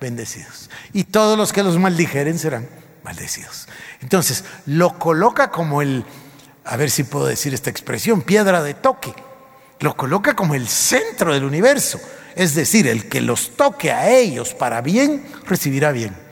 bendecidos. 0.00 0.70
Y 0.92 1.04
todos 1.04 1.36
los 1.36 1.52
que 1.52 1.62
los 1.62 1.78
maldijeren 1.78 2.38
serán 2.38 2.68
maldecidos. 3.02 3.66
Entonces, 4.00 4.44
lo 4.66 4.98
coloca 4.98 5.50
como 5.50 5.82
el, 5.82 6.04
a 6.64 6.76
ver 6.76 6.90
si 6.90 7.02
puedo 7.02 7.26
decir 7.26 7.54
esta 7.54 7.70
expresión, 7.70 8.22
piedra 8.22 8.62
de 8.62 8.74
toque. 8.74 9.12
Lo 9.80 9.96
coloca 9.96 10.34
como 10.34 10.54
el 10.54 10.68
centro 10.68 11.34
del 11.34 11.44
universo. 11.44 12.00
Es 12.36 12.54
decir, 12.54 12.86
el 12.86 13.08
que 13.08 13.20
los 13.20 13.56
toque 13.56 13.90
a 13.90 14.10
ellos 14.10 14.54
para 14.54 14.80
bien, 14.80 15.26
recibirá 15.46 15.90
bien. 15.90 16.25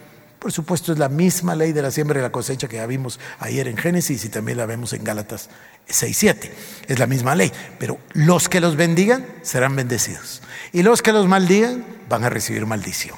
Por 0.45 0.53
supuesto, 0.53 0.93
es 0.93 0.99
la 0.99 1.09
misma 1.09 1.55
ley 1.55 1.73
de 1.73 1.81
la 1.81 1.91
siembra 1.91 2.19
y 2.19 2.23
la 2.23 2.31
cosecha 2.31 2.69
que 2.69 2.77
ya 2.77 2.85
vimos 2.85 3.19
ayer 3.39 3.67
en 3.67 3.79
Génesis 3.79 4.27
y 4.27 4.29
también 4.29 4.59
la 4.59 4.67
vemos 4.67 4.93
en 4.93 5.03
Gálatas 5.03 5.49
6.7. 5.89 6.51
Es 6.87 6.99
la 6.99 7.07
misma 7.07 7.35
ley. 7.35 7.51
Pero 7.79 7.99
los 8.13 8.51
que 8.51 8.61
los 8.61 8.77
bendigan 8.77 9.25
serán 9.41 9.75
bendecidos. 9.75 10.43
Y 10.71 10.83
los 10.83 11.01
que 11.01 11.13
los 11.13 11.27
maldigan 11.27 11.83
van 12.11 12.25
a 12.25 12.29
recibir 12.29 12.67
maldición. 12.67 13.17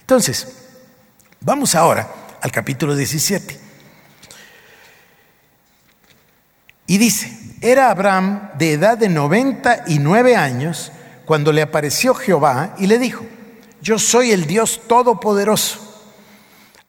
Entonces, 0.00 0.48
vamos 1.42 1.76
ahora 1.76 2.12
al 2.40 2.50
capítulo 2.50 2.96
17. 2.96 3.60
Y 6.88 6.98
dice, 6.98 7.54
era 7.60 7.92
Abraham 7.92 8.50
de 8.58 8.72
edad 8.72 8.98
de 8.98 9.08
99 9.08 10.34
años 10.34 10.90
cuando 11.24 11.52
le 11.52 11.62
apareció 11.62 12.16
Jehová 12.16 12.74
y 12.78 12.88
le 12.88 12.98
dijo, 12.98 13.24
yo 13.80 13.96
soy 14.00 14.32
el 14.32 14.46
Dios 14.46 14.80
Todopoderoso 14.88 15.83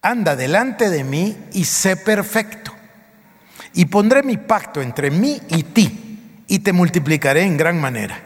anda 0.05 0.35
delante 0.35 0.89
de 0.89 1.03
mí 1.03 1.35
y 1.53 1.65
sé 1.65 1.97
perfecto. 1.97 2.71
Y 3.73 3.85
pondré 3.85 4.23
mi 4.23 4.37
pacto 4.37 4.81
entre 4.81 5.11
mí 5.11 5.41
y 5.49 5.63
ti, 5.63 6.43
y 6.47 6.59
te 6.59 6.71
multiplicaré 6.71 7.43
en 7.43 7.57
gran 7.57 7.79
manera. 7.81 8.21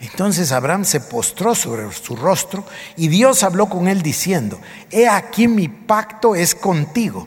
Entonces 0.00 0.52
Abraham 0.52 0.84
se 0.84 1.00
postró 1.00 1.54
sobre 1.54 1.90
su 1.92 2.16
rostro, 2.16 2.64
y 2.96 3.08
Dios 3.08 3.42
habló 3.42 3.68
con 3.68 3.88
él 3.88 4.02
diciendo, 4.02 4.60
He 4.90 5.08
aquí 5.08 5.48
mi 5.48 5.68
pacto 5.68 6.34
es 6.34 6.54
contigo 6.54 7.26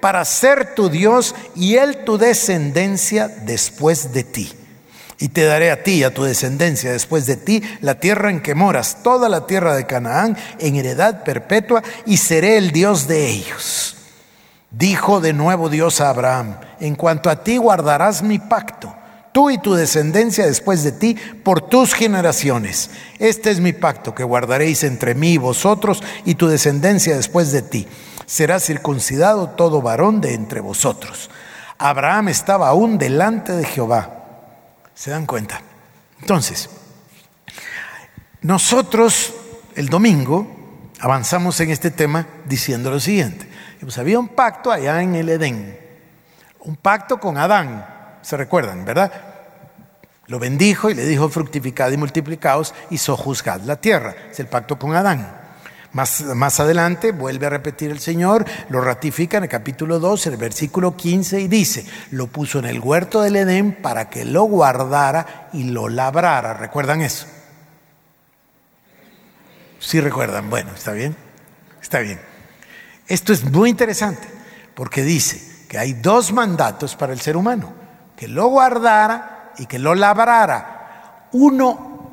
para 0.00 0.24
ser 0.24 0.74
tu 0.74 0.88
Dios 0.88 1.34
y 1.54 1.76
él 1.76 2.04
tu 2.04 2.18
descendencia 2.18 3.28
después 3.28 4.12
de 4.12 4.24
ti. 4.24 4.52
Y 5.20 5.30
te 5.30 5.44
daré 5.44 5.70
a 5.70 5.82
ti 5.82 5.94
y 5.94 6.04
a 6.04 6.14
tu 6.14 6.22
descendencia 6.22 6.92
después 6.92 7.26
de 7.26 7.36
ti 7.36 7.62
la 7.80 7.98
tierra 7.98 8.30
en 8.30 8.40
que 8.40 8.54
moras, 8.54 8.98
toda 9.02 9.28
la 9.28 9.46
tierra 9.46 9.74
de 9.74 9.86
Canaán, 9.86 10.36
en 10.60 10.76
heredad 10.76 11.24
perpetua, 11.24 11.82
y 12.06 12.18
seré 12.18 12.56
el 12.56 12.70
Dios 12.70 13.08
de 13.08 13.28
ellos. 13.28 13.96
Dijo 14.70 15.20
de 15.20 15.32
nuevo 15.32 15.68
Dios 15.70 16.00
a 16.00 16.10
Abraham, 16.10 16.56
en 16.78 16.94
cuanto 16.94 17.30
a 17.30 17.42
ti 17.42 17.56
guardarás 17.56 18.22
mi 18.22 18.38
pacto, 18.38 18.94
tú 19.32 19.50
y 19.50 19.58
tu 19.58 19.74
descendencia 19.74 20.46
después 20.46 20.82
de 20.82 20.92
ti, 20.92 21.16
por 21.42 21.60
tus 21.60 21.94
generaciones. 21.94 22.90
Este 23.18 23.50
es 23.50 23.60
mi 23.60 23.72
pacto 23.72 24.14
que 24.14 24.24
guardaréis 24.24 24.84
entre 24.84 25.14
mí 25.14 25.34
y 25.34 25.38
vosotros 25.38 26.02
y 26.24 26.34
tu 26.34 26.48
descendencia 26.48 27.16
después 27.16 27.52
de 27.52 27.62
ti 27.62 27.88
será 28.28 28.60
circuncidado 28.60 29.48
todo 29.50 29.80
varón 29.80 30.20
de 30.20 30.34
entre 30.34 30.60
vosotros. 30.60 31.30
Abraham 31.78 32.28
estaba 32.28 32.68
aún 32.68 32.98
delante 32.98 33.52
de 33.52 33.64
Jehová. 33.64 34.10
¿Se 34.94 35.10
dan 35.10 35.24
cuenta? 35.24 35.62
Entonces, 36.20 36.68
nosotros 38.42 39.32
el 39.76 39.88
domingo 39.88 40.46
avanzamos 41.00 41.58
en 41.60 41.70
este 41.70 41.90
tema 41.90 42.26
diciendo 42.44 42.90
lo 42.90 43.00
siguiente. 43.00 43.48
Pues 43.80 43.96
había 43.96 44.18
un 44.18 44.28
pacto 44.28 44.70
allá 44.70 45.00
en 45.00 45.14
el 45.14 45.30
Edén, 45.30 45.78
un 46.60 46.76
pacto 46.76 47.18
con 47.18 47.38
Adán, 47.38 47.86
se 48.22 48.36
recuerdan, 48.36 48.84
¿verdad? 48.84 49.12
Lo 50.26 50.38
bendijo 50.38 50.90
y 50.90 50.94
le 50.94 51.06
dijo 51.06 51.28
fructificad 51.28 51.90
y 51.90 51.96
multiplicaos 51.96 52.74
y 52.90 52.98
sojuzgad 52.98 53.62
la 53.62 53.76
tierra. 53.76 54.14
Es 54.30 54.40
el 54.40 54.46
pacto 54.46 54.78
con 54.78 54.94
Adán. 54.94 55.38
Más, 55.92 56.60
adelante 56.60 57.12
vuelve 57.12 57.46
a 57.46 57.50
repetir 57.50 57.90
el 57.90 57.98
Señor, 57.98 58.44
lo 58.68 58.82
ratifica 58.82 59.38
en 59.38 59.44
el 59.44 59.48
capítulo 59.48 59.98
2, 59.98 60.26
el 60.26 60.36
versículo 60.36 60.94
15 60.94 61.40
y 61.40 61.48
dice, 61.48 61.86
lo 62.10 62.26
puso 62.26 62.58
en 62.58 62.66
el 62.66 62.78
huerto 62.78 63.22
del 63.22 63.36
Edén 63.36 63.72
para 63.72 64.10
que 64.10 64.26
lo 64.26 64.44
guardara 64.44 65.48
y 65.54 65.64
lo 65.64 65.88
labrara. 65.88 66.52
¿Recuerdan 66.52 67.00
eso? 67.00 67.26
Sí 69.78 70.00
recuerdan, 70.00 70.50
bueno, 70.50 70.72
está 70.74 70.92
bien, 70.92 71.16
está 71.80 72.00
bien. 72.00 72.20
Esto 73.06 73.32
es 73.32 73.44
muy 73.44 73.70
interesante 73.70 74.28
porque 74.74 75.02
dice 75.02 75.66
que 75.68 75.78
hay 75.78 75.94
dos 75.94 76.32
mandatos 76.32 76.96
para 76.96 77.14
el 77.14 77.20
ser 77.20 77.36
humano, 77.36 77.72
que 78.18 78.28
lo 78.28 78.48
guardara 78.48 79.52
y 79.58 79.66
que 79.66 79.78
lo 79.78 79.94
labrara. 79.94 81.28
Uno 81.32 82.10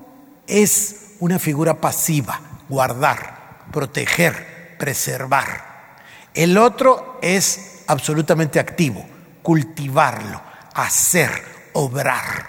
es 0.47 1.15
una 1.19 1.39
figura 1.39 1.73
pasiva, 1.81 2.39
guardar 2.69 3.35
proteger, 3.75 4.77
preservar. 4.77 5.97
El 6.33 6.57
otro 6.57 7.19
es 7.21 7.81
absolutamente 7.87 8.57
activo, 8.57 9.05
cultivarlo, 9.41 10.41
hacer, 10.73 11.29
obrar. 11.73 12.47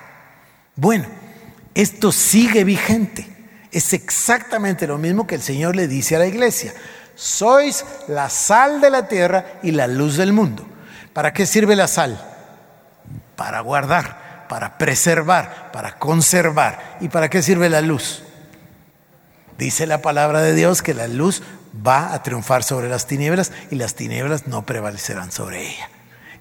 Bueno, 0.77 1.07
esto 1.75 2.13
sigue 2.13 2.63
vigente. 2.63 3.27
Es 3.73 3.93
exactamente 3.93 4.87
lo 4.87 4.99
mismo 4.99 5.27
que 5.27 5.35
el 5.35 5.43
Señor 5.43 5.75
le 5.75 5.89
dice 5.89 6.15
a 6.15 6.21
la 6.21 6.29
iglesia. 6.29 6.73
Sois 7.17 7.85
la 8.07 8.31
sal 8.31 8.81
de 8.81 8.91
la 8.91 9.09
tierra 9.09 9.59
y 9.65 9.73
la 9.73 9.89
luz 9.89 10.17
del 10.17 10.33
mundo. 10.33 10.65
¿Para 11.13 11.33
qué 11.33 11.45
sirve 11.45 11.75
la 11.75 11.89
sal? 11.89 12.36
Para 13.37 13.61
guardar, 13.61 14.47
para 14.49 14.79
preservar, 14.79 15.71
para 15.73 15.99
conservar. 15.99 16.97
¿Y 17.01 17.09
para 17.09 17.29
qué 17.29 17.43
sirve 17.43 17.69
la 17.69 17.81
luz? 17.81 18.23
Dice 19.59 19.87
la 19.87 20.03
palabra 20.03 20.43
de 20.43 20.55
Dios 20.55 20.83
que 20.83 20.95
la 20.95 21.09
luz 21.09 21.43
va 21.87 22.13
a 22.13 22.23
triunfar 22.23 22.63
sobre 22.63 22.89
las 22.89 23.07
tinieblas 23.07 23.53
y 23.71 23.77
las 23.77 23.95
tinieblas 23.95 24.47
no 24.47 24.67
prevalecerán 24.67 25.33
sobre 25.33 25.67
ella. 25.69 25.89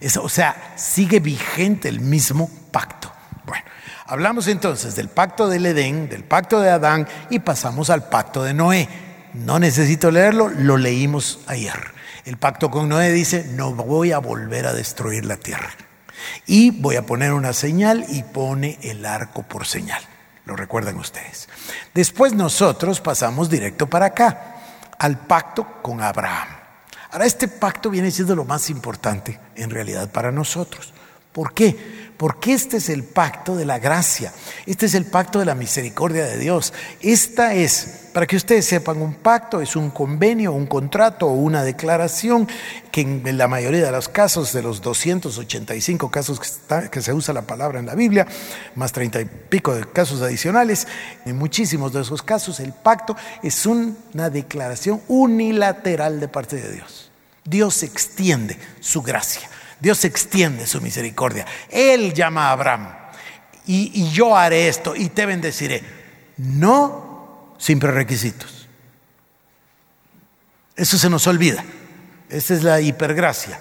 Eso, 0.02 0.24
o 0.24 0.30
sea, 0.30 0.74
sigue 0.76 1.20
vigente 1.20 1.88
el 1.88 2.02
mismo 2.02 2.50
pacto. 2.72 3.12
Bueno, 3.46 3.64
hablamos 4.06 4.48
entonces 4.48 4.96
del 4.96 5.08
pacto 5.08 5.48
del 5.48 5.66
Edén, 5.66 6.10
del 6.10 6.24
pacto 6.24 6.60
de 6.60 6.70
Adán 6.70 7.08
y 7.30 7.40
pasamos 7.40 7.90
al 7.90 8.10
pacto 8.10 8.44
de 8.44 8.54
Noé. 8.54 8.90
No 9.34 9.60
necesito 9.60 10.12
leerlo, 10.12 10.50
lo 10.50 10.78
leímos 10.78 11.40
ayer. 11.48 11.96
El 12.26 12.38
pacto 12.38 12.72
con 12.72 12.90
Noé 12.90 13.12
dice, 13.12 13.46
no 13.52 13.74
voy 13.74 14.12
a 14.12 14.20
volver 14.20 14.68
a 14.68 14.74
destruir 14.74 15.26
la 15.26 15.38
tierra. 15.38 15.70
Y 16.46 16.72
voy 16.72 16.96
a 16.96 17.06
poner 17.06 17.34
una 17.34 17.54
señal 17.54 18.06
y 18.10 18.24
pone 18.24 18.78
el 18.82 19.06
arco 19.06 19.44
por 19.44 19.66
señal. 19.66 20.02
Lo 20.46 20.56
recuerdan 20.56 20.98
ustedes. 20.98 21.50
Después 21.94 22.34
nosotros 22.34 23.02
pasamos 23.02 23.50
directo 23.50 23.88
para 23.88 24.08
acá, 24.08 24.56
al 25.00 25.18
pacto 25.20 25.82
con 25.82 26.02
Abraham. 26.02 26.48
Ahora, 27.12 27.26
este 27.26 27.48
pacto 27.48 27.90
viene 27.90 28.12
siendo 28.12 28.36
lo 28.36 28.46
más 28.46 28.70
importante 28.70 29.40
en 29.56 29.70
realidad 29.70 30.10
para 30.12 30.32
nosotros. 30.32 30.94
¿Por 31.32 31.54
qué? 31.54 32.05
Porque 32.18 32.54
este 32.54 32.78
es 32.78 32.88
el 32.90 33.04
pacto 33.04 33.58
de 33.58 33.66
la 33.66 33.78
gracia, 33.78 34.32
este 34.66 34.86
es 34.86 34.94
el 34.94 35.06
pacto 35.06 35.40
de 35.40 35.46
la 35.46 35.56
misericordia 35.56 36.26
de 36.26 36.38
Dios. 36.38 36.74
Esta 37.02 37.54
es, 37.54 38.10
para 38.14 38.26
que 38.26 38.38
ustedes 38.38 38.66
sepan, 38.66 39.02
un 39.02 39.16
pacto 39.16 39.60
es 39.60 39.76
un 39.76 39.90
convenio, 39.90 40.54
un 40.54 40.66
contrato 40.66 41.28
o 41.28 41.34
una 41.34 41.64
declaración 41.64 42.48
que 42.90 43.02
en 43.02 43.38
la 43.38 43.50
mayoría 43.50 43.84
de 43.84 43.92
los 43.92 44.08
casos, 44.08 44.54
de 44.54 44.62
los 44.62 44.82
285 44.82 46.10
casos 46.10 46.40
que, 46.40 46.90
que 46.90 47.02
se 47.02 47.12
usa 47.12 47.34
la 47.34 47.42
palabra 47.42 47.80
en 47.80 47.86
la 47.86 47.96
Biblia, 47.96 48.26
más 48.76 48.94
treinta 48.94 49.20
y 49.20 49.26
pico 49.26 49.76
de 49.76 49.86
casos 49.86 50.22
adicionales, 50.22 50.88
en 51.26 51.38
muchísimos 51.38 51.92
de 51.92 52.02
esos 52.02 52.22
casos 52.22 52.62
el 52.62 52.72
pacto 52.72 53.18
es 53.44 53.66
una 53.66 54.30
declaración 54.30 55.02
unilateral 55.10 56.22
de 56.22 56.30
parte 56.30 56.56
de 56.56 56.72
Dios. 56.72 57.12
Dios 57.44 57.84
extiende 57.84 58.58
su 58.80 59.02
gracia. 59.02 59.50
Dios 59.80 60.04
extiende 60.06 60.68
su 60.68 60.82
misericordia. 60.82 61.46
Él 61.70 62.14
llama 62.14 62.48
a 62.48 62.52
Abraham 62.52 62.88
y, 63.68 64.10
yo 64.12 64.36
haré 64.36 64.68
esto 64.68 64.96
y 64.96 65.10
te 65.10 65.26
bendeciré. 65.26 65.84
No 66.38 67.56
sin 67.58 67.80
prerequisitos. 67.80 68.68
Eso 70.76 70.98
se 70.98 71.10
nos 71.10 71.26
olvida. 71.28 71.64
Esa 72.30 72.54
es 72.54 72.64
la 72.64 72.82
hipergracia. 72.82 73.60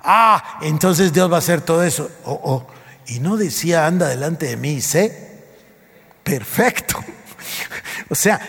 Ah, 0.00 0.58
entonces 0.62 1.12
Dios 1.12 1.30
va 1.30 1.36
a 1.36 1.40
hacer 1.40 1.60
todo 1.60 1.82
eso. 1.82 2.10
Oh, 2.24 2.40
oh. 2.44 2.66
Y 3.06 3.20
no 3.20 3.36
decía, 3.36 3.86
anda 3.86 4.08
delante 4.08 4.46
de 4.46 4.56
mí 4.56 4.74
y 4.74 4.80
sé. 4.80 5.44
Perfecto. 6.22 7.02
o 8.08 8.14
sea, 8.14 8.40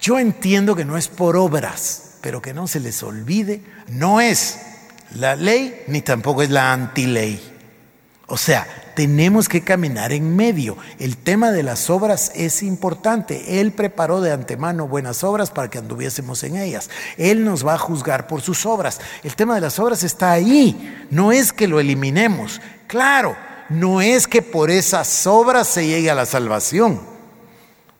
yo 0.00 0.18
entiendo 0.18 0.74
que 0.74 0.84
no 0.84 0.96
es 0.96 1.08
por 1.08 1.36
obras, 1.36 2.14
pero 2.20 2.42
que 2.42 2.54
no 2.54 2.66
se 2.66 2.80
les 2.80 3.02
olvide, 3.02 3.62
no 3.88 4.20
es 4.20 4.58
la 5.14 5.36
ley 5.36 5.82
ni 5.88 6.02
tampoco 6.02 6.42
es 6.42 6.50
la 6.50 6.72
antiley. 6.72 7.52
O 8.26 8.38
sea, 8.38 8.66
tenemos 8.94 9.48
que 9.48 9.62
caminar 9.62 10.12
en 10.12 10.34
medio. 10.34 10.78
El 10.98 11.18
tema 11.18 11.50
de 11.50 11.62
las 11.62 11.90
obras 11.90 12.32
es 12.34 12.62
importante. 12.62 13.60
Él 13.60 13.72
preparó 13.72 14.20
de 14.20 14.32
antemano 14.32 14.88
buenas 14.88 15.22
obras 15.22 15.50
para 15.50 15.68
que 15.68 15.78
anduviésemos 15.78 16.42
en 16.44 16.56
ellas. 16.56 16.88
Él 17.18 17.44
nos 17.44 17.66
va 17.66 17.74
a 17.74 17.78
juzgar 17.78 18.26
por 18.26 18.40
sus 18.40 18.64
obras. 18.64 19.00
El 19.22 19.36
tema 19.36 19.54
de 19.54 19.60
las 19.60 19.78
obras 19.78 20.02
está 20.02 20.32
ahí. 20.32 21.06
No 21.10 21.30
es 21.30 21.52
que 21.52 21.68
lo 21.68 21.78
eliminemos. 21.78 22.60
Claro, 22.86 23.36
no 23.68 24.00
es 24.00 24.26
que 24.26 24.40
por 24.40 24.70
esas 24.70 25.26
obras 25.26 25.68
se 25.68 25.86
llegue 25.86 26.10
a 26.10 26.14
la 26.14 26.24
salvación. 26.24 27.02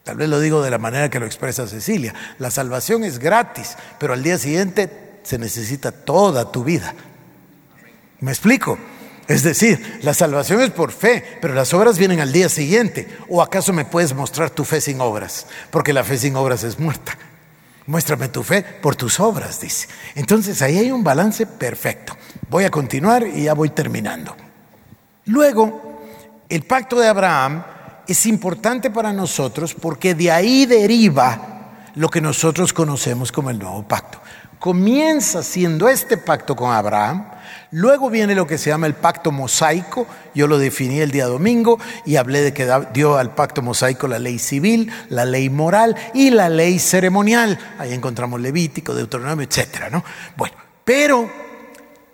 Tal 0.05 0.17
vez 0.17 0.29
lo 0.29 0.41
digo 0.41 0.63
de 0.63 0.71
la 0.71 0.79
manera 0.79 1.11
que 1.11 1.21
lo 1.21 1.27
expresa 1.27 1.67
Cecilia. 1.67 2.15
La 2.39 2.51
salvación 2.51 3.05
es 3.05 3.19
gratis, 3.19 3.77
pero 3.99 4.15
al 4.15 4.23
día 4.23 4.39
siguiente 4.39 5.12
se 5.23 5.39
necesita 5.39 5.93
toda 5.93 6.51
tu 6.51 6.65
vida. 6.65 6.95
¿Me 8.21 8.31
explico? 8.31 8.79
Es 9.29 9.43
decir, 9.43 10.01
la 10.03 10.15
salvación 10.15 10.61
es 10.61 10.71
por 10.71 10.93
fe, 10.93 11.25
pero 11.41 11.55
las 11.55 11.73
obras 11.73 11.99
vienen 11.99 12.21
al 12.21 12.33
día 12.33 12.49
siguiente. 12.49 13.09
¿O 13.29 13.41
acaso 13.41 13.73
me 13.73 13.85
puedes 13.85 14.15
mostrar 14.15 14.51
tu 14.51 14.65
fe 14.65 14.81
sin 14.81 15.01
obras? 15.01 15.47
Porque 15.71 15.93
la 15.93 16.05
fe 16.05 16.19
sin 16.19 16.37
obras 16.37 16.65
es 16.65 16.79
muerta. 16.79 17.17
Muéstrame 17.87 18.29
tu 18.29 18.43
fe 18.43 18.63
por 18.63 18.95
tus 18.95 19.19
obras, 19.21 19.61
dice. 19.61 19.89
Entonces 20.15 20.61
ahí 20.63 20.79
hay 20.79 20.91
un 20.91 21.03
balance 21.03 21.47
perfecto. 21.47 22.17
Voy 22.49 22.65
a 22.65 22.71
continuar 22.71 23.27
y 23.27 23.45
ya 23.45 23.55
voy 23.55 23.71
terminando. 23.71 24.37
Luego, 25.27 26.03
el 26.49 26.63
pacto 26.63 26.99
de 26.99 27.09
Abraham 27.09 27.65
es 28.07 28.27
importante 28.27 28.91
para 28.91 29.13
nosotros 29.13 29.75
porque 29.75 30.15
de 30.15 30.31
ahí 30.31 30.67
deriva 30.67 31.62
lo 31.95 32.09
que 32.09 32.21
nosotros 32.21 32.73
conocemos 32.73 33.33
como 33.33 33.51
el 33.51 33.59
nuevo 33.59 33.83
pacto. 33.87 34.21
Comienza 34.59 35.43
siendo 35.43 35.89
este 35.89 36.17
pacto 36.17 36.55
con 36.55 36.73
Abraham, 36.73 37.27
Luego 37.71 38.11
viene 38.11 38.35
lo 38.35 38.47
que 38.47 38.59
se 38.59 38.69
llama 38.69 38.87
el 38.87 38.95
pacto 38.95 39.33
mosaico, 39.33 40.07
yo 40.35 40.47
lo 40.47 40.59
definí 40.59 41.01
el 41.01 41.11
día 41.11 41.25
domingo 41.25 41.79
y 42.05 42.17
hablé 42.17 42.43
de 42.43 42.53
que 42.53 42.71
dio 42.93 43.17
al 43.17 43.35
pacto 43.35 43.63
mosaico 43.63 44.07
la 44.09 44.19
ley 44.19 44.39
civil, 44.39 44.93
la 45.09 45.25
ley 45.25 45.49
moral 45.49 45.97
y 46.13 46.29
la 46.31 46.51
ley 46.51 46.79
ceremonial. 46.79 47.59
Ahí 47.79 47.95
encontramos 47.95 48.43
Levítico, 48.43 48.95
Deuteronomio, 48.95 49.47
etcétera, 49.47 49.89
¿no? 49.89 50.05
Bueno, 50.37 50.55
pero 50.85 51.31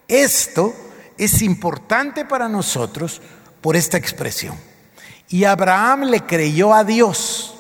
esto 0.07 0.75
es 1.17 1.43
importante 1.43 2.25
para 2.25 2.49
nosotros 2.49 3.21
por 3.61 3.75
esta 3.75 3.97
expresión. 3.97 4.57
Y 5.29 5.43
Abraham 5.43 6.05
le 6.05 6.21
creyó 6.21 6.73
a 6.73 6.85
Dios 6.85 7.58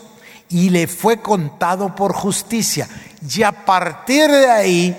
y 0.48 0.70
le 0.70 0.86
fue 0.86 1.20
contado 1.20 1.94
por 1.94 2.12
justicia. 2.12 2.88
Y 3.28 3.42
a 3.42 3.52
partir 3.52 4.30
de 4.30 4.50
ahí 4.50 4.96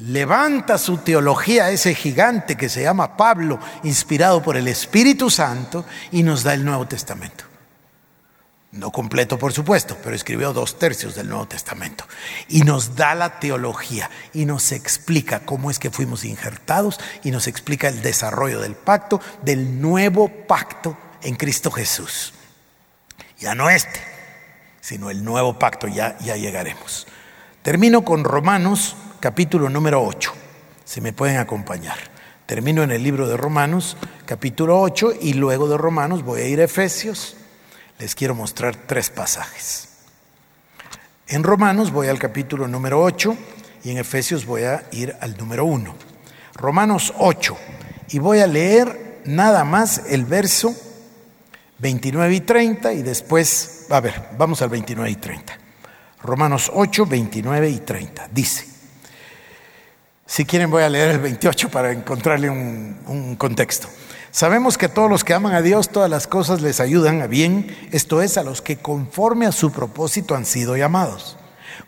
levanta 0.00 0.78
su 0.78 0.98
teología 0.98 1.70
ese 1.70 1.94
gigante 1.94 2.56
que 2.56 2.68
se 2.68 2.82
llama 2.82 3.16
Pablo, 3.16 3.58
inspirado 3.82 4.42
por 4.42 4.56
el 4.56 4.68
Espíritu 4.68 5.30
Santo, 5.30 5.84
y 6.12 6.22
nos 6.22 6.42
da 6.42 6.54
el 6.54 6.64
Nuevo 6.64 6.86
Testamento. 6.86 7.44
No 8.70 8.90
completo, 8.92 9.38
por 9.38 9.52
supuesto, 9.52 9.96
pero 10.02 10.14
escribió 10.14 10.52
dos 10.52 10.78
tercios 10.78 11.14
del 11.14 11.28
Nuevo 11.28 11.48
Testamento. 11.48 12.04
Y 12.48 12.60
nos 12.62 12.96
da 12.96 13.14
la 13.14 13.40
teología 13.40 14.10
y 14.34 14.44
nos 14.44 14.72
explica 14.72 15.40
cómo 15.40 15.70
es 15.70 15.78
que 15.78 15.90
fuimos 15.90 16.24
injertados 16.24 17.00
y 17.24 17.30
nos 17.30 17.46
explica 17.46 17.88
el 17.88 18.02
desarrollo 18.02 18.60
del 18.60 18.74
pacto, 18.74 19.22
del 19.42 19.80
nuevo 19.80 20.28
pacto 20.28 20.98
en 21.22 21.36
Cristo 21.36 21.70
Jesús. 21.70 22.34
Ya 23.38 23.54
no 23.54 23.70
este, 23.70 24.00
sino 24.88 25.10
el 25.10 25.22
nuevo 25.22 25.58
pacto, 25.58 25.86
ya, 25.86 26.16
ya 26.20 26.36
llegaremos. 26.36 27.06
Termino 27.60 28.06
con 28.06 28.24
Romanos 28.24 28.96
capítulo 29.20 29.68
número 29.68 30.02
8. 30.02 30.32
Si 30.82 31.02
me 31.02 31.12
pueden 31.12 31.36
acompañar. 31.36 31.98
Termino 32.46 32.82
en 32.82 32.90
el 32.90 33.02
libro 33.02 33.28
de 33.28 33.36
Romanos, 33.36 33.98
capítulo 34.24 34.80
8, 34.80 35.12
y 35.20 35.34
luego 35.34 35.68
de 35.68 35.76
Romanos 35.76 36.22
voy 36.22 36.40
a 36.40 36.46
ir 36.46 36.62
a 36.62 36.64
Efesios. 36.64 37.36
Les 37.98 38.14
quiero 38.14 38.34
mostrar 38.34 38.76
tres 38.76 39.10
pasajes. 39.10 39.90
En 41.26 41.42
Romanos 41.42 41.92
voy 41.92 42.06
al 42.06 42.18
capítulo 42.18 42.66
número 42.66 43.02
8 43.02 43.36
y 43.84 43.90
en 43.90 43.98
Efesios 43.98 44.46
voy 44.46 44.62
a 44.62 44.84
ir 44.92 45.14
al 45.20 45.36
número 45.36 45.66
1. 45.66 45.94
Romanos 46.54 47.12
8. 47.18 47.58
Y 48.08 48.20
voy 48.20 48.38
a 48.38 48.46
leer 48.46 49.20
nada 49.26 49.64
más 49.64 50.04
el 50.08 50.24
verso 50.24 50.74
29 51.78 52.34
y 52.34 52.40
30 52.40 52.92
y 52.92 53.02
después, 53.02 53.86
a 53.90 54.00
ver, 54.00 54.30
vamos 54.36 54.62
al 54.62 54.68
29 54.68 55.10
y 55.10 55.16
30. 55.16 55.58
Romanos 56.22 56.70
8, 56.74 57.06
29 57.06 57.70
y 57.70 57.78
30. 57.78 58.28
Dice, 58.32 58.66
si 60.26 60.44
quieren 60.44 60.70
voy 60.70 60.82
a 60.82 60.88
leer 60.88 61.12
el 61.12 61.18
28 61.20 61.70
para 61.70 61.92
encontrarle 61.92 62.50
un, 62.50 63.36
contexto. 63.38 63.88
Sabemos 64.30 64.76
que 64.76 64.88
todos 64.88 65.08
los 65.08 65.24
que 65.24 65.34
aman 65.34 65.54
a 65.54 65.62
Dios 65.62 65.88
todas 65.88 66.10
las 66.10 66.26
cosas 66.26 66.60
les 66.60 66.80
ayudan 66.80 67.22
a 67.22 67.26
bien, 67.26 67.74
esto 67.92 68.20
es, 68.20 68.36
a 68.36 68.42
los 68.42 68.60
que 68.60 68.76
conforme 68.76 69.46
a 69.46 69.52
su 69.52 69.72
propósito 69.72 70.34
han 70.34 70.44
sido 70.44 70.76
llamados. 70.76 71.38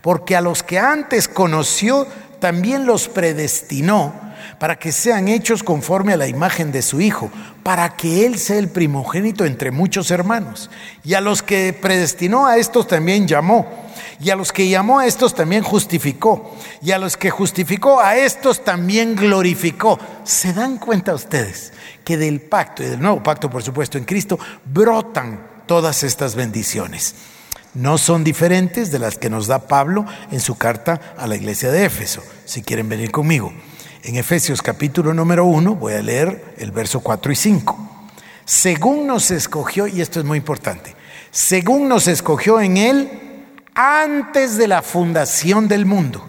Porque 0.01 0.36
a 0.36 0.41
los 0.41 0.62
que 0.62 0.78
antes 0.78 1.28
conoció, 1.28 2.07
también 2.38 2.86
los 2.86 3.09
predestinó 3.09 4.30
para 4.59 4.78
que 4.78 4.92
sean 4.92 5.28
hechos 5.28 5.62
conforme 5.62 6.12
a 6.12 6.16
la 6.16 6.26
imagen 6.26 6.72
de 6.72 6.82
su 6.82 7.01
Hijo, 7.01 7.30
para 7.62 7.96
que 7.96 8.26
Él 8.26 8.38
sea 8.38 8.59
el 8.59 8.68
primogénito 8.68 9.44
entre 9.44 9.70
muchos 9.70 10.11
hermanos. 10.11 10.70
Y 11.05 11.14
a 11.14 11.20
los 11.20 11.42
que 11.42 11.72
predestinó 11.72 12.46
a 12.46 12.57
estos 12.57 12.86
también 12.86 13.26
llamó 13.26 13.66
y 14.22 14.28
a 14.30 14.36
los 14.36 14.53
que 14.53 14.68
llamó 14.68 14.98
a 14.98 15.07
estos 15.07 15.34
también 15.34 15.62
justificó. 15.62 16.55
Y 16.82 16.90
a 16.90 16.98
los 16.98 17.16
que 17.16 17.30
justificó 17.30 18.01
a 18.01 18.16
estos 18.16 18.64
también 18.64 19.16
glorificó. 19.16 19.98
¿Se 20.24 20.53
dan 20.53 20.76
cuenta 20.76 21.14
ustedes 21.14 21.72
que 22.05 22.18
del 22.18 22.40
pacto 22.40 22.82
y 22.82 22.86
del 22.86 23.01
nuevo 23.01 23.22
pacto, 23.22 23.48
por 23.48 23.62
supuesto, 23.62 23.96
en 23.96 24.05
Cristo, 24.05 24.38
brotan 24.66 25.40
todas 25.66 26.03
estas 26.03 26.34
bendiciones? 26.34 27.14
No 27.72 27.96
son 27.96 28.22
diferentes 28.22 28.90
de 28.90 28.98
las 28.98 29.16
que 29.16 29.30
nos 29.30 29.46
da 29.46 29.66
Pablo 29.66 30.05
en 30.30 30.40
su 30.40 30.57
carta 30.57 31.14
a 31.16 31.26
la 31.26 31.36
iglesia 31.36 31.70
de 31.70 31.84
Éfeso. 31.86 32.22
Si 32.44 32.62
quieren 32.62 32.88
venir 32.88 33.11
conmigo. 33.11 33.53
En 34.03 34.16
Efesios 34.16 34.62
capítulo 34.62 35.12
número 35.12 35.44
1 35.44 35.74
voy 35.74 35.92
a 35.92 36.01
leer 36.01 36.55
el 36.57 36.70
verso 36.70 37.01
4 37.01 37.32
y 37.32 37.36
5. 37.36 37.78
Según 38.46 39.07
nos 39.07 39.30
escogió, 39.30 39.86
y 39.86 40.01
esto 40.01 40.18
es 40.18 40.24
muy 40.24 40.38
importante, 40.38 40.96
según 41.30 41.86
nos 41.86 42.09
escogió 42.09 42.61
en 42.61 42.78
él 42.78 43.11
antes 43.74 44.57
de 44.57 44.68
la 44.68 44.80
fundación 44.80 45.68
del 45.68 45.84
mundo, 45.84 46.26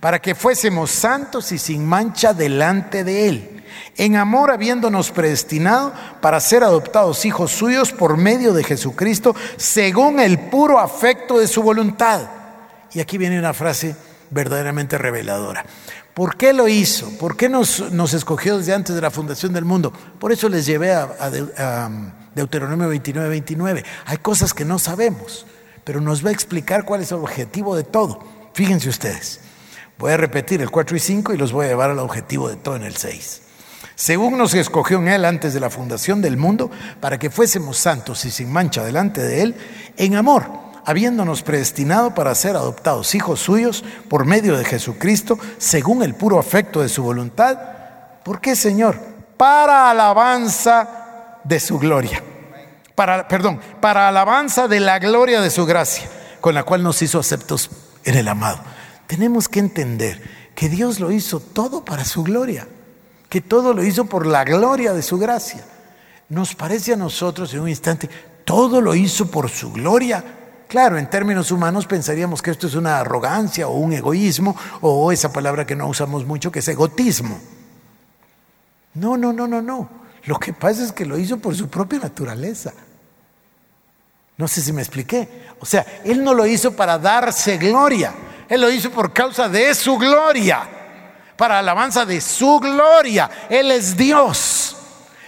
para 0.00 0.20
que 0.20 0.34
fuésemos 0.34 0.90
santos 0.90 1.50
y 1.52 1.56
sin 1.58 1.86
mancha 1.86 2.34
delante 2.34 3.04
de 3.04 3.28
Él, 3.28 3.64
en 3.96 4.16
amor 4.16 4.50
habiéndonos 4.50 5.10
predestinado 5.10 5.94
para 6.20 6.40
ser 6.40 6.62
adoptados 6.62 7.24
hijos 7.24 7.52
suyos 7.52 7.90
por 7.90 8.18
medio 8.18 8.52
de 8.52 8.64
Jesucristo, 8.64 9.34
según 9.56 10.20
el 10.20 10.38
puro 10.38 10.78
afecto 10.78 11.38
de 11.38 11.48
su 11.48 11.62
voluntad. 11.62 12.20
Y 12.92 13.00
aquí 13.00 13.16
viene 13.16 13.38
una 13.38 13.54
frase 13.54 13.96
verdaderamente 14.34 14.98
reveladora. 14.98 15.64
¿Por 16.12 16.36
qué 16.36 16.52
lo 16.52 16.68
hizo? 16.68 17.16
¿Por 17.18 17.36
qué 17.36 17.48
nos, 17.48 17.80
escogió 18.12 18.58
desde 18.58 18.74
antes 18.74 18.94
de 18.94 19.00
la 19.00 19.10
fundación 19.10 19.52
del 19.52 19.64
mundo? 19.64 19.92
Por 20.18 20.32
eso 20.32 20.48
les 20.48 20.66
llevé 20.66 20.92
a, 20.92 21.08
a 21.56 21.90
Deuteronomio 22.34 22.88
29, 22.88 23.28
29. 23.28 23.84
Hay 24.06 24.16
cosas 24.18 24.52
que 24.52 24.64
no 24.64 24.78
sabemos 24.78 25.46
pero 25.84 26.00
nos 26.00 26.24
va 26.24 26.30
a 26.30 26.32
explicar 26.32 26.84
cuál 26.84 27.02
es 27.02 27.12
el 27.12 27.18
objetivo 27.18 27.76
de 27.76 27.84
todo. 27.84 28.18
Fíjense 28.54 28.88
ustedes, 28.88 29.40
voy 29.98 30.12
a 30.12 30.16
repetir 30.16 30.60
el 30.62 30.70
4 30.70 30.96
y 30.96 31.00
5 31.00 31.34
y 31.34 31.36
los 31.36 31.52
voy 31.52 31.66
a 31.66 31.68
llevar 31.68 31.90
al 31.90 31.98
objetivo 31.98 32.48
de 32.48 32.56
todo 32.56 32.76
en 32.76 32.84
el 32.84 32.96
6. 32.96 33.42
Según 33.94 34.38
nos 34.38 34.54
escogió 34.54 34.98
en 34.98 35.08
Él 35.08 35.24
antes 35.24 35.54
de 35.54 35.60
la 35.60 35.70
fundación 35.70 36.20
del 36.20 36.36
mundo, 36.36 36.70
para 37.00 37.18
que 37.18 37.30
fuésemos 37.30 37.76
santos 37.76 38.24
y 38.24 38.30
sin 38.30 38.50
mancha 38.50 38.82
delante 38.82 39.22
de 39.22 39.42
Él, 39.42 39.54
en 39.96 40.16
amor, 40.16 40.46
habiéndonos 40.84 41.42
predestinado 41.42 42.14
para 42.14 42.34
ser 42.34 42.56
adoptados 42.56 43.14
hijos 43.14 43.40
suyos 43.40 43.84
por 44.08 44.24
medio 44.24 44.56
de 44.56 44.64
Jesucristo, 44.64 45.38
según 45.58 46.02
el 46.02 46.14
puro 46.14 46.38
afecto 46.38 46.82
de 46.82 46.88
su 46.88 47.02
voluntad. 47.02 47.58
¿Por 48.22 48.40
qué, 48.40 48.56
Señor? 48.56 48.98
Para 49.36 49.90
alabanza 49.90 51.40
de 51.44 51.60
su 51.60 51.78
gloria 51.78 52.22
para, 52.94 53.26
perdón, 53.28 53.60
para 53.80 54.08
alabanza 54.08 54.68
de 54.68 54.80
la 54.80 54.98
gloria 54.98 55.40
de 55.40 55.50
su 55.50 55.66
gracia, 55.66 56.08
con 56.40 56.54
la 56.54 56.62
cual 56.62 56.82
nos 56.82 57.02
hizo 57.02 57.18
aceptos 57.18 57.70
en 58.04 58.16
el 58.16 58.28
amado. 58.28 58.60
Tenemos 59.06 59.48
que 59.48 59.60
entender 59.60 60.22
que 60.54 60.68
Dios 60.68 61.00
lo 61.00 61.10
hizo 61.10 61.40
todo 61.40 61.84
para 61.84 62.04
su 62.04 62.22
gloria, 62.22 62.68
que 63.28 63.40
todo 63.40 63.74
lo 63.74 63.82
hizo 63.84 64.04
por 64.04 64.26
la 64.26 64.44
gloria 64.44 64.92
de 64.92 65.02
su 65.02 65.18
gracia. 65.18 65.64
Nos 66.28 66.54
parece 66.54 66.92
a 66.92 66.96
nosotros 66.96 67.52
en 67.52 67.60
un 67.60 67.68
instante, 67.68 68.08
todo 68.44 68.80
lo 68.80 68.94
hizo 68.94 69.30
por 69.30 69.50
su 69.50 69.72
gloria. 69.72 70.24
Claro, 70.74 70.98
en 70.98 71.08
términos 71.08 71.52
humanos 71.52 71.86
pensaríamos 71.86 72.42
que 72.42 72.50
esto 72.50 72.66
es 72.66 72.74
una 72.74 72.98
arrogancia 72.98 73.68
o 73.68 73.74
un 73.76 73.92
egoísmo 73.92 74.56
o 74.80 75.12
esa 75.12 75.32
palabra 75.32 75.64
que 75.64 75.76
no 75.76 75.86
usamos 75.86 76.26
mucho 76.26 76.50
que 76.50 76.58
es 76.58 76.66
egotismo. 76.66 77.38
No, 78.94 79.16
no, 79.16 79.32
no, 79.32 79.46
no, 79.46 79.62
no. 79.62 79.88
Lo 80.24 80.36
que 80.36 80.52
pasa 80.52 80.82
es 80.82 80.90
que 80.90 81.06
lo 81.06 81.16
hizo 81.16 81.36
por 81.36 81.54
su 81.54 81.68
propia 81.68 82.00
naturaleza. 82.00 82.72
No 84.36 84.48
sé 84.48 84.62
si 84.62 84.72
me 84.72 84.82
expliqué. 84.82 85.44
O 85.60 85.64
sea, 85.64 85.86
Él 86.04 86.24
no 86.24 86.34
lo 86.34 86.44
hizo 86.44 86.74
para 86.74 86.98
darse 86.98 87.56
gloria. 87.56 88.12
Él 88.48 88.60
lo 88.60 88.68
hizo 88.68 88.90
por 88.90 89.12
causa 89.12 89.48
de 89.48 89.72
su 89.76 89.96
gloria. 89.96 90.68
Para 91.36 91.60
alabanza 91.60 92.04
de 92.04 92.20
su 92.20 92.58
gloria. 92.58 93.30
Él 93.48 93.70
es 93.70 93.96
Dios. 93.96 94.74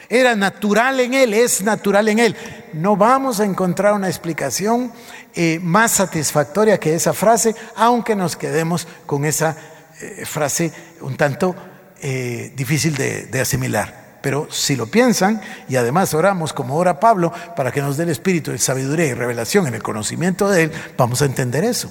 Era 0.09 0.36
natural 0.36 1.01
en 1.01 1.14
Él, 1.14 1.34
es 1.34 1.62
natural 1.62 2.09
en 2.09 2.18
Él. 2.18 2.36
No 2.72 2.97
vamos 2.97 3.40
a 3.40 3.44
encontrar 3.44 3.94
una 3.94 4.09
explicación 4.09 4.92
eh, 5.39 5.61
más 5.62 5.93
satisfactoria 5.93 6.80
que 6.80 6.95
esa 6.95 7.12
frase, 7.12 7.55
aunque 7.76 8.16
nos 8.16 8.37
quedemos 8.37 8.89
con 9.05 9.26
esa 9.26 9.55
eh, 10.01 10.24
frase 10.24 10.72
un 11.03 11.14
tanto 11.18 11.55
eh, 12.01 12.55
difícil 12.57 12.97
de, 12.97 13.41
asimilar. 13.41 14.18
Pero 14.22 14.49
si 14.51 14.76
lo 14.76 14.87
piensan, 14.87 15.43
y 15.68 15.76
además 15.76 16.14
oramos 16.14 16.55
como 16.55 16.76
ora 16.76 16.99
Pablo, 16.99 17.34
para 17.55 17.70
que 17.70 17.82
nos 17.82 17.99
dé 17.99 18.05
el 18.05 18.09
espíritu 18.09 18.51
de 18.51 18.59
sabiduría 18.59 19.07
y 19.07 19.12
revelación 19.12 19.66
en 19.66 19.74
el 19.74 19.82
conocimiento 19.82 20.49
de 20.49 20.64
Él, 20.64 20.72
vamos 20.97 21.20
a 21.20 21.26
entender 21.26 21.64
eso. 21.64 21.91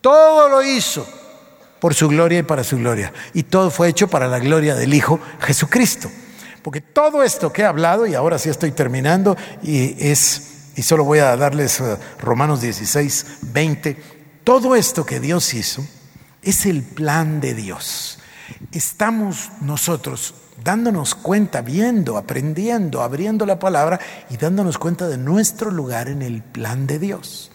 Todo 0.00 0.48
lo 0.48 0.62
hizo 0.62 1.06
por 1.80 1.94
su 1.94 2.08
gloria 2.08 2.38
y 2.38 2.44
para 2.44 2.64
su 2.64 2.78
gloria. 2.78 3.12
Y 3.34 3.42
todo 3.42 3.70
fue 3.70 3.88
hecho 3.88 4.08
para 4.08 4.26
la 4.26 4.38
gloria 4.38 4.74
del 4.74 4.94
Hijo 4.94 5.20
Jesucristo. 5.40 6.10
Porque 6.62 6.80
todo 6.80 7.22
esto 7.22 7.52
que 7.52 7.60
he 7.60 7.66
hablado, 7.66 8.06
y 8.06 8.14
ahora 8.14 8.38
sí 8.38 8.48
estoy 8.48 8.72
terminando, 8.72 9.36
y 9.62 9.96
es 10.08 10.59
y 10.76 10.82
solo 10.82 11.04
voy 11.04 11.18
a 11.18 11.36
darles 11.36 11.80
eh, 11.80 11.96
Romanos 12.20 12.60
16, 12.60 13.26
20. 13.42 14.02
Todo 14.44 14.74
esto 14.74 15.04
que 15.04 15.20
Dios 15.20 15.54
hizo 15.54 15.84
es 16.42 16.66
el 16.66 16.82
plan 16.82 17.40
de 17.40 17.54
Dios. 17.54 18.18
Estamos 18.72 19.50
nosotros 19.60 20.34
dándonos 20.62 21.14
cuenta, 21.14 21.62
viendo, 21.62 22.16
aprendiendo, 22.16 23.02
abriendo 23.02 23.46
la 23.46 23.58
palabra 23.58 24.00
y 24.28 24.36
dándonos 24.36 24.78
cuenta 24.78 25.08
de 25.08 25.18
nuestro 25.18 25.70
lugar 25.70 26.08
en 26.08 26.22
el 26.22 26.42
plan 26.42 26.86
de 26.86 26.98
Dios. 26.98 27.50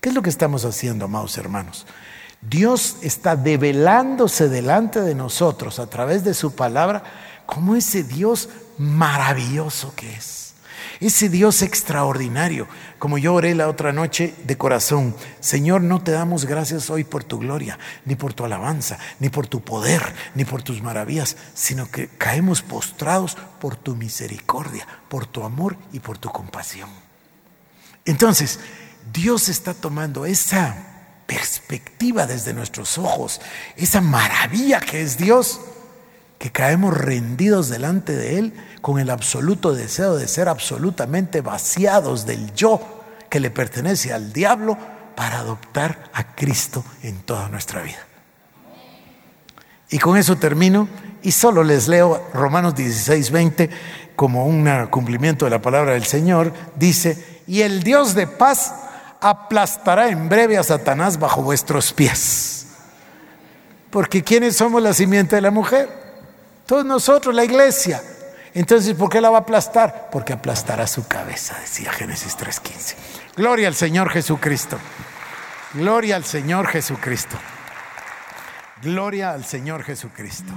¿Qué 0.00 0.08
es 0.08 0.14
lo 0.14 0.22
que 0.22 0.30
estamos 0.30 0.64
haciendo, 0.64 1.04
amados 1.04 1.36
hermanos? 1.38 1.86
Dios 2.40 2.96
está 3.02 3.36
develándose 3.36 4.48
delante 4.48 5.02
de 5.02 5.14
nosotros 5.14 5.78
a 5.78 5.88
través 5.88 6.24
de 6.24 6.32
su 6.32 6.54
palabra 6.54 7.02
como 7.44 7.76
ese 7.76 8.02
Dios 8.02 8.48
maravilloso 8.78 9.92
que 9.94 10.14
es. 10.14 10.49
Ese 11.00 11.30
Dios 11.30 11.62
extraordinario, 11.62 12.68
como 12.98 13.16
yo 13.16 13.32
oré 13.32 13.54
la 13.54 13.68
otra 13.68 13.90
noche 13.90 14.34
de 14.44 14.58
corazón, 14.58 15.16
Señor, 15.40 15.80
no 15.80 16.02
te 16.02 16.10
damos 16.12 16.44
gracias 16.44 16.90
hoy 16.90 17.04
por 17.04 17.24
tu 17.24 17.38
gloria, 17.38 17.78
ni 18.04 18.16
por 18.16 18.34
tu 18.34 18.44
alabanza, 18.44 18.98
ni 19.18 19.30
por 19.30 19.46
tu 19.46 19.62
poder, 19.62 20.02
ni 20.34 20.44
por 20.44 20.62
tus 20.62 20.82
maravillas, 20.82 21.38
sino 21.54 21.90
que 21.90 22.08
caemos 22.08 22.60
postrados 22.60 23.38
por 23.60 23.76
tu 23.76 23.96
misericordia, 23.96 24.86
por 25.08 25.24
tu 25.24 25.42
amor 25.42 25.78
y 25.90 26.00
por 26.00 26.18
tu 26.18 26.28
compasión. 26.28 26.90
Entonces, 28.04 28.60
Dios 29.10 29.48
está 29.48 29.72
tomando 29.72 30.26
esa 30.26 30.76
perspectiva 31.26 32.26
desde 32.26 32.52
nuestros 32.52 32.98
ojos, 32.98 33.40
esa 33.74 34.02
maravilla 34.02 34.80
que 34.80 35.00
es 35.00 35.16
Dios, 35.16 35.62
que 36.38 36.52
caemos 36.52 36.96
rendidos 36.96 37.68
delante 37.68 38.14
de 38.14 38.38
Él 38.38 38.52
con 38.80 38.98
el 38.98 39.10
absoluto 39.10 39.72
deseo 39.74 40.16
de 40.16 40.28
ser 40.28 40.48
absolutamente 40.48 41.40
vaciados 41.40 42.26
del 42.26 42.54
yo 42.54 42.80
que 43.28 43.40
le 43.40 43.50
pertenece 43.50 44.12
al 44.12 44.32
diablo 44.32 44.76
para 45.14 45.38
adoptar 45.38 46.10
a 46.12 46.34
Cristo 46.34 46.84
en 47.02 47.22
toda 47.22 47.48
nuestra 47.48 47.82
vida. 47.82 48.06
Y 49.90 49.98
con 49.98 50.16
eso 50.16 50.36
termino 50.36 50.88
y 51.22 51.32
solo 51.32 51.62
les 51.62 51.88
leo 51.88 52.28
Romanos 52.32 52.74
16, 52.74 53.30
20 53.30 53.70
como 54.16 54.46
un 54.46 54.68
cumplimiento 54.90 55.44
de 55.44 55.50
la 55.50 55.62
palabra 55.62 55.92
del 55.92 56.04
Señor. 56.04 56.52
Dice, 56.76 57.42
y 57.46 57.62
el 57.62 57.82
Dios 57.82 58.14
de 58.14 58.26
paz 58.26 58.74
aplastará 59.20 60.08
en 60.08 60.28
breve 60.28 60.56
a 60.56 60.62
Satanás 60.62 61.18
bajo 61.18 61.42
vuestros 61.42 61.92
pies. 61.92 62.68
Porque 63.90 64.22
¿quiénes 64.22 64.56
somos 64.56 64.82
la 64.82 64.94
simiente 64.94 65.36
de 65.36 65.42
la 65.42 65.50
mujer? 65.50 65.88
Todos 66.64 66.84
nosotros, 66.84 67.34
la 67.34 67.44
iglesia. 67.44 68.00
Entonces, 68.54 68.94
¿por 68.94 69.08
qué 69.08 69.20
la 69.20 69.30
va 69.30 69.38
a 69.38 69.40
aplastar? 69.42 70.08
Porque 70.10 70.32
aplastará 70.32 70.86
su 70.86 71.06
cabeza, 71.06 71.56
decía 71.60 71.92
Génesis 71.92 72.36
3.15. 72.36 72.94
Gloria 73.36 73.68
al 73.68 73.74
Señor 73.74 74.10
Jesucristo. 74.10 74.78
Gloria 75.74 76.16
al 76.16 76.24
Señor 76.24 76.66
Jesucristo. 76.66 77.36
Gloria 78.82 79.32
al 79.32 79.44
Señor 79.44 79.84
Jesucristo. 79.84 80.52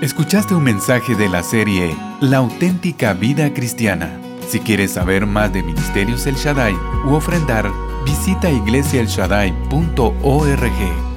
Escuchaste 0.00 0.54
un 0.54 0.62
mensaje 0.62 1.14
de 1.14 1.28
la 1.28 1.42
serie 1.42 1.96
La 2.20 2.38
auténtica 2.38 3.12
vida 3.14 3.52
cristiana. 3.52 4.18
Si 4.48 4.60
quieres 4.60 4.92
saber 4.92 5.26
más 5.26 5.52
de 5.52 5.62
Ministerios 5.62 6.26
El 6.26 6.36
Shaddai 6.36 6.74
u 7.04 7.14
ofrendar, 7.14 7.70
visita 8.04 8.48
iglesiaelshaddai.org. 8.48 11.15